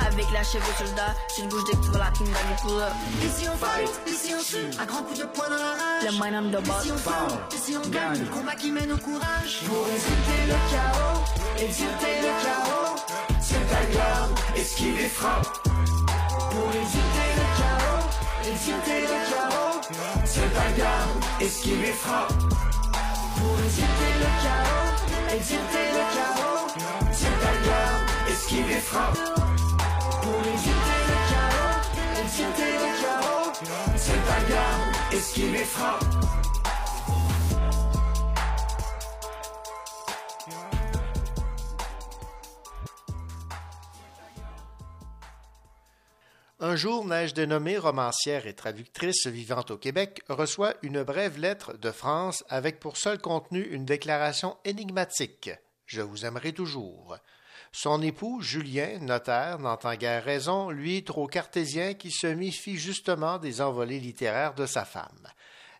Avec 0.00 0.30
la 0.32 0.42
chef 0.42 0.62
de 0.62 0.86
soldat, 0.86 1.14
si 1.28 1.42
je 1.42 1.48
bouge 1.48 1.64
dès 1.64 1.72
que 1.72 1.84
tu 1.84 1.90
vois 1.90 1.98
la 1.98 2.10
team 2.10 2.26
d'aller 2.26 2.56
pull 2.62 2.80
up. 2.80 2.92
Ici 3.22 3.48
on 3.48 3.56
fight, 3.56 3.90
ici 4.06 4.32
on 4.34 4.42
tue, 4.42 4.80
à 4.80 4.86
grands 4.86 5.02
coups 5.02 5.20
de 5.20 5.24
poing 5.26 5.48
dans 5.48 5.56
la 5.56 5.72
rage. 5.72 6.04
Le 6.04 6.12
mind 6.12 6.34
on 6.34 6.60
the 6.60 6.64
boss. 6.64 6.84
Ici 6.84 6.92
on 6.92 6.98
fout, 6.98 7.54
ici 7.54 7.76
on 7.76 7.88
gagne, 7.88 8.20
le 8.20 8.26
combat 8.26 8.54
qui 8.54 8.70
mène 8.70 8.92
au 8.92 8.98
courage. 8.98 9.60
Pour 9.66 9.86
éviter 9.88 10.40
le 10.46 10.56
chaos, 10.70 11.20
éviter 11.58 12.14
le 12.22 12.32
chaos. 12.44 12.96
C'est 13.40 13.66
ta 13.68 13.84
garde, 13.96 14.30
esquive 14.56 14.96
les 14.96 15.08
frappes 15.08 15.58
Pour 15.62 16.68
éviter 16.74 17.28
le 17.38 17.46
chaos, 17.58 18.04
éviter 18.44 19.00
le 19.02 19.18
chaos. 19.30 19.80
C'est 20.24 20.54
ta 20.54 20.72
garde, 20.76 21.24
esquive 21.40 21.82
les 21.82 21.92
frappes 21.92 22.32
Pour 23.36 23.58
éviter 23.60 24.12
le 24.20 24.30
chaos, 24.42 25.36
éviter 25.36 25.86
le 25.92 26.14
chaos 26.14 26.35
Un 46.60 46.76
jour, 46.76 47.04
Neige 47.04 47.34
dénommée 47.34 47.78
romancière 47.78 48.46
et 48.46 48.54
traductrice 48.54 49.26
vivant 49.26 49.64
au 49.70 49.76
Québec 49.76 50.22
reçoit 50.28 50.74
une 50.82 51.02
brève 51.02 51.36
lettre 51.38 51.76
de 51.76 51.90
France 51.90 52.44
avec 52.48 52.78
pour 52.78 52.96
seul 52.96 53.18
contenu 53.18 53.62
une 53.62 53.84
déclaration 53.84 54.56
énigmatique. 54.64 55.50
Je 55.86 56.00
vous 56.00 56.24
aimerai 56.24 56.52
toujours. 56.52 57.18
Son 57.78 58.00
époux, 58.00 58.40
Julien, 58.40 59.00
notaire, 59.00 59.58
n'entend 59.58 59.96
guère 59.96 60.24
raison, 60.24 60.70
lui 60.70 61.04
trop 61.04 61.26
cartésien 61.26 61.92
qui 61.92 62.10
se 62.10 62.26
méfie 62.26 62.78
justement 62.78 63.36
des 63.36 63.60
envolées 63.60 64.00
littéraires 64.00 64.54
de 64.54 64.64
sa 64.64 64.86
femme. 64.86 65.28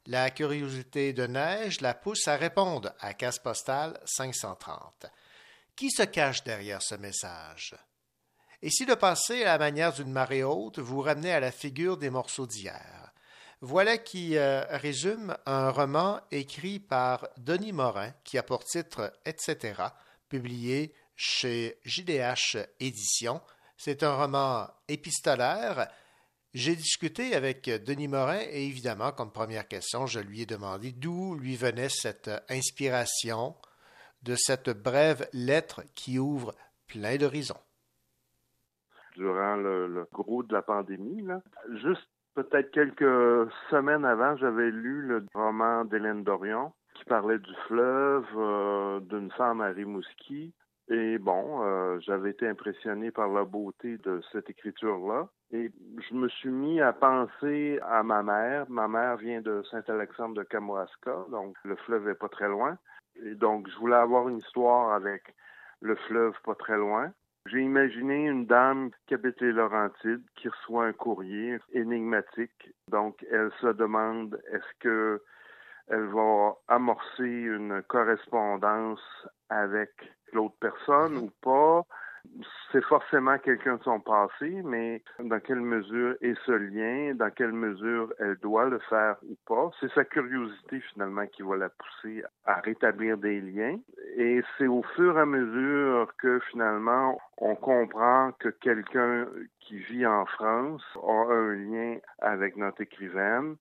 La 0.05 0.29
curiosité 0.29 1.15
de 1.15 1.27
Neige 1.27 1.81
la 1.81 1.95
pousse 1.95 2.29
à 2.29 2.37
répondre 2.37 2.93
à 3.01 3.15
casse 3.15 3.39
postale 3.39 3.99
530. 4.05 5.07
Qui 5.75 5.91
se 5.91 6.03
cache 6.03 6.45
derrière 6.45 6.83
ce 6.83 6.97
message? 6.97 7.75
Et 8.61 8.69
si 8.69 8.85
le 8.85 8.97
passé, 8.97 9.45
à 9.45 9.53
la 9.53 9.59
manière 9.59 9.95
d'une 9.95 10.13
marée 10.13 10.45
haute, 10.45 10.79
vous 10.79 11.01
ramenait 11.01 11.33
à 11.33 11.41
la 11.41 11.51
figure 11.51 11.97
des 11.97 12.11
morceaux 12.11 12.47
d'hier? 12.47 13.15
Voilà 13.63 13.97
qui 13.97 14.37
euh, 14.37 14.67
résume 14.69 15.35
un 15.47 15.71
roman 15.71 16.21
écrit 16.31 16.79
par 16.79 17.27
Denis 17.39 17.73
Morin 17.73 18.13
qui 18.23 18.37
a 18.37 18.43
pour 18.43 18.65
titre 18.65 19.15
Etc., 19.25 19.83
publié 20.29 20.93
chez 21.17 21.79
JDH 21.85 22.59
Éditions. 22.79 23.41
C'est 23.77 24.03
un 24.03 24.15
roman 24.15 24.69
épistolaire. 24.89 25.89
J'ai 26.55 26.77
discuté 26.77 27.35
avec 27.35 27.69
Denis 27.69 28.09
Morin 28.09 28.41
et 28.51 28.67
évidemment, 28.67 29.13
comme 29.13 29.31
première 29.31 29.69
question, 29.69 30.07
je 30.07 30.21
lui 30.21 30.43
ai 30.43 30.47
demandé 30.47 30.93
d'où 30.93 31.35
lui 31.35 31.57
venait 31.57 31.91
cette 31.91 32.31
inspiration 32.49 33.55
de 34.23 34.35
cette 34.37 34.71
brève 34.71 35.29
lettre 35.33 35.83
qui 35.95 36.19
ouvre 36.19 36.55
plein 36.89 37.17
d'horizons. 37.17 37.61
Durant 39.17 39.57
le, 39.57 40.07
gros 40.13 40.43
de 40.43 40.53
la 40.53 40.63
pandémie, 40.63 41.27
juste 41.83 42.09
peut-être 42.35 42.71
quelques 42.71 43.51
semaines 43.71 44.05
avant, 44.05 44.37
j'avais 44.37 44.71
lu 44.71 45.03
le 45.03 45.27
roman 45.35 45.85
d'Hélène 45.85 46.23
Dorion 46.23 46.73
qui 46.95 47.05
parlait 47.05 47.39
du 47.39 47.55
fleuve, 47.67 48.27
euh, 48.37 49.01
d'une 49.01 49.31
femme 49.33 49.61
à 49.61 49.69
Rimouski. 49.69 50.53
Et 50.89 51.19
bon, 51.19 51.63
euh, 51.65 51.99
j'avais 52.01 52.31
été 52.31 52.47
impressionné 52.47 53.11
par 53.11 53.29
la 53.29 53.45
beauté 53.45 53.99
de 53.99 54.21
cette 54.31 54.49
écriture-là. 54.49 55.29
Et 55.51 55.73
je 55.99 56.15
me 56.15 56.29
suis 56.29 56.51
mis 56.51 56.81
à 56.81 56.93
penser 56.93 57.81
à 57.83 58.03
ma 58.03 58.23
mère. 58.23 58.67
Ma 58.69 58.87
mère 58.87 59.17
vient 59.17 59.41
de 59.41 59.63
Saint-Alexandre 59.71 60.37
de 60.37 60.43
Kamoaska, 60.45 61.27
donc 61.31 61.57
le 61.65 61.77
fleuve 61.77 62.09
est 62.09 62.15
pas 62.15 62.29
très 62.29 62.49
loin. 62.49 62.79
Et 63.25 63.35
donc, 63.35 63.69
je 63.69 63.77
voulais 63.79 63.97
avoir 63.97 64.29
une 64.29 64.39
histoire 64.39 64.93
avec 64.93 65.35
le 65.81 65.97
fleuve 66.09 66.35
pas 66.45 66.55
très 66.55 66.77
loin. 66.77 67.13
J'ai 67.47 67.61
imaginé 67.61 68.27
une 68.27 68.47
dame 68.47 68.91
qui 69.07 69.15
habite 69.15 69.39
qui 69.39 70.49
reçoit 70.49 70.87
un 70.87 70.93
courrier 70.93 71.59
énigmatique. 71.73 72.73
Donc, 72.91 73.25
elle 73.31 73.51
se 73.61 73.69
demande 73.69 74.41
est-ce 74.53 74.79
que 74.81 75.23
elle 75.89 76.07
va 76.07 76.57
amorcer 76.67 77.23
une 77.23 77.83
correspondance 77.85 79.29
avec 79.49 79.93
l'autre 80.33 80.57
personne 80.61 81.17
ou 81.17 81.31
pas 81.43 81.87
c'est 82.73 82.85
forcément 82.85 83.39
quelqu'un 83.39 83.77
de 83.77 83.83
son 83.83 84.01
passé, 84.01 84.63
mais 84.65 85.03
dans 85.19 85.41
quelle 85.41 85.61
mesure 85.61 86.17
est 86.21 86.37
ce 86.45 86.53
lien, 86.53 87.15
dans 87.15 87.31
quelle 87.31 87.53
mesure 87.53 88.13
elle 88.19 88.37
doit 88.37 88.69
le 88.69 88.79
faire 88.91 89.17
ou 89.23 89.37
pas, 89.47 89.71
c'est 89.81 89.91
sa 89.93 90.05
curiosité 90.05 90.81
finalement 90.93 91.27
qui 91.27 91.43
va 91.43 91.57
la 91.57 91.69
pousser 91.69 92.23
à 92.45 92.61
rétablir 92.61 93.19
des 93.19 93.41
liens. 93.41 93.79
Et 94.17 94.43
c'est 94.57 94.67
au 94.67 94.83
fur 94.95 95.17
et 95.17 95.23
à 95.23 95.27
mesure 95.27 96.13
que 96.19 96.41
finalement 96.51 97.19
on 97.39 97.55
comprend 97.55 98.33
que 98.39 98.49
quelqu'un 98.49 99.27
qui 99.61 99.79
vit 99.79 100.07
en 100.07 100.27
France 100.27 100.83
a 101.03 101.33
un 101.33 101.55
lien 101.55 101.99
avec 102.21 102.57
notre 102.57 102.83
écrivaine 102.83 103.57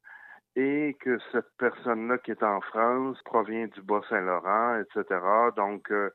et 0.55 0.95
que 1.01 1.19
cette 1.31 1.49
personne-là 1.57 2.17
qui 2.19 2.31
est 2.31 2.43
en 2.43 2.61
France 2.61 3.17
provient 3.25 3.67
du 3.67 3.81
Bas-Saint-Laurent, 3.81 4.79
etc. 4.79 5.19
Donc, 5.57 5.91
euh, 5.91 6.09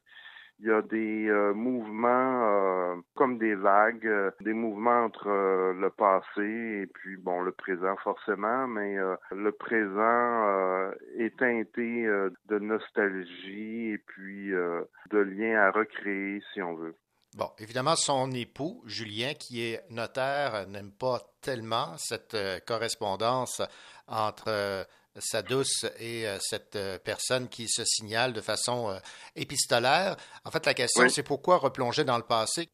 il 0.60 0.68
y 0.68 0.72
a 0.72 0.82
des 0.82 1.26
euh, 1.28 1.54
mouvements 1.54 2.44
euh, 2.44 2.96
comme 3.14 3.38
des 3.38 3.54
vagues, 3.54 4.06
euh, 4.06 4.30
des 4.40 4.52
mouvements 4.52 5.04
entre 5.04 5.28
le 5.28 5.90
passé 5.90 6.82
et 6.82 6.86
puis 6.86 7.16
bon 7.16 7.40
le 7.40 7.52
présent 7.52 7.96
forcément, 8.02 8.66
mais 8.66 8.96
le 9.30 9.52
présent 9.52 10.92
est 11.18 11.36
teinté 11.38 12.04
de 12.48 12.58
nostalgie 12.58 13.92
et 13.92 13.98
puis 13.98 14.50
de 14.50 15.18
liens 15.18 15.60
à 15.60 15.70
recréer 15.70 16.42
si 16.52 16.62
on 16.62 16.74
veut. 16.74 16.94
Bon, 17.36 17.48
évidemment, 17.58 17.94
son 17.94 18.30
époux, 18.32 18.82
Julien, 18.86 19.34
qui 19.34 19.62
est 19.62 19.80
notaire, 19.90 20.66
n'aime 20.68 20.90
pas 20.90 21.20
tellement 21.40 21.96
cette 21.96 22.36
correspondance 22.66 23.62
entre 24.08 24.86
sa 25.16 25.42
douce 25.42 25.84
et 25.98 26.26
euh, 26.26 26.36
cette 26.38 26.76
euh, 26.76 26.98
personne 27.04 27.48
qui 27.48 27.68
se 27.68 27.84
signale 27.84 28.32
de 28.32 28.40
façon 28.40 28.90
euh, 28.90 28.98
épistolaire. 29.36 30.16
En 30.44 30.50
fait, 30.50 30.64
la 30.66 30.74
question, 30.74 31.08
c'est 31.08 31.26
pourquoi 31.26 31.58
replonger 31.58 32.04
dans 32.04 32.16
le 32.16 32.22
passé? 32.22 32.68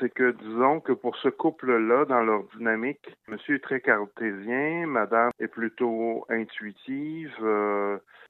C'est 0.00 0.12
que, 0.12 0.32
disons 0.32 0.80
que 0.80 0.92
pour 0.92 1.16
ce 1.16 1.28
couple-là, 1.28 2.06
dans 2.06 2.22
leur 2.22 2.44
dynamique, 2.56 3.14
monsieur 3.28 3.56
est 3.56 3.62
très 3.62 3.80
cartésien, 3.80 4.86
madame 4.86 5.30
est 5.38 5.48
plutôt 5.48 6.24
intuitive, 6.30 7.34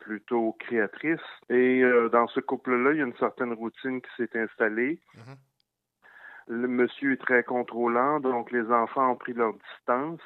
plutôt 0.01 0.57
créatrice. 0.59 1.21
Et 1.49 1.83
dans 2.11 2.27
ce 2.29 2.41
couple-là, 2.41 2.93
il 2.93 2.99
y 2.99 3.01
a 3.01 3.05
une 3.05 3.17
certaine 3.19 3.53
routine 3.53 4.01
qui 4.01 4.09
s'est 4.17 4.37
installée. 4.37 4.99
Mm-hmm. 5.15 5.37
Le 6.49 6.67
monsieur 6.67 7.13
est 7.13 7.23
très 7.23 7.45
contrôlant, 7.45 8.19
donc 8.19 8.51
les 8.51 8.69
enfants 8.73 9.13
ont 9.13 9.17
pris 9.17 9.33
leur 9.33 9.53
distance. 9.53 10.21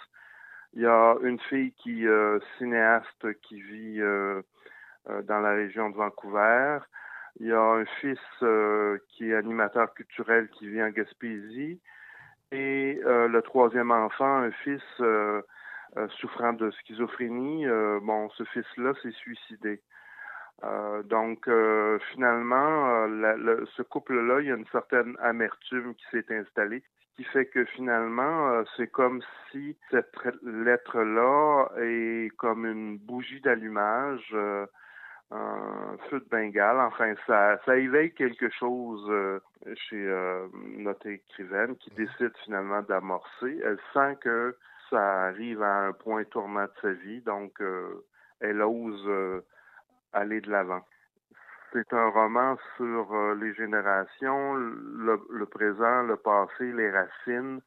Il 0.75 0.83
y 0.83 0.87
a 0.87 1.17
une 1.23 1.41
fille 1.41 1.73
qui 1.73 2.07
euh, 2.07 2.39
cinéaste 2.59 3.41
qui 3.43 3.61
vit 3.61 4.01
euh, 4.01 4.41
euh, 5.09 5.23
dans 5.23 5.41
la 5.41 5.51
région 5.51 5.91
de 5.91 5.97
Vancouver. 5.97 6.79
Il 7.41 7.49
y 7.49 7.53
a 7.53 7.61
un 7.61 7.85
fils 8.01 8.19
qui 9.09 9.31
est 9.31 9.35
animateur 9.35 9.93
culturel 9.95 10.49
qui 10.51 10.69
vit 10.69 10.83
en 10.83 10.91
Gaspésie. 10.91 11.81
Et 12.53 13.01
le 13.05 13.41
troisième 13.41 13.93
enfant, 13.93 14.43
un 14.43 14.51
fils 14.51 14.83
souffrant 16.19 16.53
de 16.55 16.71
schizophrénie. 16.73 17.67
bon, 18.03 18.29
ce 18.31 18.43
fils-là 18.45 18.95
s'est 19.01 19.13
suicidé. 19.13 19.81
donc, 21.05 21.49
finalement, 22.13 23.07
ce 23.77 23.83
couple-là, 23.83 24.41
il 24.41 24.49
y 24.49 24.53
a 24.53 24.57
une 24.57 24.67
certaine 24.67 25.17
amertume 25.21 25.95
qui 25.95 26.05
s'est 26.11 26.27
installée 26.37 26.83
qui 27.17 27.25
fait 27.25 27.47
que 27.47 27.65
finalement, 27.67 28.51
euh, 28.51 28.65
c'est 28.77 28.89
comme 28.89 29.23
si 29.51 29.77
cette 29.91 30.15
lettre-là 30.43 31.69
est 31.79 32.35
comme 32.37 32.67
une 32.67 32.99
bougie 32.99 33.41
d'allumage, 33.41 34.29
euh, 34.33 34.67
un 35.31 35.97
feu 36.09 36.21
de 36.21 36.29
Bengale. 36.31 36.81
Enfin, 36.81 37.15
ça, 37.27 37.59
ça 37.65 37.77
éveille 37.77 38.13
quelque 38.15 38.51
chose 38.51 39.07
euh, 39.11 39.41
chez 39.75 40.41
notre 40.79 41.07
écrivaine 41.07 41.77
qui 41.77 41.91
décide 41.91 42.33
finalement 42.45 42.83
d'amorcer. 42.83 43.61
Elle 43.65 43.79
sent 43.93 44.19
que 44.21 44.57
ça 44.89 45.27
arrive 45.27 45.63
à 45.63 45.87
un 45.87 45.93
point 45.93 46.25
tournant 46.25 46.65
de 46.65 46.73
sa 46.83 46.93
vie, 46.93 47.21
donc 47.21 47.63
elle 48.41 48.63
ose 48.63 49.43
aller 50.13 50.41
de 50.41 50.51
l'avant. 50.51 50.83
C'est 51.73 51.93
un 51.93 52.09
roman 52.11 52.57
sur 52.77 53.15
euh, 53.15 53.35
les 53.35 53.55
générations, 53.55 54.55
le, 54.55 55.47
présent, 55.47 56.03
le 56.03 56.17
passé, 56.17 56.73
les 56.73 56.91
racines 56.91 57.61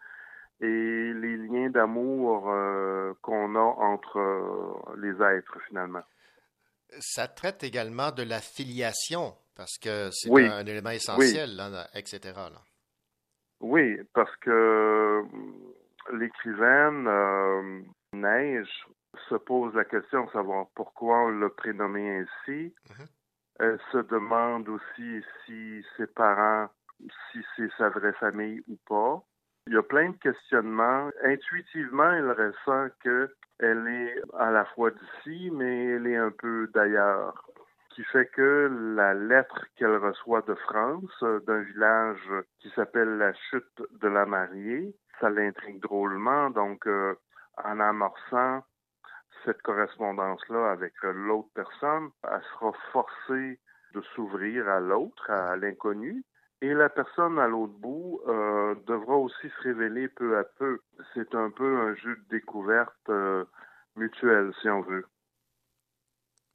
et 0.59 1.13
les 1.13 1.37
liens 1.37 1.69
d'amour 1.69 2.49
euh, 2.49 3.13
qu'on 3.21 3.55
a 3.55 3.59
entre 3.59 4.17
euh, 4.19 4.95
les 4.97 5.13
êtres 5.23 5.57
finalement. 5.67 6.03
Ça 6.99 7.27
traite 7.27 7.63
également 7.63 8.11
de 8.11 8.23
la 8.23 8.39
filiation 8.39 9.35
parce 9.55 9.77
que 9.77 10.09
c'est 10.11 10.29
un, 10.29 10.65
élément 10.65 10.89
essentiel, 10.89 11.61
etc. 11.93 12.33
Oui, 13.61 13.97
parce 14.13 14.35
que 14.37 15.23
l'écrivaine 16.11 17.07
Neige 18.13 18.85
se 19.29 19.35
pose 19.35 19.73
la 19.75 19.85
question 19.85 20.25
de 20.25 20.31
savoir 20.31 20.67
pourquoi 20.75 21.25
on 21.25 21.29
l'a 21.29 21.49
prénommé 21.49 22.17
ainsi. 22.17 22.73
Mm-hmm. 22.89 23.07
Elle 23.63 23.79
se 23.93 23.99
demande 23.99 24.67
aussi 24.67 25.23
si 25.45 25.85
ses 25.95 26.07
parents, 26.07 26.67
si 27.31 27.39
c'est 27.55 27.71
sa 27.77 27.87
vraie 27.87 28.11
famille 28.11 28.61
ou 28.67 28.77
pas. 28.89 29.23
Il 29.67 29.73
y 29.73 29.77
a 29.77 29.81
plein 29.81 30.09
de 30.09 30.17
questionnements. 30.17 31.09
Intuitivement, 31.23 32.11
elle 32.11 32.31
ressent 32.31 32.93
qu'elle 33.01 33.87
est 33.87 34.15
à 34.37 34.51
la 34.51 34.65
fois 34.65 34.91
d'ici, 34.91 35.49
mais 35.53 35.85
elle 35.91 36.07
est 36.07 36.17
un 36.17 36.31
peu 36.31 36.69
d'ailleurs. 36.73 37.41
Qui 37.91 38.03
fait 38.03 38.25
que 38.33 38.69
la 38.97 39.13
lettre 39.13 39.65
qu'elle 39.77 39.95
reçoit 39.95 40.41
de 40.41 40.55
France, 40.55 41.23
d'un 41.47 41.61
village 41.61 42.33
qui 42.59 42.69
s'appelle 42.71 43.17
la 43.17 43.31
chute 43.49 43.81
de 44.01 44.09
la 44.09 44.25
mariée, 44.25 44.93
ça 45.21 45.29
l'intrigue 45.29 45.81
drôlement. 45.81 46.49
Donc, 46.49 46.85
euh, 46.85 47.15
en 47.63 47.79
amorçant 47.79 48.65
cette 49.45 49.61
correspondance-là 49.61 50.71
avec 50.71 50.93
l'autre 51.01 51.49
personne, 51.53 52.09
elle 52.23 52.41
sera 52.53 52.71
forcée 52.91 53.59
de 53.93 54.01
s'ouvrir 54.15 54.67
à 54.67 54.79
l'autre, 54.79 55.29
à 55.29 55.55
l'inconnu. 55.55 56.23
Et 56.61 56.73
la 56.73 56.89
personne 56.89 57.39
à 57.39 57.47
l'autre 57.47 57.73
bout 57.73 58.21
euh, 58.27 58.75
devra 58.87 59.15
aussi 59.15 59.49
se 59.49 59.63
révéler 59.63 60.07
peu 60.07 60.37
à 60.37 60.43
peu. 60.43 60.79
C'est 61.13 61.35
un 61.35 61.49
peu 61.49 61.77
un 61.77 61.95
jeu 61.95 62.15
de 62.15 62.37
découverte 62.37 63.09
euh, 63.09 63.43
mutuelle, 63.95 64.53
si 64.61 64.69
on 64.69 64.81
veut. 64.81 65.05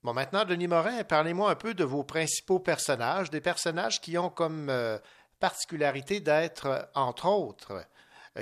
Bon, 0.02 0.15
maintenant, 0.15 0.44
Denis 0.44 0.69
Morin, 0.69 1.05
parlez-moi 1.05 1.51
un 1.51 1.56
peu 1.56 1.74
de 1.74 1.85
vos 1.85 2.05
principaux 2.05 2.60
personnages, 2.60 3.31
des 3.31 3.40
personnages 3.40 4.01
qui 4.01 4.16
ont 4.16 4.31
comme 4.31 4.70
euh, 4.70 4.97
particularité 5.40 6.20
d'être, 6.20 6.89
entre 6.94 7.28
autres, 7.28 7.85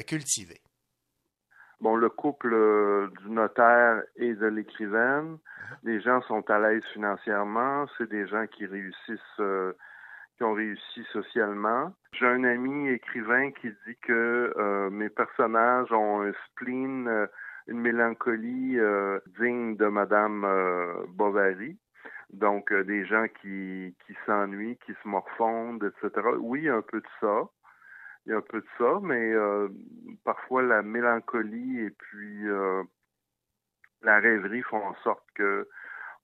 cultivé? 0.07 0.61
Bon, 1.81 1.95
le 1.95 2.09
couple 2.09 2.55
euh, 2.55 3.09
du 3.23 3.31
notaire 3.31 4.03
et 4.17 4.35
de 4.35 4.47
l'écrivaine, 4.47 5.37
les 5.83 6.01
gens 6.01 6.23
sont 6.23 6.49
à 6.51 6.59
l'aise 6.59 6.85
financièrement, 6.95 7.85
c'est 7.99 8.09
des 8.09 8.27
gens 8.27 8.47
qui 8.47 8.65
réussissent, 8.65 9.41
euh, 9.41 9.75
qui 10.37 10.45
ont 10.45 10.55
réussi 10.55 11.05
socialement. 11.13 11.93
J'ai 12.13 12.27
un 12.27 12.45
ami 12.45 12.89
écrivain 12.89 13.51
qui 13.51 13.69
dit 13.87 13.97
que 14.01 14.55
euh, 14.57 14.89
mes 14.89 15.11
personnages 15.11 15.93
ont 15.93 16.23
un 16.23 16.33
spleen, 16.47 17.29
une 17.67 17.81
mélancolie 17.81 18.79
digne 19.39 19.77
de 19.77 19.87
Madame 19.87 20.47
Bovary. 21.09 21.77
Donc, 22.33 22.73
des 22.73 23.05
gens 23.05 23.27
qui, 23.43 23.95
qui 24.07 24.17
s'ennuient, 24.25 24.79
qui 24.87 24.93
se 25.03 25.09
morfondent, 25.09 25.85
etc. 25.85 26.27
Oui, 26.39 26.69
un 26.71 26.83
peu 26.83 27.01
de 27.01 27.07
ça 27.21 27.49
il 28.27 28.31
y 28.31 28.33
a 28.33 28.39
un 28.39 28.43
peu 28.43 28.61
de 28.61 28.67
ça, 28.77 28.99
mais 29.03 29.33
euh, 29.33 29.69
parfois 30.25 30.63
la 30.63 30.83
mélancolie 30.83 31.81
et 31.81 31.91
puis 31.91 32.49
euh, 32.49 32.83
la 34.03 34.19
rêverie 34.19 34.63
font 34.63 34.85
en 34.85 34.95
sorte 34.97 35.25
que 35.35 35.69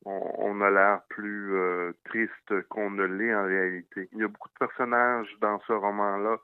on, 0.05 0.61
a 0.63 0.71
l'air 0.71 1.03
plus 1.11 1.55
euh, 1.55 1.93
triste 2.07 2.63
qu'on 2.69 2.91
ne 2.91 3.05
l'est 3.05 3.33
en 3.33 3.45
réalité. 3.45 4.09
Il 4.11 4.19
y 4.19 4.25
a 4.25 4.29
beaucoup 4.29 4.49
de 4.49 4.67
personnages 4.67 5.29
dans 5.41 5.61
ce 5.61 5.73
roman-là 5.73 6.39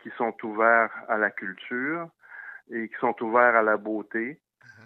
qui 0.00 0.10
sont 0.16 0.32
ouverts 0.44 0.92
à 1.08 1.18
la 1.18 1.32
culture 1.32 2.08
et 2.70 2.88
qui 2.88 2.94
sont 3.00 3.20
ouverts 3.20 3.56
à 3.56 3.62
la 3.62 3.76
beauté. 3.76 4.40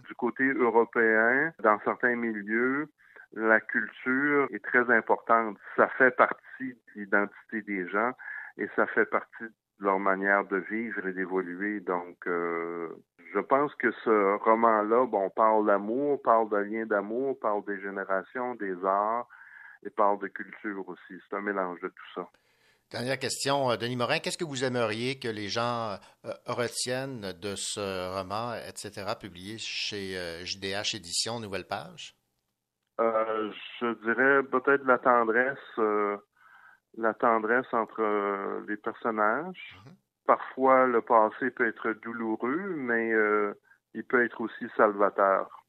Du 0.08 0.14
côté 0.14 0.44
européen, 0.44 1.52
dans 1.62 1.78
certains 1.80 2.16
milieux, 2.16 2.88
la 3.32 3.60
culture 3.60 4.48
est 4.50 4.64
très 4.64 4.90
importante. 4.90 5.58
Ça 5.76 5.88
fait 5.98 6.16
partie 6.16 6.38
de 6.60 6.80
l'identité 6.94 7.60
des 7.60 7.86
gens 7.86 8.12
et 8.56 8.66
ça 8.76 8.86
fait 8.86 9.04
partie 9.04 9.44
leur 9.78 9.98
manière 9.98 10.44
de 10.46 10.56
vivre 10.56 11.06
et 11.06 11.12
d'évoluer. 11.12 11.80
Donc, 11.80 12.16
euh, 12.26 12.88
je 13.34 13.40
pense 13.40 13.74
que 13.74 13.90
ce 14.04 14.36
roman-là, 14.44 15.06
bon, 15.06 15.28
parle 15.30 15.66
d'amour, 15.66 16.20
parle 16.22 16.48
de 16.50 16.56
lien 16.56 16.86
d'amour, 16.86 17.38
parle 17.38 17.64
des 17.64 17.80
générations, 17.80 18.54
des 18.54 18.74
arts 18.84 19.28
et 19.84 19.90
parle 19.90 20.18
de 20.20 20.28
culture 20.28 20.88
aussi. 20.88 21.20
C'est 21.28 21.36
un 21.36 21.42
mélange 21.42 21.80
de 21.80 21.88
tout 21.88 22.12
ça. 22.14 22.28
Dernière 22.90 23.18
question, 23.18 23.70
euh, 23.70 23.76
Denis 23.76 23.96
Morin, 23.96 24.20
qu'est-ce 24.20 24.38
que 24.38 24.44
vous 24.44 24.64
aimeriez 24.64 25.18
que 25.18 25.28
les 25.28 25.48
gens 25.48 25.98
euh, 26.24 26.30
retiennent 26.46 27.32
de 27.32 27.56
ce 27.56 28.16
roman, 28.16 28.54
etc., 28.54 29.12
publié 29.20 29.58
chez 29.58 30.44
JDH 30.44 30.94
Édition, 30.94 31.40
Nouvelle 31.40 31.66
Page? 31.66 32.14
je 32.98 33.92
dirais 34.04 34.42
peut-être 34.44 34.84
la 34.86 34.96
tendresse 34.96 35.58
la 36.96 37.14
tendresse 37.14 37.66
entre 37.72 38.00
euh, 38.02 38.64
les 38.68 38.76
personnages. 38.76 39.76
Mhm. 39.84 39.92
Parfois, 40.26 40.86
le 40.86 41.02
passé 41.02 41.50
peut 41.50 41.68
être 41.68 41.92
douloureux, 42.02 42.74
mais 42.76 43.12
euh, 43.12 43.54
il 43.94 44.04
peut 44.04 44.24
être 44.24 44.40
aussi 44.40 44.66
salvateur. 44.76 45.64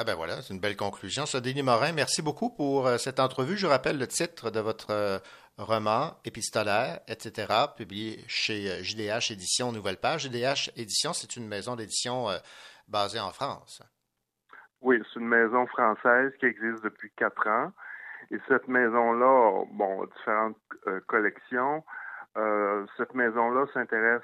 Ah 0.00 0.04
ben 0.04 0.14
voilà, 0.14 0.40
c'est 0.42 0.54
une 0.54 0.60
belle 0.60 0.76
conclusion. 0.76 1.26
Ça, 1.26 1.40
Denis 1.40 1.64
Morin, 1.64 1.92
merci 1.92 2.22
beaucoup 2.22 2.50
pour 2.50 2.86
euh, 2.86 2.98
cette 2.98 3.18
entrevue. 3.18 3.56
Je 3.56 3.66
rappelle 3.66 3.98
le 3.98 4.06
titre 4.06 4.50
de 4.50 4.60
votre 4.60 5.20
roman 5.56 6.16
épistolaire, 6.24 7.00
etc., 7.08 7.52
publié 7.76 8.20
chez 8.28 8.84
JDH 8.84 9.32
Édition 9.32 9.72
Nouvelle 9.72 9.96
Page. 9.96 10.28
JDH 10.28 10.70
Édition, 10.76 11.12
c'est 11.12 11.34
une 11.34 11.48
maison 11.48 11.74
d'édition 11.74 12.28
basée 12.86 13.18
en 13.18 13.30
France. 13.30 13.82
Oui, 14.80 15.02
c'est 15.12 15.18
une 15.18 15.26
maison 15.26 15.66
française 15.66 16.32
qui 16.38 16.46
existe 16.46 16.84
depuis 16.84 17.10
quatre 17.16 17.48
ans. 17.48 17.72
Et 18.30 18.38
cette 18.46 18.68
maison-là, 18.68 19.64
bon, 19.72 19.97
différentes 20.16 20.56
euh, 20.86 21.00
collections. 21.06 21.84
Euh, 22.36 22.86
cette 22.96 23.14
maison-là 23.14 23.66
s'intéresse 23.72 24.22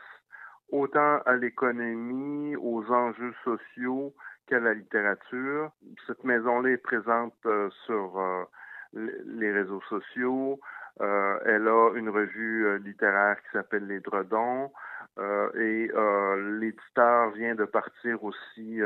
autant 0.70 1.19
à 1.27 1.36
l'économie, 1.36 2.56
aux 2.56 2.85
enjeux 2.90 3.35
sociaux 3.44 4.15
qu'à 4.47 4.61
la 4.61 4.74
littérature. 4.74 5.70
Cette 6.06 6.24
maison-là 6.24 6.70
est 6.70 6.77
présente 6.78 7.35
euh, 7.47 7.70
sur 7.86 8.48
les 8.93 9.52
réseaux 9.52 9.82
sociaux. 9.89 10.61
elle 11.01 11.66
a 11.66 11.90
une 11.97 12.09
revue 12.09 12.78
littéraire 12.78 13.36
qui 13.43 13.51
s'appelle 13.52 13.89
Les 13.89 13.98
Dredons. 13.98 14.70
et 15.56 15.90
l'éditeur 16.61 17.31
vient 17.31 17.56
de 17.56 17.65
partir 17.65 18.23
aussi 18.23 18.81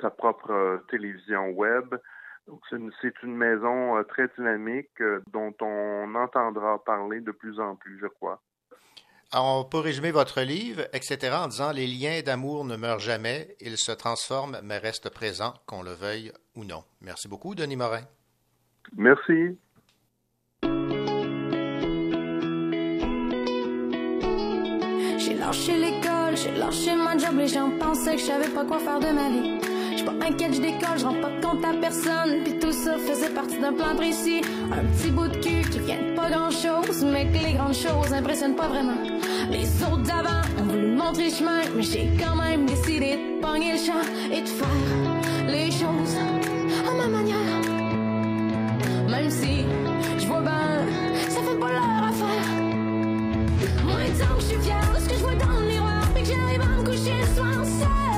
sa 0.00 0.10
propre 0.10 0.82
télévision 0.88 1.50
web 1.50 1.94
c'est 2.70 3.22
une, 3.22 3.36
maison 3.36 3.96
euh, 3.96 4.02
très 4.02 4.28
dynamique 4.36 5.00
euh, 5.00 5.20
dont 5.32 5.54
on 5.60 6.14
entendra 6.14 6.82
parler 6.84 7.20
de 7.20 7.30
plus 7.30 7.58
en 7.60 7.76
plus, 7.76 7.98
je 8.00 8.06
crois. 8.06 8.40
Alors, 9.32 9.60
on 9.60 9.64
peut 9.64 9.78
résumer 9.78 10.12
votre 10.12 10.42
livre, 10.42 10.82
etc., 10.92 11.34
en 11.34 11.48
disant 11.48 11.72
les 11.72 11.86
liens 11.86 12.20
d'amour 12.24 12.64
ne 12.64 12.76
meurent 12.76 13.00
jamais, 13.00 13.56
ils 13.60 13.78
se 13.78 13.92
transforment 13.92 14.60
mais 14.62 14.78
restent 14.78 15.10
présents, 15.10 15.54
qu'on 15.66 15.82
le 15.82 15.92
veuille 15.92 16.32
ou 16.54 16.64
non. 16.64 16.84
Merci 17.00 17.28
beaucoup, 17.28 17.54
Denis 17.54 17.76
Morin. 17.76 18.02
Merci. 18.96 19.58
J'ai 25.18 25.34
lâché 25.34 25.72
l'école, 25.76 26.36
j'ai 26.36 26.52
lâché 26.56 26.94
mon 26.94 27.18
job, 27.18 27.36
les 27.36 27.48
gens 27.48 27.70
pensaient 27.78 28.14
que 28.14 28.20
je 28.20 28.26
savais 28.26 28.54
pas 28.54 28.64
quoi 28.64 28.78
faire 28.78 29.00
de 29.00 29.12
ma 29.12 29.30
vie. 29.30 29.73
Pas 30.04 30.26
inquiète, 30.26 30.54
j'décolle, 30.54 30.98
j'rends 30.98 31.14
pas 31.14 31.30
compte 31.42 31.64
à 31.64 31.72
personne. 31.80 32.42
Puis 32.44 32.58
tout 32.58 32.72
ça 32.72 32.96
faisait 32.98 33.30
partie 33.30 33.58
d'un 33.58 33.72
plan 33.72 33.94
précis. 33.96 34.42
Un 34.72 34.84
petit 34.84 35.10
bout 35.10 35.28
de 35.28 35.36
cul 35.36 35.68
qui 35.70 35.78
de 35.78 36.14
pas 36.14 36.30
grand 36.30 36.50
chose, 36.50 37.04
mais 37.04 37.26
que 37.26 37.44
les 37.46 37.54
grandes 37.54 37.74
choses 37.74 38.12
impressionnent 38.12 38.56
pas 38.56 38.68
vraiment. 38.68 39.00
Les 39.50 39.66
autres 39.84 40.02
d'avant 40.02 40.42
ont 40.60 40.64
voulu 40.64 40.92
montrer 40.92 41.30
chemin, 41.30 41.60
mais 41.74 41.82
j'ai 41.82 42.10
quand 42.18 42.36
même 42.36 42.66
décidé 42.66 43.16
de 43.16 43.40
pogner 43.40 43.72
le 43.72 43.78
champ 43.78 44.04
et 44.32 44.40
de 44.42 44.48
faire 44.48 44.68
les 45.46 45.70
choses 45.70 46.16
à 46.88 46.94
ma 46.94 47.06
manière. 47.06 47.36
Même 49.08 49.30
si 49.30 49.64
je 50.18 50.26
vois 50.26 50.40
ben, 50.40 50.86
ça 51.28 51.40
fait 51.40 51.58
pas 51.58 51.72
leur 51.72 52.08
affaire. 52.08 52.46
Moi, 53.84 53.96
que 53.96 54.40
je 54.40 54.46
suis 54.46 54.58
fière 54.62 54.92
de 54.94 55.00
ce 55.00 55.08
que 55.08 55.14
je 55.14 55.20
vois 55.20 55.34
dans 55.34 55.60
le 55.60 55.66
miroir, 55.66 56.02
puis 56.14 56.22
que 56.22 56.28
j'arrive 56.28 56.60
à 56.60 56.66
me 56.66 56.84
coucher 56.84 57.14
le 57.20 57.36
soir 57.36 57.64
seul. 57.64 58.13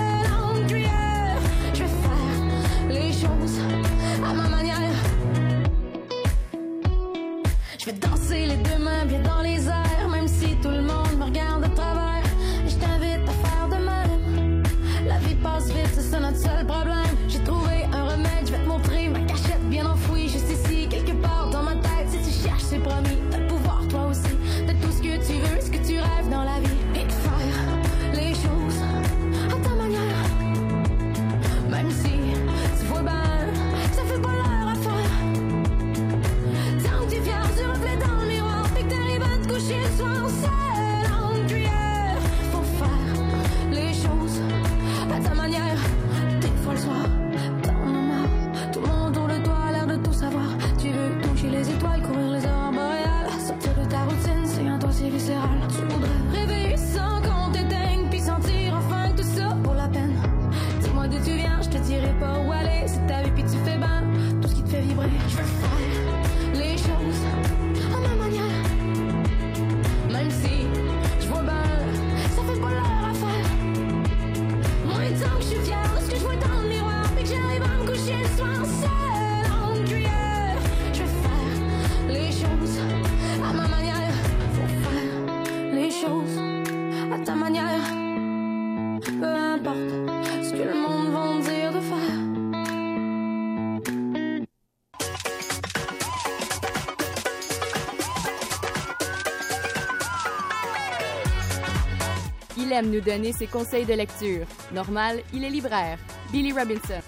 Aime 102.86 102.92
nous 102.92 103.00
donner 103.00 103.32
ses 103.32 103.46
conseils 103.46 103.84
de 103.84 103.94
lecture. 103.94 104.46
Normal, 104.72 105.22
il 105.32 105.44
est 105.44 105.50
libraire. 105.50 105.98
Billy 106.30 106.52
Robinson. 106.52 107.00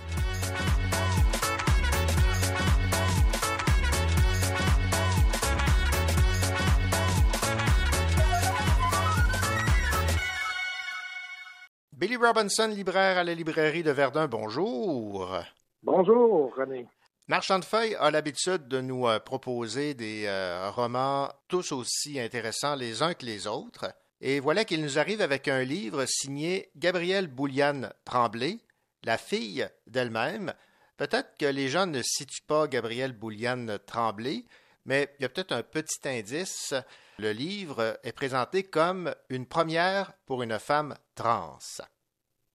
Billy 11.92 12.16
Robinson, 12.16 12.68
libraire 12.68 13.18
à 13.18 13.24
la 13.24 13.34
librairie 13.34 13.82
de 13.82 13.90
Verdun, 13.90 14.28
bonjour. 14.28 15.36
Bonjour, 15.82 16.54
René. 16.56 16.86
Marchand 17.26 17.58
de 17.58 17.64
Feuilles 17.64 17.96
a 17.96 18.10
l'habitude 18.10 18.68
de 18.68 18.80
nous 18.80 19.06
euh, 19.06 19.18
proposer 19.18 19.94
des 19.94 20.24
euh, 20.26 20.70
romans 20.70 21.28
tous 21.48 21.72
aussi 21.72 22.18
intéressants 22.18 22.74
les 22.74 23.02
uns 23.02 23.14
que 23.14 23.26
les 23.26 23.46
autres. 23.46 23.92
Et 24.20 24.40
voilà 24.40 24.64
qu'il 24.64 24.82
nous 24.82 24.98
arrive 24.98 25.20
avec 25.20 25.46
un 25.46 25.62
livre 25.62 26.04
signé 26.06 26.70
Gabrielle 26.76 27.28
Bouliane 27.28 27.92
Tremblay, 28.04 28.58
la 29.04 29.16
fille 29.16 29.68
d'elle-même. 29.86 30.52
Peut-être 30.96 31.36
que 31.38 31.46
les 31.46 31.68
gens 31.68 31.86
ne 31.86 32.02
situent 32.02 32.42
pas 32.46 32.66
Gabrielle 32.66 33.12
Bouliane 33.12 33.78
Tremblay, 33.86 34.44
mais 34.84 35.14
il 35.18 35.22
y 35.22 35.24
a 35.24 35.28
peut-être 35.28 35.52
un 35.52 35.62
petit 35.62 36.08
indice. 36.08 36.74
Le 37.18 37.30
livre 37.30 38.00
est 38.02 38.12
présenté 38.12 38.64
comme 38.64 39.14
une 39.28 39.46
première 39.46 40.12
pour 40.26 40.42
une 40.42 40.58
femme 40.58 40.96
trans. 41.14 41.58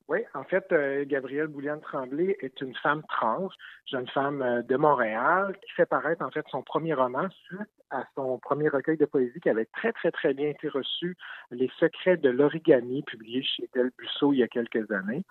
Oui, 0.09 0.19
en 0.33 0.43
fait, 0.43 0.65
euh, 0.73 1.05
Gabrielle 1.07 1.47
Bouliane 1.47 1.79
Tremblay 1.79 2.35
est 2.41 2.59
une 2.59 2.75
femme 2.75 3.03
trans, 3.07 3.47
jeune 3.89 4.07
femme 4.09 4.41
euh, 4.41 4.61
de 4.61 4.75
Montréal, 4.75 5.57
qui 5.65 5.71
fait 5.73 5.85
paraître 5.85 6.21
en 6.25 6.29
fait 6.29 6.45
son 6.51 6.61
premier 6.61 6.93
roman 6.93 7.29
suite 7.45 7.69
à 7.89 8.03
son 8.15 8.37
premier 8.37 8.67
recueil 8.67 8.97
de 8.97 9.05
poésie 9.05 9.39
qui 9.39 9.49
avait 9.49 9.65
très, 9.65 9.93
très, 9.93 10.11
très 10.11 10.33
bien 10.33 10.49
été 10.49 10.67
reçu, 10.67 11.15
Les 11.51 11.71
secrets 11.79 12.17
de 12.17 12.29
l'origami, 12.29 13.03
publié 13.03 13.43
chez 13.43 13.69
Del 13.73 13.91
Busso 13.97 14.33
il 14.33 14.39
y 14.39 14.43
a 14.43 14.47
quelques 14.47 14.91
années. 14.91 15.23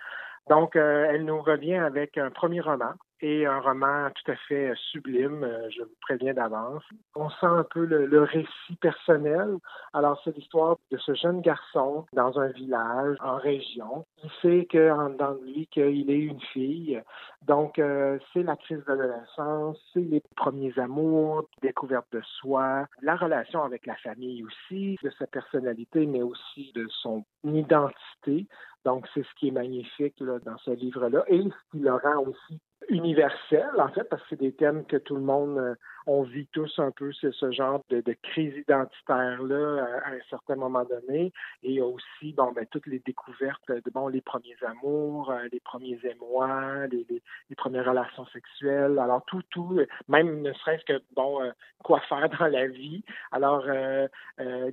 Donc, 0.48 0.74
euh, 0.76 1.06
elle 1.10 1.26
nous 1.26 1.42
revient 1.42 1.74
avec 1.74 2.16
un 2.16 2.30
premier 2.30 2.60
roman 2.60 2.94
et 3.22 3.46
un 3.46 3.60
roman 3.60 4.10
tout 4.10 4.32
à 4.32 4.36
fait 4.48 4.72
sublime, 4.90 5.44
euh, 5.44 5.70
je 5.70 5.82
vous 5.82 5.96
préviens 6.00 6.34
d'avance. 6.34 6.82
On 7.14 7.30
sent 7.30 7.46
un 7.46 7.62
peu 7.62 7.84
le, 7.84 8.22
récit 8.22 8.76
personnel. 8.80 9.56
Alors, 9.92 10.20
c'est 10.24 10.36
l'histoire 10.36 10.76
de 10.90 10.98
ce 10.98 11.14
jeune 11.14 11.40
garçon 11.40 12.04
dans 12.12 12.38
un 12.40 12.48
village 12.48 13.16
en 13.20 13.36
région. 13.36 14.04
Il 14.24 14.30
sait 14.42 14.66
que 14.66 14.90
en 14.90 15.10
dedans 15.10 15.34
de 15.34 15.44
lui 15.44 15.68
qu'il 15.68 16.10
est 16.10 16.18
une 16.18 16.40
fille. 16.52 17.00
Donc, 17.46 17.78
euh, 17.78 18.18
c'est 18.32 18.42
la 18.42 18.56
crise 18.56 18.84
de 18.84 18.92
l'adolescence, 18.92 19.78
c'est 19.92 20.00
les 20.00 20.22
premiers 20.36 20.76
amours, 20.78 21.44
découverte 21.62 22.06
de 22.12 22.22
soi, 22.40 22.86
la 23.02 23.14
relation 23.14 23.62
avec 23.62 23.86
la 23.86 23.96
famille 23.96 24.44
aussi, 24.44 24.98
de 25.02 25.10
sa 25.10 25.26
personnalité, 25.28 26.06
mais 26.06 26.22
aussi 26.22 26.72
de 26.74 26.86
son 26.88 27.24
identité. 27.44 28.46
Donc, 28.84 29.06
c'est 29.14 29.22
ce 29.22 29.34
qui 29.38 29.48
est 29.48 29.52
magnifique 29.52 30.20
dans 30.22 30.58
ce 30.58 30.72
livre-là 30.72 31.24
et 31.28 31.40
ce 31.40 31.70
qui 31.70 31.78
le 31.78 31.94
rend 31.94 32.24
aussi 32.26 32.60
universel, 32.88 33.70
en 33.78 33.88
fait, 33.88 34.04
parce 34.04 34.22
que 34.22 34.28
c'est 34.30 34.40
des 34.40 34.52
thèmes 34.52 34.84
que 34.86 34.96
tout 34.96 35.14
le 35.14 35.22
monde, 35.22 35.58
euh, 35.58 35.74
on 36.06 36.22
vit 36.22 36.46
tous 36.48 36.78
un 36.78 36.90
peu, 36.90 37.12
ce 37.12 37.50
genre 37.52 37.82
de, 37.90 38.00
de 38.00 38.16
crise 38.22 38.54
identitaire-là 38.56 39.84
à, 39.84 40.08
à, 40.08 40.12
un 40.12 40.20
certain 40.28 40.56
moment 40.56 40.84
donné. 40.84 41.32
Et 41.62 41.80
aussi, 41.80 42.32
bon, 42.32 42.52
ben, 42.52 42.66
toutes 42.70 42.86
les 42.86 42.98
découvertes 43.00 43.68
de, 43.68 43.90
bon, 43.92 44.08
les 44.08 44.20
premiers 44.20 44.56
amours, 44.66 45.30
euh, 45.30 45.48
les 45.52 45.60
premiers 45.60 45.98
émois, 46.04 46.86
les, 46.88 47.06
les, 47.08 47.56
premières 47.56 47.86
relations 47.86 48.26
sexuelles. 48.26 48.98
Alors, 48.98 49.24
tout, 49.26 49.42
tout, 49.50 49.78
même 50.08 50.42
ne 50.42 50.52
serait-ce 50.52 50.84
que, 50.84 51.00
bon, 51.14 51.42
euh, 51.42 51.50
quoi 51.84 52.00
faire 52.00 52.28
dans 52.40 52.46
la 52.46 52.66
vie. 52.66 53.04
Alors, 53.30 53.64
euh, 53.66 54.08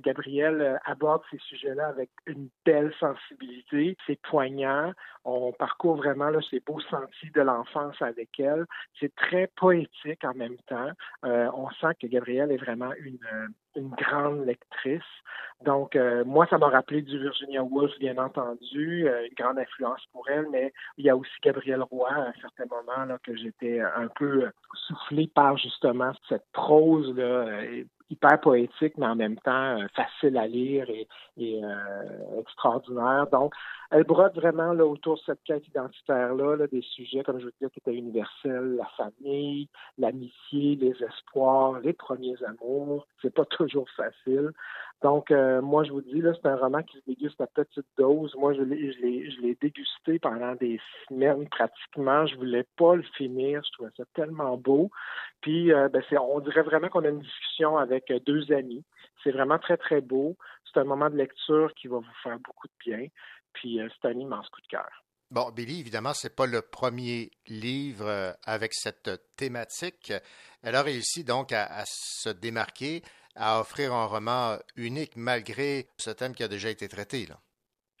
Gabriel 0.00 0.80
aborde 0.84 1.22
ces 1.30 1.38
sujets-là 1.38 1.88
avec 1.88 2.10
une 2.26 2.48
belle 2.64 2.92
sensibilité. 2.98 3.96
C'est 4.06 4.20
poignant. 4.22 4.92
On 5.24 5.52
parcourt 5.52 5.96
vraiment, 5.96 6.30
là, 6.30 6.40
ces 6.50 6.60
beaux 6.60 6.80
sentiers 6.80 7.30
de 7.34 7.42
l'enfance 7.42 7.99
avec 8.02 8.38
elle. 8.38 8.66
C'est 8.98 9.14
très 9.14 9.48
poétique 9.56 10.24
en 10.24 10.34
même 10.34 10.56
temps. 10.66 10.90
Euh, 11.24 11.50
on 11.54 11.70
sent 11.80 11.94
que 12.00 12.06
Gabrielle 12.06 12.52
est 12.52 12.56
vraiment 12.56 12.92
une, 12.98 13.18
une 13.76 13.90
grande 13.90 14.44
lectrice. 14.46 15.02
Donc, 15.64 15.96
euh, 15.96 16.24
moi, 16.24 16.46
ça 16.48 16.58
m'a 16.58 16.68
rappelé 16.68 17.02
du 17.02 17.18
Virginia 17.18 17.62
Woolf, 17.62 17.92
bien 17.98 18.16
entendu, 18.18 19.08
euh, 19.08 19.26
une 19.26 19.34
grande 19.34 19.58
influence 19.58 20.02
pour 20.12 20.28
elle, 20.28 20.46
mais 20.50 20.72
il 20.96 21.04
y 21.04 21.10
a 21.10 21.16
aussi 21.16 21.32
Gabrielle 21.42 21.82
Roy, 21.82 22.10
à 22.10 22.28
un 22.28 22.32
certain 22.40 22.64
moment, 22.66 23.04
là, 23.04 23.18
que 23.22 23.36
j'étais 23.36 23.80
un 23.80 24.08
peu 24.08 24.50
soufflé 24.72 25.30
par, 25.34 25.56
justement, 25.58 26.12
cette 26.28 26.46
prose, 26.52 27.14
là, 27.16 27.62
hyper 28.10 28.40
poétique, 28.40 28.94
mais 28.98 29.06
en 29.06 29.14
même 29.14 29.36
temps 29.38 29.78
euh, 29.78 29.86
facile 29.94 30.36
à 30.36 30.46
lire 30.46 30.86
et, 30.90 31.06
euh, 31.40 32.40
extraordinaire. 32.40 33.26
Donc, 33.30 33.54
elle 33.90 34.04
brode 34.04 34.34
vraiment 34.36 34.72
là, 34.72 34.86
autour 34.86 35.16
de 35.16 35.20
cette 35.26 35.42
quête 35.42 35.66
identitaire-là, 35.66 36.56
là, 36.56 36.66
des 36.68 36.82
sujets, 36.82 37.24
comme 37.24 37.40
je 37.40 37.46
vous 37.46 37.50
disais, 37.58 37.70
qui 37.70 37.80
étaient 37.80 37.94
universels, 37.94 38.76
la 38.76 38.88
famille, 38.96 39.68
l'amitié, 39.98 40.76
les 40.76 40.94
espoirs, 41.02 41.80
les 41.80 41.92
premiers 41.92 42.36
amours. 42.44 43.06
C'est 43.20 43.34
pas 43.34 43.44
toujours 43.50 43.88
facile. 43.96 44.52
Donc, 45.02 45.30
euh, 45.30 45.60
moi, 45.60 45.82
je 45.82 45.92
vous 45.92 46.02
dis, 46.02 46.20
là, 46.20 46.32
c'est 46.34 46.48
un 46.48 46.56
roman 46.56 46.82
qui 46.82 46.98
se 46.98 47.04
déguste 47.06 47.40
à 47.40 47.48
petite 47.48 47.86
dose. 47.98 48.34
Moi, 48.36 48.52
je 48.52 48.62
l'ai, 48.62 48.92
je 48.92 49.00
l'ai, 49.00 49.30
je 49.30 49.40
l'ai 49.40 49.56
dégusté 49.60 50.18
pendant 50.20 50.54
des 50.54 50.78
semaines 51.08 51.48
pratiquement. 51.48 52.26
Je 52.26 52.36
voulais 52.36 52.66
pas 52.76 52.94
le 52.94 53.02
finir. 53.16 53.62
Je 53.64 53.72
trouvais 53.72 53.90
ça 53.96 54.04
tellement 54.14 54.56
beau. 54.56 54.90
Puis, 55.40 55.72
euh, 55.72 55.88
ben, 55.88 56.02
c'est, 56.08 56.18
on 56.18 56.38
dirait 56.40 56.62
vraiment 56.62 56.88
qu'on 56.88 57.04
a 57.04 57.08
une 57.08 57.20
discussion 57.20 57.76
avec 57.76 58.12
deux 58.24 58.52
amis. 58.52 58.84
C'est 59.24 59.32
vraiment 59.32 59.58
très, 59.58 59.76
très 59.76 60.00
beau. 60.00 60.36
C'est 60.72 60.78
un 60.78 60.84
moment 60.84 61.10
de 61.10 61.16
lecture 61.16 61.72
qui 61.74 61.88
va 61.88 61.96
vous 61.96 62.16
faire 62.22 62.38
beaucoup 62.38 62.68
de 62.68 62.72
bien. 62.84 63.08
Puis, 63.52 63.80
euh, 63.80 63.88
c'est 64.00 64.08
un 64.08 64.18
immense 64.18 64.48
coup 64.50 64.60
de 64.60 64.66
cœur. 64.68 64.88
Bon, 65.30 65.50
Billy, 65.50 65.78
évidemment, 65.78 66.12
c'est 66.12 66.34
pas 66.34 66.46
le 66.46 66.60
premier 66.60 67.30
livre 67.46 68.36
avec 68.44 68.74
cette 68.74 69.10
thématique. 69.36 70.12
Elle 70.62 70.74
a 70.74 70.82
réussi 70.82 71.22
donc 71.22 71.52
à, 71.52 71.66
à 71.66 71.84
se 71.86 72.30
démarquer 72.30 73.02
à 73.36 73.60
offrir 73.60 73.92
un 73.94 74.06
roman 74.06 74.58
unique 74.76 75.16
malgré 75.16 75.88
ce 75.98 76.10
thème 76.10 76.34
qui 76.34 76.42
a 76.42 76.48
déjà 76.48 76.68
été 76.70 76.88
traité. 76.88 77.26
Là. 77.26 77.40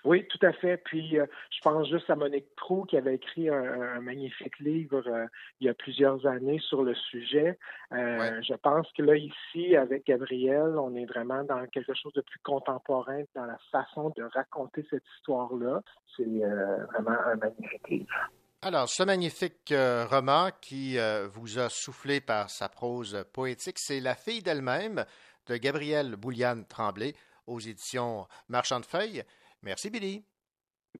Oui, 0.04 0.26
tout 0.28 0.44
à 0.44 0.52
fait. 0.52 0.76
Puis, 0.78 1.18
euh, 1.18 1.26
je 1.50 1.60
pense 1.62 1.88
juste 1.88 2.08
à 2.10 2.16
Monique 2.16 2.54
Trou 2.56 2.84
qui 2.84 2.96
avait 2.96 3.16
écrit 3.16 3.48
un, 3.48 3.96
un 3.96 4.00
magnifique 4.00 4.58
livre 4.58 5.02
euh, 5.06 5.26
il 5.60 5.66
y 5.66 5.70
a 5.70 5.74
plusieurs 5.74 6.26
années 6.26 6.58
sur 6.60 6.82
le 6.82 6.94
sujet. 6.94 7.58
Euh, 7.92 8.18
ouais. 8.18 8.42
Je 8.42 8.54
pense 8.54 8.90
que 8.92 9.02
là, 9.02 9.16
ici, 9.16 9.76
avec 9.76 10.06
Gabriel, 10.06 10.78
on 10.78 10.94
est 10.94 11.06
vraiment 11.06 11.44
dans 11.44 11.66
quelque 11.66 11.94
chose 11.94 12.12
de 12.14 12.22
plus 12.22 12.40
contemporain 12.40 13.22
dans 13.34 13.46
la 13.46 13.58
façon 13.70 14.12
de 14.16 14.22
raconter 14.22 14.86
cette 14.90 15.04
histoire-là. 15.16 15.82
C'est 16.16 16.24
vraiment 16.24 17.18
un 17.26 17.36
magnifique 17.36 17.88
livre. 17.88 18.30
Alors, 18.62 18.90
ce 18.90 19.02
magnifique 19.02 19.72
euh, 19.72 20.04
roman 20.04 20.50
qui 20.60 20.98
euh, 20.98 21.26
vous 21.28 21.58
a 21.58 21.70
soufflé 21.70 22.20
par 22.20 22.50
sa 22.50 22.68
prose 22.68 23.24
poétique, 23.32 23.78
c'est 23.78 24.00
La 24.00 24.14
fille 24.14 24.42
d'elle-même 24.42 25.06
de 25.46 25.56
Gabrielle 25.56 26.16
Bouliane 26.16 26.66
Tremblay 26.66 27.14
aux 27.46 27.58
éditions 27.58 28.26
Marchand 28.50 28.80
de 28.80 28.84
Feuilles. 28.84 29.24
Merci, 29.62 29.90
Billy. 29.90 30.24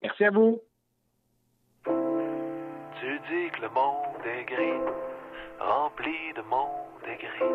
Merci 0.03 0.25
à 0.25 0.31
vous. 0.31 0.61
Tu 1.85 3.19
dis 3.31 3.51
que 3.53 3.63
le 3.63 3.71
monde 3.71 4.25
est 4.25 4.45
gris, 4.45 4.81
rempli 5.59 6.33
de 6.37 6.43
monde 6.43 7.05
est 7.07 7.17
gris. 7.17 7.55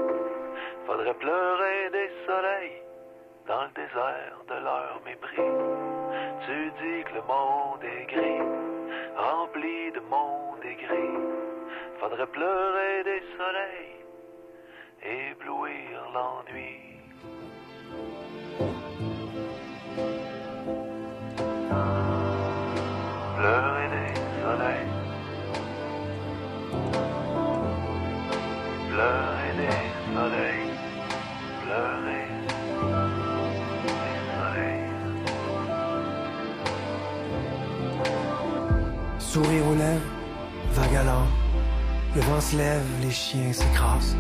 Faudrait 0.86 1.14
pleurer 1.14 1.90
des 1.92 2.10
soleils 2.26 2.82
dans 3.48 3.64
le 3.66 3.72
désert 3.74 4.44
de 4.50 4.56
leur 4.64 5.02
mépris. 5.06 5.36
Tu 6.46 6.72
dis 6.82 7.04
que 7.04 7.16
le 7.16 7.22
monde 7.22 7.84
est 7.84 8.06
gris 8.08 8.66
rempli 9.16 9.92
de 9.92 10.00
monde 10.02 10.64
et 10.64 10.76
gris. 10.76 11.18
Faudrait 12.00 12.28
pleurer 12.28 13.04
des 13.04 13.24
soleils, 13.38 15.32
éblouir 15.32 16.10
l'ennui. 16.14 16.95
Sourire 39.36 39.68
aux 39.68 39.76
lèvres, 39.76 40.00
vague. 40.72 40.98
Le 42.16 42.22
vent 42.22 42.40
se 42.40 42.56
lève, 42.56 42.86
les 43.02 43.12
chiens 43.12 43.52
s'écrasent. 43.52 44.16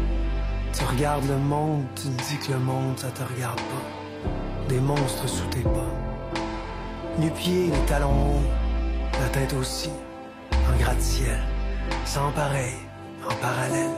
Tu 0.73 0.83
regardes 0.83 1.25
le 1.29 1.37
monde, 1.37 1.85
tu 1.95 2.09
dis 2.09 2.37
que 2.45 2.51
le 2.51 2.59
monde, 2.59 2.99
ça 2.99 3.07
te 3.11 3.23
regarde 3.23 3.55
pas. 3.55 4.67
Des 4.67 4.81
monstres 4.81 5.25
sous 5.25 5.45
tes 5.45 5.61
pas. 5.61 5.93
Nu-pieds, 7.17 7.67
les 7.67 7.85
talons 7.87 8.09
hauts, 8.09 8.49
la 9.21 9.29
tête 9.29 9.53
aussi, 9.53 9.89
en 10.51 10.77
gratte-ciel. 10.79 11.39
Sans 12.03 12.31
pareil, 12.31 12.75
en 13.23 13.35
parallèle, 13.35 13.95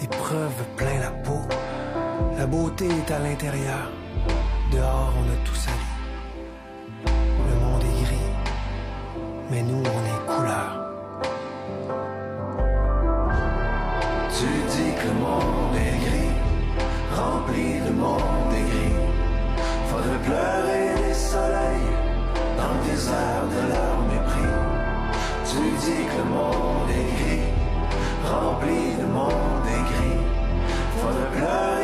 des 0.00 0.08
preuves 0.08 0.64
plein 0.76 0.98
la 0.98 1.12
peau. 1.22 1.40
La 2.36 2.46
beauté 2.46 2.88
est 2.88 3.12
à 3.12 3.20
l'intérieur, 3.20 3.92
dehors 4.72 5.14
on 5.20 5.32
a 5.32 5.36
tout 5.46 5.54
sali. 5.54 5.76
Le 7.48 7.54
monde 7.64 7.84
mais 9.50 9.62
nous 9.62 9.82
on 9.82 9.97
le 15.08 15.14
monde 15.14 15.76
est 15.86 15.98
gris, 16.04 16.34
rempli 17.20 17.80
de 17.86 17.92
monde 18.04 18.52
est 18.60 18.68
gris. 18.72 18.98
Faudrait 19.88 20.22
pleurer 20.28 20.88
les 21.04 21.14
soleils 21.14 21.90
dans 22.58 22.72
le 22.74 22.80
désert 22.90 23.44
de 23.54 23.60
leur 23.72 23.96
mépris. 24.10 24.54
Tu 25.50 25.60
dis 25.84 26.04
que 26.10 26.16
le 26.22 26.28
monde 26.36 26.90
est 27.00 27.10
gris, 27.18 27.48
rempli 28.32 28.80
de 29.00 29.06
monde 29.18 29.66
est 29.76 29.86
gris. 29.92 30.20
Faudrait 31.00 31.32
pleurer 31.36 31.77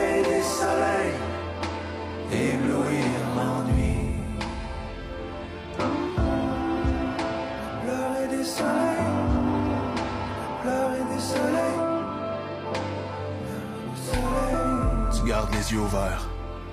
les 15.64 15.72
yeux 15.72 15.82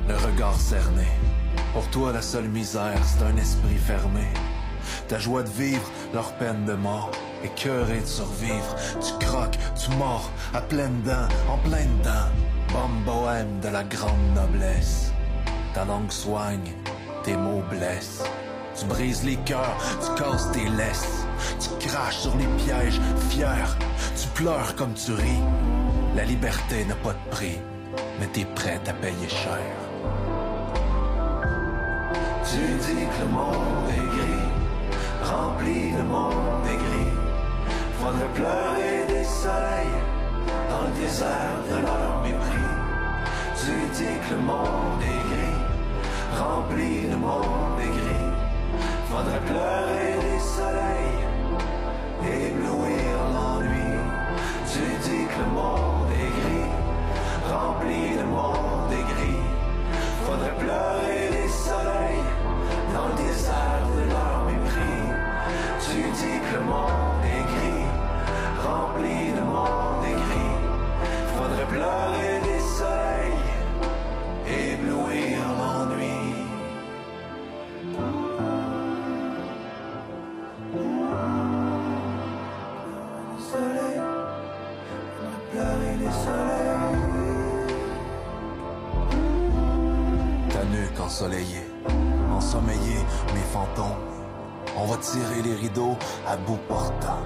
le 0.08 0.16
regard 0.16 0.60
cerné. 0.60 1.08
Pour 1.74 1.88
toi, 1.90 2.12
la 2.12 2.22
seule 2.22 2.48
misère, 2.48 3.00
c'est 3.06 3.24
un 3.24 3.38
esprit 3.38 3.78
fermé. 3.78 4.28
Ta 5.08 5.20
joie 5.20 5.44
de 5.44 5.50
vivre, 5.50 5.90
leur 6.14 6.34
peine 6.34 6.66
de 6.66 6.74
mort. 6.74 7.12
Écœuré 7.44 8.02
de 8.02 8.06
survivre, 8.06 8.76
tu 9.00 9.26
croques, 9.26 9.58
tu 9.76 9.92
mords, 9.98 10.30
à 10.54 10.62
pleines 10.62 11.02
dents, 11.04 11.28
en 11.50 11.58
plein 11.60 11.86
dedans. 11.86 12.30
Bombe 12.74 13.04
bohème 13.06 13.60
de 13.62 13.70
la 13.70 13.84
grande 13.84 14.34
noblesse. 14.36 15.12
Ta 15.74 15.86
langue 15.86 16.12
soigne, 16.12 16.74
tes 17.24 17.36
mots 17.36 17.64
blessent. 17.70 18.24
Tu 18.78 18.86
brises 18.86 19.24
les 19.24 19.38
cœurs, 19.38 19.78
tu 20.02 20.22
casses 20.22 20.52
tes 20.52 20.70
laisses. 20.70 21.26
Tu 21.60 21.88
craches 21.88 22.20
sur 22.20 22.36
les 22.38 22.48
pièges, 22.64 23.00
fier. 23.30 23.78
Tu 24.20 24.28
pleures 24.30 24.76
comme 24.76 24.94
tu 24.94 25.14
ris. 25.14 25.44
La 26.16 26.26
liberté 26.26 26.86
n'a 26.86 26.96
pas 26.96 27.14
de 27.14 27.30
prix, 27.30 27.60
mais 28.22 28.28
t'es 28.28 28.46
prête 28.46 28.88
à 28.88 28.94
payer 28.94 29.28
cher. 29.28 29.72
Tu 32.50 32.62
dis 32.86 33.06
que 33.12 33.20
le 33.26 33.32
monde 33.40 33.90
est 33.98 34.10
gris, 34.16 34.50
rempli 35.24 35.92
de 35.98 36.04
monde 36.04 36.66
est 36.74 36.82
gris. 36.86 37.14
Faudrait 38.00 38.34
pleurer 38.36 38.98
des 39.08 39.24
soleils 39.24 39.98
dans 40.70 40.84
le 40.88 40.94
désert 41.02 41.58
de 41.72 41.78
leur 41.88 42.22
mépris. 42.24 42.72
Tu 43.62 43.74
dis 43.98 44.18
que 44.24 44.36
le 44.36 44.42
monde 44.52 45.02
est 45.14 45.24
gris, 45.32 45.62
rempli 46.44 47.08
de 47.12 47.16
monde 47.16 47.80
est 47.86 47.96
gris. 48.00 48.30
Faudrait 49.10 49.46
pleurer 49.52 50.14
des 50.28 50.42
soleils, 50.58 51.22
éblouir 52.46 53.14
l'ennui. 53.34 53.92
Tu 54.72 54.84
dis 55.06 55.26
que 55.26 55.40
le 55.40 55.52
monde 55.60 56.01
nuque 91.22 91.32
ensoleillée, 91.32 91.68
ensommeillée, 92.32 93.06
mes 93.34 93.42
fantômes. 93.52 93.98
On 94.78 94.86
va 94.86 94.98
tirer 94.98 95.42
les 95.44 95.56
rideaux 95.56 95.98
à 96.28 96.38
bout 96.38 96.60
portant. 96.68 97.22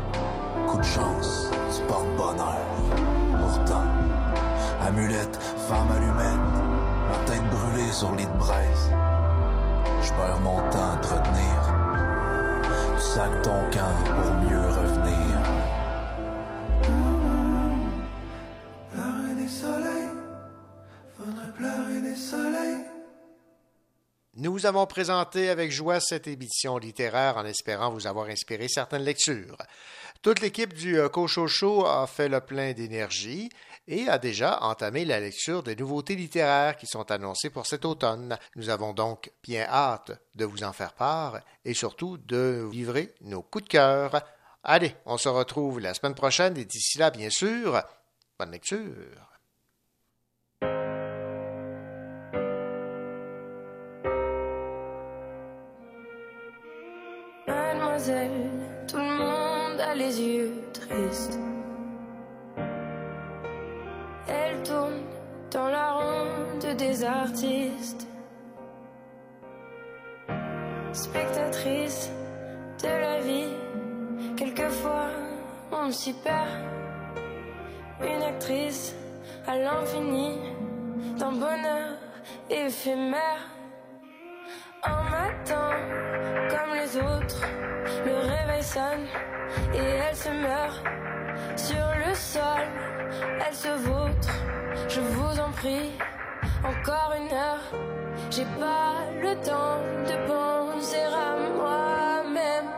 Coup 0.68 0.78
de 0.78 0.84
chance, 0.84 1.50
tu 1.74 1.82
portes 1.84 2.16
bonheur. 2.18 2.58
Pourtant, 3.40 3.84
amulette, 4.86 5.40
femme 5.68 5.88
allumette, 5.96 6.56
ma 7.10 7.18
tête 7.26 7.44
brûlée 7.50 7.92
sur 7.92 8.12
lit 8.16 8.26
de 8.26 8.38
braise. 8.38 8.92
Je 10.02 10.10
perds 10.10 10.40
mon 10.42 10.58
temps 10.70 10.94
à 10.94 10.98
te 10.98 11.08
retenir. 11.08 12.66
Tu 12.96 13.02
sacs 13.02 13.42
ton 13.44 13.62
camp 13.72 13.96
pour 14.06 14.34
mieux 14.50 14.68
revenir. 14.68 15.45
Nous 24.46 24.52
vous 24.52 24.68
avons 24.68 24.86
présenté 24.86 25.50
avec 25.50 25.72
joie 25.72 26.00
cette 26.00 26.28
émission 26.28 26.78
littéraire 26.78 27.38
en 27.38 27.46
espérant 27.46 27.90
vous 27.90 28.06
avoir 28.06 28.28
inspiré 28.28 28.68
certaines 28.68 29.02
lectures. 29.02 29.58
Toute 30.22 30.40
l'équipe 30.40 30.72
du 30.72 31.00
euh, 31.00 31.10
Cocho 31.10 31.48
Show 31.48 31.88
a 31.88 32.06
fait 32.06 32.30
le 32.30 32.40
plein 32.42 32.74
d'énergie 32.74 33.50
et 33.88 34.08
a 34.08 34.20
déjà 34.20 34.62
entamé 34.62 35.04
la 35.04 35.20
lecture 35.20 35.64
des 35.64 35.76
nouveautés 35.76 36.16
littéraires 36.16 36.78
qui 36.78 36.86
sont 36.86 37.10
annoncées 37.10 37.50
pour 37.50 37.66
cet 37.66 37.86
automne. 37.86 38.38
Nous 38.56 38.70
avons 38.70 38.94
donc 38.94 39.32
bien 39.42 39.66
hâte 39.68 40.12
de 40.36 40.46
vous 40.46 40.64
en 40.64 40.74
faire 40.74 40.94
part 40.94 41.40
et 41.64 41.74
surtout 41.74 42.20
de 42.20 42.62
vous 42.64 42.72
livrer 42.72 43.16
nos 43.22 43.42
coups 43.42 43.64
de 43.64 43.70
cœur. 43.70 44.22
Allez, 44.64 44.96
on 45.08 45.18
se 45.18 45.28
retrouve 45.28 45.80
la 45.80 45.96
semaine 45.96 46.14
prochaine 46.14 46.56
et 46.56 46.66
d'ici 46.66 47.00
là, 47.00 47.10
bien 47.10 47.32
sûr, 47.32 47.82
bonne 48.38 48.52
lecture. 48.52 49.35
Les 60.06 60.22
yeux 60.22 60.54
tristes. 60.74 61.40
Elle 64.28 64.62
tourne 64.64 65.02
dans 65.52 65.68
la 65.68 65.94
ronde 65.94 66.76
des 66.78 67.04
artistes. 67.04 68.08
Spectatrice 70.94 72.12
de 72.84 72.88
la 72.88 73.20
vie, 73.22 73.54
quelquefois 74.38 75.10
on 75.72 75.92
s'y 75.92 76.14
perd. 76.14 76.54
Une 78.02 78.22
actrice 78.22 78.96
à 79.48 79.58
l'infini, 79.58 80.38
d'un 81.18 81.32
bonheur 81.32 81.98
éphémère. 82.50 83.44
Un 84.84 85.04
matin, 85.10 85.70
comme 86.52 86.74
les 86.76 86.98
autres, 86.98 87.42
et 89.74 89.78
elle 89.78 90.16
se 90.16 90.30
meurt. 90.30 90.84
Sur 91.56 91.88
le 92.06 92.16
sol, 92.16 92.66
elle 93.46 93.54
se 93.54 93.68
vautre. 93.68 94.34
Je 94.90 95.00
vous 95.00 95.40
en 95.40 95.52
prie, 95.52 95.92
encore 96.64 97.14
une 97.18 97.32
heure. 97.32 97.66
J'ai 98.32 98.46
pas 98.60 98.96
le 99.22 99.36
temps 99.46 99.80
de 100.10 100.16
penser 100.28 101.04
à 101.04 101.36
moi-même. 101.58 102.70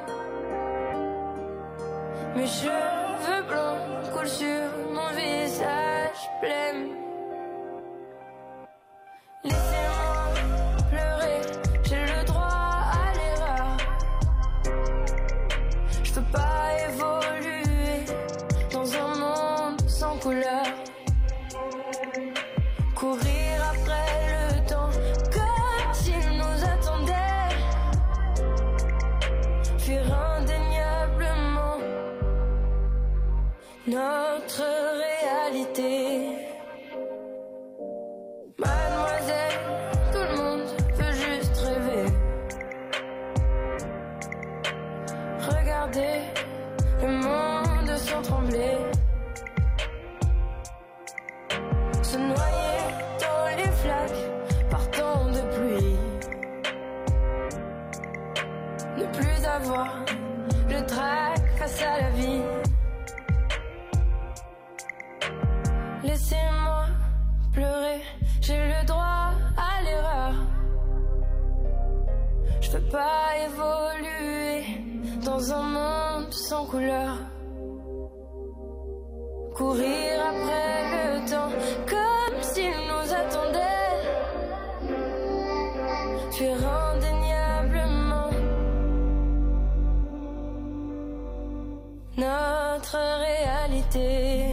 Mes 2.36 2.48
cheveux 2.48 3.44
blancs 3.48 4.12
coulent 4.14 4.28
sur 4.28 4.70
mon 4.94 5.10
visage 5.16 6.22
blême. 6.42 6.97
Pas 72.98 73.30
évoluer 73.48 74.64
dans 75.24 75.44
un 75.54 75.66
monde 75.78 76.34
sans 76.34 76.66
couleur. 76.66 77.14
Courir 79.56 80.14
après 80.32 80.80
le 80.94 81.30
temps 81.32 81.52
comme 81.92 82.42
s'il 82.42 82.78
nous 82.92 83.08
attendait. 83.22 83.96
Fuir 86.32 86.60
indéniablement 86.90 88.32
notre 92.18 92.98
réalité. 93.28 94.47